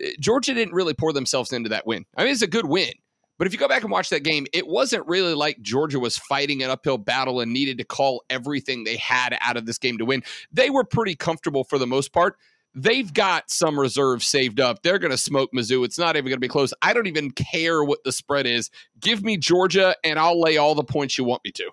eh, 0.00 0.12
georgia 0.20 0.54
didn't 0.54 0.74
really 0.74 0.94
pour 0.94 1.12
themselves 1.12 1.52
into 1.52 1.68
that 1.68 1.86
win. 1.86 2.04
I 2.16 2.24
mean 2.24 2.32
it's 2.32 2.42
a 2.42 2.46
good 2.46 2.66
win 2.66 2.92
but 3.38 3.46
if 3.46 3.52
you 3.52 3.58
go 3.58 3.68
back 3.68 3.82
and 3.82 3.90
watch 3.90 4.10
that 4.10 4.24
game, 4.24 4.46
it 4.52 4.66
wasn't 4.66 5.06
really 5.06 5.34
like 5.34 5.60
Georgia 5.60 6.00
was 6.00 6.16
fighting 6.16 6.62
an 6.62 6.70
uphill 6.70 6.98
battle 6.98 7.40
and 7.40 7.52
needed 7.52 7.78
to 7.78 7.84
call 7.84 8.24
everything 8.30 8.84
they 8.84 8.96
had 8.96 9.36
out 9.40 9.56
of 9.56 9.66
this 9.66 9.78
game 9.78 9.98
to 9.98 10.04
win. 10.04 10.22
They 10.52 10.70
were 10.70 10.84
pretty 10.84 11.14
comfortable 11.14 11.64
for 11.64 11.78
the 11.78 11.86
most 11.86 12.12
part. 12.12 12.36
They've 12.74 13.12
got 13.12 13.50
some 13.50 13.80
reserves 13.80 14.26
saved 14.26 14.60
up. 14.60 14.82
They're 14.82 14.98
going 14.98 15.10
to 15.10 15.16
smoke 15.16 15.50
Mizzou. 15.54 15.84
It's 15.84 15.98
not 15.98 16.16
even 16.16 16.24
going 16.24 16.36
to 16.36 16.40
be 16.40 16.48
close. 16.48 16.74
I 16.82 16.92
don't 16.92 17.06
even 17.06 17.30
care 17.30 17.82
what 17.82 18.04
the 18.04 18.12
spread 18.12 18.46
is. 18.46 18.70
Give 19.00 19.24
me 19.24 19.38
Georgia, 19.38 19.96
and 20.04 20.18
I'll 20.18 20.38
lay 20.38 20.58
all 20.58 20.74
the 20.74 20.84
points 20.84 21.16
you 21.16 21.24
want 21.24 21.42
me 21.42 21.52
to. 21.52 21.70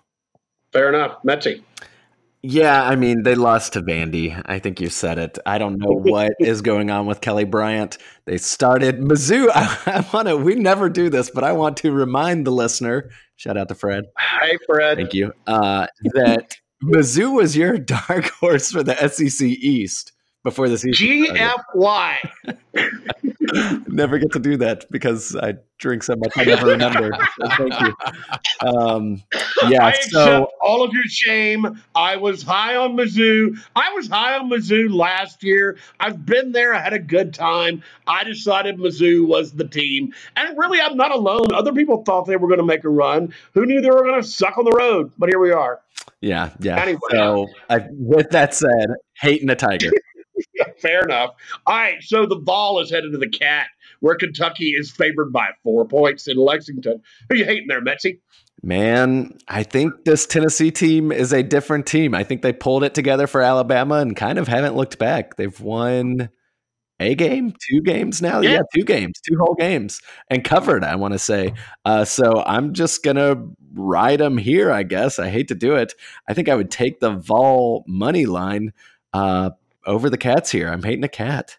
Fair 0.72 0.88
enough. 0.88 1.18
Metsy. 1.22 1.62
Yeah, 2.46 2.82
I 2.82 2.94
mean, 2.94 3.22
they 3.22 3.36
lost 3.36 3.72
to 3.72 3.80
Vandy. 3.80 4.38
I 4.44 4.58
think 4.58 4.78
you 4.78 4.90
said 4.90 5.18
it. 5.18 5.38
I 5.46 5.56
don't 5.56 5.78
know 5.78 5.88
what 5.92 6.32
is 6.38 6.60
going 6.60 6.90
on 6.90 7.06
with 7.06 7.22
Kelly 7.22 7.44
Bryant. 7.44 7.96
They 8.26 8.36
started 8.36 9.00
Mizzou. 9.00 9.48
I, 9.54 9.78
I 9.86 10.06
want 10.12 10.28
to, 10.28 10.36
we 10.36 10.54
never 10.54 10.90
do 10.90 11.08
this, 11.08 11.30
but 11.30 11.42
I 11.42 11.52
want 11.52 11.78
to 11.78 11.90
remind 11.90 12.46
the 12.46 12.50
listener, 12.50 13.08
shout 13.36 13.56
out 13.56 13.68
to 13.68 13.74
Fred. 13.74 14.04
Hi, 14.18 14.58
Fred. 14.66 14.98
Thank 14.98 15.14
you. 15.14 15.32
Uh, 15.46 15.86
that 16.12 16.58
Mizzou 16.84 17.34
was 17.34 17.56
your 17.56 17.78
dark 18.08 18.26
horse 18.32 18.70
for 18.70 18.82
the 18.82 18.94
SEC 19.08 19.46
East 19.48 20.12
before 20.44 20.68
the 20.68 20.78
season. 20.78 21.26
GFY. 21.26 22.16
never 23.88 24.18
get 24.18 24.32
to 24.32 24.38
do 24.38 24.56
that 24.58 24.90
because 24.90 25.34
I 25.34 25.54
drink 25.78 26.02
so 26.02 26.14
much 26.16 26.32
I 26.36 26.44
never 26.44 26.66
remember. 26.68 27.10
So 27.40 27.48
thank 27.56 27.80
you. 27.80 27.94
Um, 28.66 29.22
yeah, 29.68 29.86
I 29.86 29.92
so 29.92 30.48
all 30.60 30.84
of 30.84 30.92
your 30.92 31.02
shame. 31.08 31.82
I 31.94 32.16
was 32.16 32.42
high 32.42 32.76
on 32.76 32.96
Mizzou. 32.96 33.58
I 33.74 33.92
was 33.92 34.06
high 34.08 34.38
on 34.38 34.48
Mizzou 34.48 34.94
last 34.94 35.42
year. 35.42 35.78
I've 35.98 36.24
been 36.24 36.52
there. 36.52 36.74
I 36.74 36.80
had 36.80 36.92
a 36.92 36.98
good 36.98 37.34
time. 37.34 37.82
I 38.06 38.22
decided 38.24 38.78
Mizzou 38.78 39.26
was 39.26 39.52
the 39.52 39.66
team, 39.66 40.14
and 40.36 40.56
really, 40.56 40.80
I'm 40.80 40.96
not 40.96 41.10
alone. 41.10 41.52
Other 41.52 41.72
people 41.72 42.04
thought 42.04 42.26
they 42.26 42.36
were 42.36 42.48
going 42.48 42.60
to 42.60 42.66
make 42.66 42.84
a 42.84 42.88
run. 42.88 43.34
Who 43.54 43.66
knew 43.66 43.80
they 43.80 43.90
were 43.90 44.04
going 44.04 44.22
to 44.22 44.28
suck 44.28 44.56
on 44.58 44.64
the 44.64 44.72
road? 44.72 45.12
But 45.18 45.28
here 45.28 45.40
we 45.40 45.50
are. 45.50 45.80
Yeah, 46.20 46.50
yeah. 46.60 46.80
Anyway, 46.80 47.00
so 47.10 47.48
I, 47.68 47.86
with 47.90 48.30
that 48.30 48.54
said, 48.54 48.86
hating 49.20 49.48
the 49.48 49.56
tiger. 49.56 49.90
Fair 50.84 51.02
enough. 51.02 51.30
All 51.66 51.76
right, 51.76 52.02
so 52.02 52.26
the 52.26 52.36
ball 52.36 52.78
is 52.78 52.90
headed 52.90 53.12
to 53.12 53.18
the 53.18 53.28
cat, 53.28 53.68
where 54.00 54.16
Kentucky 54.16 54.72
is 54.72 54.90
favored 54.90 55.32
by 55.32 55.48
four 55.62 55.86
points 55.86 56.28
in 56.28 56.36
Lexington. 56.36 57.00
Who 57.28 57.34
are 57.34 57.38
you 57.38 57.46
hating 57.46 57.68
there, 57.68 57.80
Metsy? 57.80 58.20
Man, 58.62 59.38
I 59.48 59.62
think 59.62 60.04
this 60.04 60.26
Tennessee 60.26 60.70
team 60.70 61.10
is 61.10 61.32
a 61.32 61.42
different 61.42 61.86
team. 61.86 62.14
I 62.14 62.22
think 62.22 62.42
they 62.42 62.52
pulled 62.52 62.84
it 62.84 62.94
together 62.94 63.26
for 63.26 63.40
Alabama 63.40 63.96
and 63.96 64.14
kind 64.14 64.38
of 64.38 64.46
haven't 64.46 64.76
looked 64.76 64.98
back. 64.98 65.36
They've 65.36 65.58
won 65.58 66.28
a 67.00 67.14
game, 67.14 67.54
two 67.68 67.80
games 67.80 68.22
now. 68.22 68.40
Yeah, 68.40 68.50
yeah 68.50 68.62
two 68.74 68.84
games, 68.84 69.20
two 69.20 69.36
whole 69.38 69.54
games, 69.54 70.00
and 70.28 70.44
covered. 70.44 70.84
I 70.84 70.96
want 70.96 71.12
to 71.12 71.18
say. 71.18 71.54
Uh, 71.84 72.04
so 72.04 72.42
I'm 72.46 72.72
just 72.74 73.02
gonna 73.02 73.42
ride 73.74 74.20
them 74.20 74.38
here. 74.38 74.70
I 74.70 74.82
guess 74.82 75.18
I 75.18 75.28
hate 75.28 75.48
to 75.48 75.54
do 75.54 75.74
it. 75.76 75.94
I 76.28 76.34
think 76.34 76.48
I 76.48 76.54
would 76.54 76.70
take 76.70 77.00
the 77.00 77.10
Vol 77.10 77.84
money 77.86 78.26
line. 78.26 78.72
Uh, 79.12 79.50
over 79.86 80.10
the 80.10 80.18
cats 80.18 80.50
here. 80.50 80.68
I'm 80.68 80.82
hating 80.82 81.04
a 81.04 81.08
cat. 81.08 81.56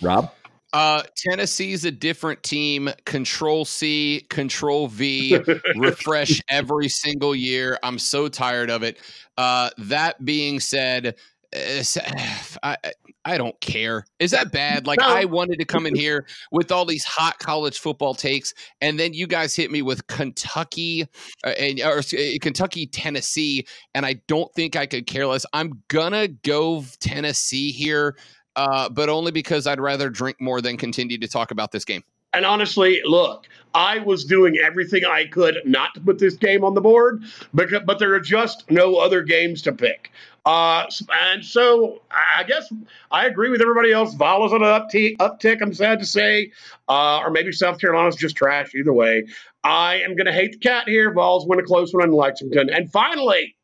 Rob? 0.00 0.32
Uh, 0.72 1.02
Tennessee's 1.16 1.84
a 1.84 1.90
different 1.90 2.42
team. 2.42 2.90
Control 3.04 3.64
C, 3.64 4.26
Control 4.30 4.88
V, 4.88 5.38
refresh 5.76 6.40
every 6.48 6.88
single 6.88 7.34
year. 7.34 7.78
I'm 7.82 7.98
so 7.98 8.28
tired 8.28 8.70
of 8.70 8.82
it. 8.82 8.98
Uh, 9.36 9.70
that 9.78 10.24
being 10.24 10.60
said, 10.60 11.16
I, 11.54 12.76
I 13.24 13.38
don't 13.38 13.58
care. 13.60 14.04
Is 14.18 14.32
that 14.32 14.50
bad? 14.50 14.86
Like 14.86 14.98
no. 14.98 15.06
I 15.06 15.24
wanted 15.24 15.58
to 15.58 15.64
come 15.64 15.86
in 15.86 15.94
here 16.04 16.26
with 16.50 16.72
all 16.72 16.84
these 16.84 17.04
hot 17.04 17.38
college 17.38 17.78
football 17.78 18.14
takes, 18.14 18.52
and 18.80 18.98
then 18.98 19.14
you 19.14 19.26
guys 19.26 19.54
hit 19.54 19.70
me 19.70 19.82
with 19.82 20.06
Kentucky 20.08 21.06
uh, 21.44 21.50
and 21.50 21.80
or 21.80 21.98
uh, 21.98 22.38
Kentucky 22.40 22.86
Tennessee, 22.86 23.66
and 23.94 24.04
I 24.04 24.14
don't 24.26 24.52
think 24.54 24.76
I 24.76 24.86
could 24.86 25.06
care 25.06 25.26
less. 25.26 25.46
I'm 25.52 25.82
gonna 25.88 26.28
go 26.28 26.84
Tennessee 27.00 27.70
here, 27.70 28.16
uh, 28.56 28.88
but 28.88 29.08
only 29.08 29.30
because 29.30 29.66
I'd 29.66 29.80
rather 29.80 30.10
drink 30.10 30.40
more 30.40 30.60
than 30.60 30.76
continue 30.76 31.18
to 31.18 31.28
talk 31.28 31.50
about 31.50 31.72
this 31.72 31.84
game. 31.84 32.02
And 32.34 32.46
honestly, 32.46 33.00
look, 33.04 33.46
I 33.74 33.98
was 33.98 34.24
doing 34.24 34.58
everything 34.58 35.04
I 35.04 35.26
could 35.26 35.58
not 35.64 35.94
to 35.94 36.00
put 36.00 36.18
this 36.18 36.34
game 36.34 36.64
on 36.64 36.74
the 36.74 36.80
board, 36.80 37.22
because, 37.54 37.82
but 37.86 37.98
there 37.98 38.14
are 38.14 38.20
just 38.20 38.70
no 38.70 38.96
other 38.96 39.22
games 39.22 39.62
to 39.62 39.72
pick. 39.72 40.10
Uh, 40.44 40.86
and 41.30 41.44
so 41.44 42.02
I 42.10 42.42
guess 42.42 42.72
I 43.10 43.26
agree 43.26 43.50
with 43.50 43.62
everybody 43.62 43.92
else. 43.92 44.14
Vol 44.14 44.44
is 44.46 44.52
on 44.52 44.62
an 44.62 44.68
uptick, 44.68 45.16
uptick 45.18 45.62
I'm 45.62 45.72
sad 45.72 46.00
to 46.00 46.06
say. 46.06 46.52
Uh, 46.88 47.20
or 47.20 47.30
maybe 47.30 47.52
South 47.52 47.78
Carolina's 47.80 48.16
just 48.16 48.36
trash. 48.36 48.74
Either 48.74 48.92
way, 48.92 49.26
I 49.62 50.00
am 50.00 50.16
going 50.16 50.26
to 50.26 50.32
hate 50.32 50.52
the 50.52 50.58
cat 50.58 50.88
here. 50.88 51.12
Vols 51.12 51.46
win 51.46 51.60
a 51.60 51.62
close 51.62 51.94
one 51.94 52.04
in 52.04 52.12
Lexington. 52.12 52.70
And 52.70 52.90
finally, 52.90 53.54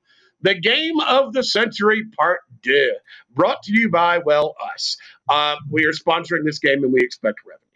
the 0.41 0.55
game 0.55 1.01
of 1.01 1.33
the 1.33 1.43
century 1.43 2.05
part 2.19 2.41
two, 2.63 2.95
brought 3.35 3.63
to 3.65 3.73
you 3.73 3.91
by, 3.91 4.19
well, 4.19 4.55
us. 4.73 4.97
Uh, 5.29 5.57
we 5.71 5.85
are 5.85 5.93
sponsoring 5.93 6.45
this 6.45 6.59
game 6.59 6.85
and 6.85 6.93
we 6.93 7.01
expect 7.01 7.41
revenue. 7.45 7.68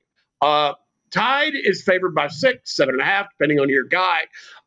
Uh, 0.43 0.75
Tide 1.13 1.53
is 1.55 1.83
favored 1.83 2.15
by 2.15 2.29
six, 2.29 2.75
seven 2.75 2.95
and 2.95 3.03
a 3.03 3.05
half, 3.05 3.27
depending 3.31 3.61
on 3.61 3.69
your 3.69 3.85
guy. 3.85 4.21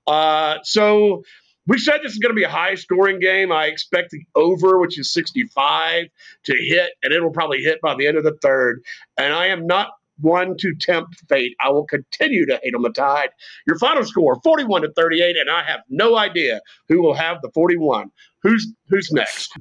Uh, 0.07 0.57
so 0.63 1.23
we 1.67 1.79
said 1.79 1.99
this 2.03 2.13
is 2.13 2.19
going 2.19 2.31
to 2.31 2.35
be 2.35 2.43
a 2.43 2.49
high 2.49 2.75
scoring 2.75 3.19
game. 3.19 3.51
I 3.51 3.65
expect 3.65 4.11
the 4.11 4.21
over, 4.35 4.79
which 4.79 4.99
is 4.99 5.11
65, 5.11 6.05
to 6.45 6.53
hit, 6.53 6.91
and 7.03 7.11
it'll 7.11 7.31
probably 7.31 7.59
hit 7.59 7.81
by 7.81 7.95
the 7.95 8.07
end 8.07 8.17
of 8.17 8.23
the 8.23 8.37
third. 8.41 8.83
And 9.17 9.33
I 9.33 9.47
am 9.47 9.65
not 9.65 9.89
one 10.19 10.55
to 10.57 10.75
tempt 10.75 11.15
fate. 11.27 11.55
I 11.63 11.71
will 11.71 11.85
continue 11.85 12.45
to 12.45 12.59
hate 12.63 12.75
on 12.75 12.83
the 12.83 12.91
tide. 12.91 13.29
Your 13.67 13.77
final 13.79 14.05
score 14.05 14.39
41 14.43 14.83
to 14.83 14.91
38, 14.93 15.35
and 15.37 15.49
I 15.49 15.63
have 15.63 15.81
no 15.89 16.15
idea 16.15 16.61
who 16.87 17.01
will 17.01 17.15
have 17.15 17.41
the 17.41 17.49
41. 17.53 18.11
Who's 18.43 18.67
who's 18.87 19.11
next? 19.11 19.51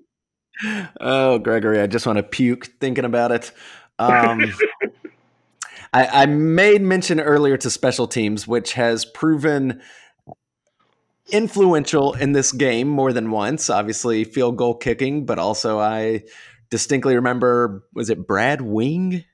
oh, 1.00 1.38
Gregory, 1.38 1.80
I 1.80 1.86
just 1.86 2.06
want 2.06 2.16
to 2.16 2.22
puke 2.22 2.66
thinking 2.80 3.04
about 3.04 3.32
it. 3.32 3.52
Um, 3.98 4.40
I, 5.92 6.22
I 6.22 6.26
made 6.26 6.82
mention 6.82 7.20
earlier 7.20 7.56
to 7.56 7.70
special 7.70 8.06
teams, 8.06 8.46
which 8.46 8.74
has 8.74 9.04
proven 9.04 9.80
influential 11.32 12.14
in 12.14 12.32
this 12.32 12.52
game 12.52 12.88
more 12.88 13.12
than 13.12 13.30
once. 13.30 13.70
Obviously, 13.70 14.24
field 14.24 14.56
goal 14.56 14.74
kicking, 14.74 15.26
but 15.26 15.38
also 15.38 15.78
I 15.78 16.24
distinctly 16.70 17.16
remember 17.16 17.84
was 17.92 18.10
it 18.10 18.26
Brad 18.26 18.60
Wing? 18.60 19.24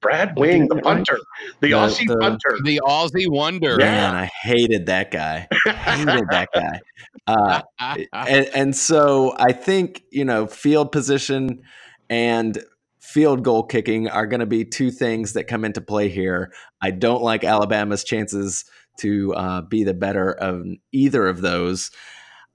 Brad 0.00 0.38
Wing, 0.38 0.68
the 0.68 0.76
punter, 0.76 1.18
the, 1.60 1.68
the 1.68 1.72
Aussie 1.72 2.06
the, 2.06 2.18
punter, 2.18 2.58
the 2.62 2.82
Aussie 2.84 3.26
wonder. 3.26 3.78
Man, 3.78 4.14
I 4.14 4.26
hated 4.42 4.86
that 4.86 5.10
guy. 5.10 5.48
hated 5.64 6.28
that 6.30 6.50
guy. 6.54 6.80
Uh, 7.26 7.62
and, 8.12 8.46
and 8.54 8.76
so 8.76 9.34
I 9.38 9.52
think 9.52 10.02
you 10.10 10.26
know 10.26 10.46
field 10.46 10.92
position 10.92 11.62
and 12.10 12.62
field 13.04 13.44
goal 13.44 13.62
kicking 13.62 14.08
are 14.08 14.26
going 14.26 14.40
to 14.40 14.46
be 14.46 14.64
two 14.64 14.90
things 14.90 15.34
that 15.34 15.44
come 15.44 15.64
into 15.64 15.80
play 15.82 16.08
here. 16.08 16.50
I 16.80 16.90
don't 16.90 17.22
like 17.22 17.44
Alabama's 17.44 18.02
chances 18.02 18.64
to 19.00 19.34
uh, 19.34 19.60
be 19.60 19.84
the 19.84 19.92
better 19.92 20.32
of 20.32 20.64
either 20.90 21.26
of 21.26 21.42
those. 21.42 21.90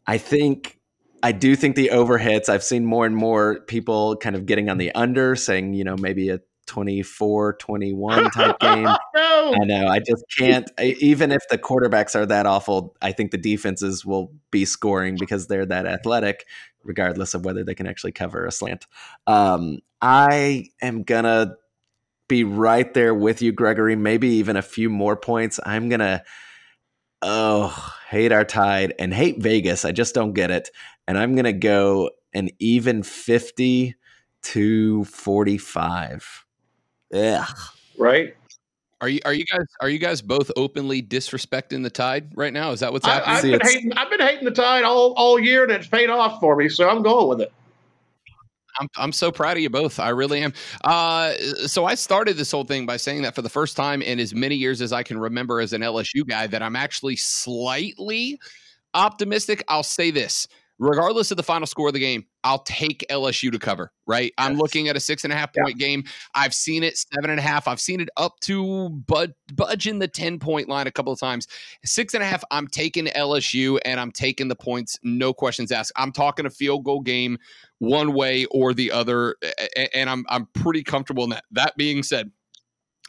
I 0.08 0.18
think 0.18 0.80
I 1.22 1.34
do 1.34 1.56
think 1.56 1.76
the 1.76 1.92
overhits. 1.94 2.50
I've 2.50 2.64
seen 2.64 2.84
more 2.84 3.06
and 3.06 3.16
more 3.16 3.60
people 3.68 4.16
kind 4.16 4.36
of 4.36 4.48
getting 4.48 4.70
on 4.70 4.80
the 4.80 4.92
under, 4.96 5.36
saying 5.36 5.76
you 5.76 5.84
know 5.84 5.96
maybe 5.96 6.30
a 6.30 6.40
24 6.66 7.54
21 7.54 8.32
type 8.32 8.60
game. 8.62 8.84
no. 8.84 9.54
I 9.62 9.66
know. 9.66 9.88
I 9.88 10.00
just 10.00 10.24
can't. 10.38 10.70
even 10.80 11.32
if 11.32 11.42
the 11.50 11.58
quarterbacks 11.58 12.16
are 12.16 12.26
that 12.26 12.46
awful, 12.46 12.96
I 13.02 13.12
think 13.12 13.32
the 13.32 13.38
defenses 13.38 14.06
will 14.06 14.32
be 14.52 14.66
scoring 14.66 15.16
because 15.20 15.48
they're 15.48 15.66
that 15.66 15.86
athletic, 15.86 16.46
regardless 16.84 17.34
of 17.34 17.46
whether 17.46 17.64
they 17.64 17.76
can 17.76 17.88
actually 17.88 18.12
cover 18.12 18.46
a 18.46 18.52
slant. 18.52 18.88
Um, 19.28 19.80
I 20.02 20.68
am 20.82 21.04
to 21.26 21.56
be 22.28 22.44
right 22.44 22.94
there 22.94 23.14
with 23.14 23.42
you, 23.42 23.52
Gregory. 23.52 23.96
Maybe 23.96 24.30
even 24.30 24.56
a 24.56 24.62
few 24.62 24.90
more 24.90 25.16
points. 25.16 25.60
I'm 25.66 25.90
gonna 25.90 26.24
oh 27.22 27.94
hate 28.10 28.32
our 28.32 28.46
tide 28.46 28.94
and 29.00 29.14
hate 29.14 29.42
Vegas. 29.42 29.84
I 29.84 29.92
just 29.92 30.16
don't 30.16 30.34
get 30.34 30.52
it. 30.52 30.70
And 31.08 31.18
I'm 31.18 31.36
gonna 31.36 31.54
go 31.54 32.12
an 32.34 32.50
even 32.60 33.04
50 33.04 33.96
to 34.42 35.04
45. 35.06 36.46
Yeah. 37.12 37.46
Right. 37.98 38.36
Are 39.02 39.08
you 39.08 39.20
are 39.24 39.34
you 39.34 39.46
guys 39.46 39.66
are 39.80 39.90
you 39.90 39.98
guys 39.98 40.22
both 40.22 40.52
openly 40.58 41.02
disrespecting 41.02 41.84
the 41.84 41.90
tide 41.90 42.32
right 42.36 42.52
now? 42.52 42.72
Is 42.72 42.82
that 42.82 42.92
what's 42.92 43.06
happening? 43.06 43.54
I, 43.54 43.58
have 43.58 43.62
been 43.62 43.68
hating 43.68 43.94
I've 43.94 44.10
been 44.10 44.20
hating 44.20 44.46
the 44.46 44.52
tide 44.52 44.84
all, 44.84 45.14
all 45.14 45.40
year 45.40 45.64
and 45.64 45.72
it's 45.72 45.88
paid 45.88 46.10
off 46.10 46.40
for 46.42 46.56
me, 46.58 46.68
so 46.68 46.90
I'm 46.90 47.02
going 47.02 47.30
with 47.30 47.42
it. 47.42 47.54
I'm, 48.80 48.88
I'm 48.98 49.12
so 49.12 49.32
proud 49.32 49.58
of 49.58 49.64
you 49.64 49.70
both. 49.70 50.00
I 50.00 50.10
really 50.10 50.42
am. 50.42 50.54
Uh, 50.84 51.34
so 51.66 51.86
I 51.86 51.96
started 51.96 52.38
this 52.38 52.52
whole 52.52 52.64
thing 52.64 52.86
by 52.86 52.98
saying 52.98 53.24
that 53.24 53.36
for 53.36 53.42
the 53.42 53.50
first 53.50 53.76
time 53.76 54.02
in 54.02 54.20
as 54.20 54.34
many 54.34 54.56
years 54.56 54.82
as 54.82 54.94
I 54.94 55.04
can 55.04 55.18
remember 55.18 55.60
as 55.60 55.74
an 55.74 55.82
LSU 55.82 56.26
guy, 56.28 56.48
that 56.48 56.62
I'm 56.62 56.76
actually 56.76 57.18
slightly 57.18 58.40
optimistic. 58.94 59.64
I'll 59.68 59.84
say 59.84 60.12
this 60.12 60.48
regardless 60.80 61.30
of 61.30 61.38
the 61.38 61.44
final 61.44 61.68
score 61.68 61.88
of 61.88 61.94
the 61.94 62.00
game, 62.00 62.26
I'll 62.44 62.64
take 62.64 63.06
LSU 63.10 63.52
to 63.52 63.60
cover, 63.60 63.92
right? 64.08 64.34
Yes. 64.38 64.48
I'm 64.48 64.58
looking 64.58 64.88
at 64.88 64.96
a 64.96 65.00
six 65.00 65.26
and 65.26 65.34
a 65.34 65.36
half 65.36 65.54
point 65.54 65.76
yeah. 65.78 65.88
game. 65.88 66.04
I've 66.34 66.54
seen 66.54 66.84
it 66.84 66.98
seven 66.98 67.30
and 67.30 67.40
a 67.40 67.44
half. 67.44 67.68
I've 67.68 67.82
seen 67.82 68.00
it 68.00 68.10
up 68.16 68.40
to 68.42 68.90
bud, 68.90 69.34
budge 69.54 69.88
in 69.88 70.00
the 70.00 70.08
10 70.08 70.40
point 70.40 70.70
line 70.70 70.88
a 70.88 70.92
couple 70.92 71.12
of 71.12 71.20
times. 71.20 71.48
Six 71.84 72.14
and 72.14 72.24
a 72.24 72.26
half, 72.26 72.44
I'm 72.50 72.68
taking 72.68 73.06
LSU 73.08 73.78
and 73.84 74.00
I'm 74.00 74.12
taking 74.12 74.48
the 74.48 74.56
points, 74.56 74.98
no 75.04 75.34
questions 75.34 75.72
asked. 75.72 75.92
I'm 75.98 76.14
talking 76.14 76.46
a 76.46 76.50
field 76.50 76.86
goal 76.86 77.02
game 77.02 77.38
one 77.80 78.14
way 78.14 78.46
or 78.46 78.74
the 78.74 78.92
other, 78.92 79.36
and 79.94 80.10
I'm, 80.10 80.26
I'm 80.30 80.48
pretty 80.54 80.84
comfortable 80.84 81.26
in 81.26 81.30
that. 81.32 81.44
That 81.52 81.78
being 81.78 82.04
said, 82.04 82.32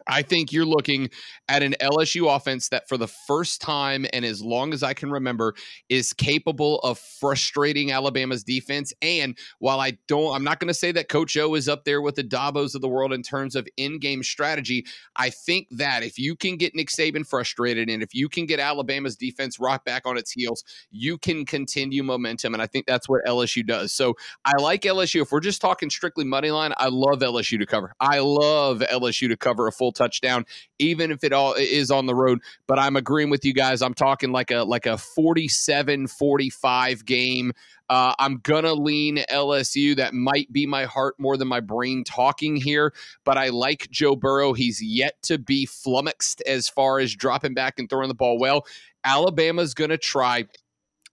I 0.06 0.22
think 0.22 0.52
you're 0.52 0.64
looking 0.64 1.10
at 1.48 1.62
an 1.62 1.74
LSU 1.80 2.34
offense 2.34 2.68
that, 2.70 2.88
for 2.88 2.96
the 2.96 3.08
first 3.08 3.60
time 3.60 4.06
and 4.12 4.24
as 4.24 4.42
long 4.42 4.72
as 4.72 4.82
I 4.82 4.94
can 4.94 5.10
remember, 5.10 5.54
is 5.88 6.12
capable 6.12 6.78
of 6.80 6.98
frustrating 6.98 7.92
Alabama's 7.92 8.44
defense. 8.44 8.92
And 9.02 9.36
while 9.58 9.80
I 9.80 9.98
don't, 10.08 10.34
I'm 10.34 10.44
not 10.44 10.60
going 10.60 10.68
to 10.68 10.74
say 10.74 10.92
that 10.92 11.08
Coach 11.08 11.36
O 11.36 11.54
is 11.54 11.68
up 11.68 11.84
there 11.84 12.00
with 12.00 12.14
the 12.14 12.24
Dabos 12.24 12.74
of 12.74 12.80
the 12.80 12.88
world 12.88 13.12
in 13.12 13.22
terms 13.22 13.56
of 13.56 13.68
in 13.76 13.98
game 13.98 14.22
strategy. 14.22 14.86
I 15.16 15.30
think 15.30 15.68
that 15.70 16.02
if 16.02 16.18
you 16.18 16.36
can 16.36 16.56
get 16.56 16.74
Nick 16.74 16.88
Saban 16.88 17.26
frustrated 17.26 17.88
and 17.88 18.02
if 18.02 18.14
you 18.14 18.28
can 18.28 18.46
get 18.46 18.60
Alabama's 18.60 19.16
defense 19.16 19.58
rock 19.58 19.84
back 19.84 20.06
on 20.06 20.16
its 20.16 20.32
heels, 20.32 20.64
you 20.90 21.18
can 21.18 21.44
continue 21.44 22.02
momentum. 22.02 22.54
And 22.54 22.62
I 22.62 22.66
think 22.66 22.86
that's 22.86 23.08
what 23.08 23.24
LSU 23.26 23.66
does. 23.66 23.92
So 23.92 24.14
I 24.44 24.52
like 24.60 24.82
LSU. 24.82 25.22
If 25.22 25.32
we're 25.32 25.40
just 25.40 25.60
talking 25.60 25.90
strictly 25.90 26.24
money 26.24 26.50
line, 26.50 26.72
I 26.76 26.88
love 26.88 27.20
LSU 27.20 27.58
to 27.58 27.66
cover. 27.66 27.94
I 28.00 28.20
love 28.20 28.80
LSU 28.80 29.28
to 29.28 29.36
cover 29.36 29.66
a 29.66 29.72
full 29.72 29.89
touchdown, 29.92 30.44
even 30.78 31.10
if 31.10 31.24
it 31.24 31.32
all 31.32 31.54
is 31.54 31.90
on 31.90 32.06
the 32.06 32.14
road. 32.14 32.40
But 32.66 32.78
I'm 32.78 32.96
agreeing 32.96 33.30
with 33.30 33.44
you 33.44 33.52
guys. 33.52 33.82
I'm 33.82 33.94
talking 33.94 34.32
like 34.32 34.50
a 34.50 34.62
like 34.64 34.86
a 34.86 34.98
47 34.98 36.06
45 36.06 37.04
game. 37.04 37.52
Uh, 37.88 38.14
I'm 38.20 38.38
gonna 38.38 38.74
lean 38.74 39.18
LSU. 39.30 39.96
That 39.96 40.14
might 40.14 40.52
be 40.52 40.64
my 40.64 40.84
heart 40.84 41.16
more 41.18 41.36
than 41.36 41.48
my 41.48 41.58
brain 41.58 42.04
talking 42.04 42.54
here, 42.54 42.92
but 43.24 43.36
I 43.36 43.48
like 43.48 43.90
Joe 43.90 44.14
Burrow. 44.14 44.52
He's 44.52 44.80
yet 44.80 45.20
to 45.22 45.38
be 45.38 45.66
flummoxed 45.66 46.40
as 46.46 46.68
far 46.68 47.00
as 47.00 47.14
dropping 47.14 47.54
back 47.54 47.78
and 47.78 47.90
throwing 47.90 48.08
the 48.08 48.14
ball 48.14 48.38
well. 48.38 48.64
Alabama's 49.02 49.74
gonna 49.74 49.98
try 49.98 50.44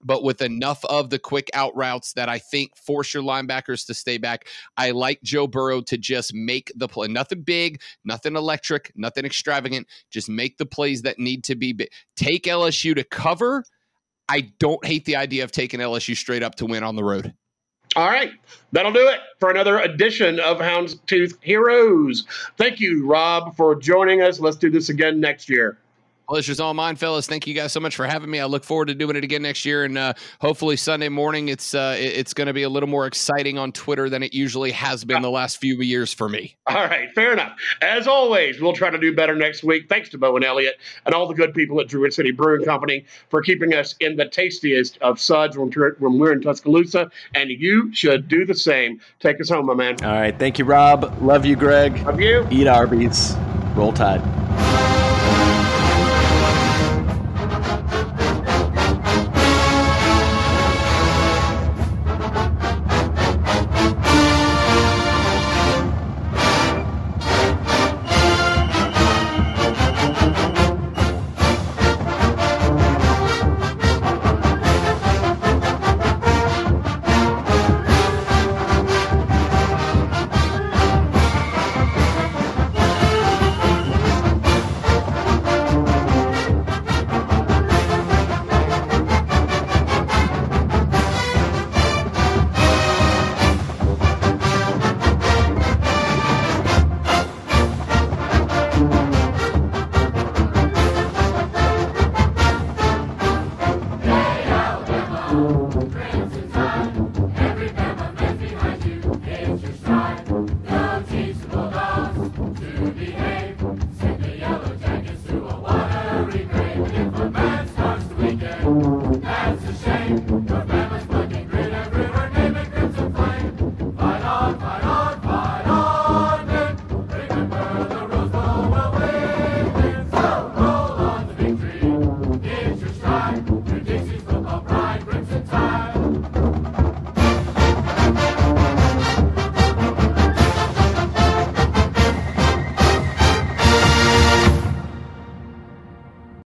but 0.03 0.23
with 0.23 0.41
enough 0.41 0.83
of 0.85 1.09
the 1.09 1.19
quick 1.19 1.49
out 1.53 1.75
routes 1.75 2.13
that 2.13 2.29
I 2.29 2.39
think 2.39 2.75
force 2.77 3.13
your 3.13 3.23
linebackers 3.23 3.85
to 3.87 3.93
stay 3.93 4.17
back. 4.17 4.47
I 4.77 4.91
like 4.91 5.21
Joe 5.23 5.47
Burrow 5.47 5.81
to 5.81 5.97
just 5.97 6.33
make 6.33 6.71
the 6.75 6.87
play. 6.87 7.07
Nothing 7.07 7.41
big, 7.41 7.81
nothing 8.05 8.35
electric, 8.35 8.91
nothing 8.95 9.25
extravagant. 9.25 9.87
Just 10.11 10.29
make 10.29 10.57
the 10.57 10.65
plays 10.65 11.01
that 11.03 11.19
need 11.19 11.43
to 11.45 11.55
be. 11.55 11.75
Take 12.15 12.43
LSU 12.43 12.95
to 12.95 13.03
cover. 13.03 13.63
I 14.29 14.51
don't 14.59 14.83
hate 14.85 15.05
the 15.05 15.15
idea 15.15 15.43
of 15.43 15.51
taking 15.51 15.79
LSU 15.79 16.15
straight 16.15 16.43
up 16.43 16.55
to 16.55 16.65
win 16.65 16.83
on 16.83 16.95
the 16.95 17.03
road. 17.03 17.33
All 17.95 18.07
right. 18.07 18.31
That'll 18.73 18.91
do 18.91 19.07
it 19.07 19.19
for 19.39 19.49
another 19.49 19.79
edition 19.79 20.39
of 20.39 20.57
Houndstooth 20.57 21.41
Heroes. 21.41 22.25
Thank 22.57 22.79
you, 22.79 23.07
Rob, 23.07 23.55
for 23.55 23.75
joining 23.75 24.21
us. 24.21 24.39
Let's 24.39 24.57
do 24.57 24.69
this 24.69 24.89
again 24.89 25.19
next 25.19 25.49
year. 25.49 25.77
Pleasure's 26.27 26.59
all 26.59 26.73
mine, 26.73 26.97
fellas. 26.97 27.25
Thank 27.25 27.47
you 27.47 27.53
guys 27.53 27.71
so 27.71 27.79
much 27.79 27.95
for 27.95 28.05
having 28.05 28.29
me. 28.29 28.39
I 28.39 28.45
look 28.45 28.65
forward 28.65 28.89
to 28.89 28.95
doing 28.95 29.15
it 29.15 29.23
again 29.23 29.41
next 29.41 29.63
year, 29.63 29.85
and 29.85 29.97
uh, 29.97 30.13
hopefully 30.41 30.75
Sunday 30.75 31.07
morning 31.07 31.47
it's 31.47 31.73
uh, 31.73 31.95
it's 31.97 32.33
going 32.33 32.47
to 32.47 32.53
be 32.53 32.63
a 32.63 32.69
little 32.69 32.89
more 32.89 33.07
exciting 33.07 33.57
on 33.57 33.71
Twitter 33.71 34.09
than 34.09 34.23
it 34.23 34.33
usually 34.33 34.71
has 34.71 35.05
been 35.05 35.21
the 35.21 35.31
last 35.31 35.57
few 35.57 35.75
years 35.77 36.13
for 36.13 36.27
me. 36.27 36.57
All 36.67 36.75
right, 36.75 37.09
fair 37.15 37.31
enough. 37.31 37.57
As 37.81 38.07
always, 38.07 38.59
we'll 38.59 38.73
try 38.73 38.89
to 38.89 38.97
do 38.97 39.15
better 39.15 39.35
next 39.35 39.63
week. 39.63 39.87
Thanks 39.87 40.09
to 40.09 40.17
Bo 40.17 40.35
and 40.35 40.43
Elliot 40.43 40.75
and 41.05 41.15
all 41.15 41.27
the 41.27 41.33
good 41.33 41.53
people 41.53 41.79
at 41.79 41.87
Druid 41.87 42.13
City 42.13 42.31
Brewing 42.31 42.65
Company 42.65 43.05
for 43.29 43.41
keeping 43.41 43.73
us 43.73 43.95
in 43.99 44.17
the 44.17 44.25
tastiest 44.25 44.97
of 45.01 45.19
suds 45.19 45.57
when 45.57 45.71
we're, 45.73 45.95
when 45.99 46.19
we're 46.19 46.33
in 46.33 46.41
Tuscaloosa, 46.41 47.09
and 47.35 47.49
you 47.49 47.93
should 47.93 48.27
do 48.27 48.45
the 48.45 48.55
same. 48.55 48.99
Take 49.19 49.39
us 49.39 49.49
home, 49.49 49.67
my 49.67 49.73
man. 49.73 49.95
All 50.03 50.11
right, 50.11 50.37
thank 50.37 50.59
you, 50.59 50.65
Rob. 50.65 51.17
Love 51.21 51.45
you, 51.45 51.55
Greg. 51.55 52.05
Love 52.05 52.19
you. 52.19 52.45
Eat 52.51 52.67
Arby's. 52.67 53.35
Roll 53.75 53.93
Tide. 53.93 54.86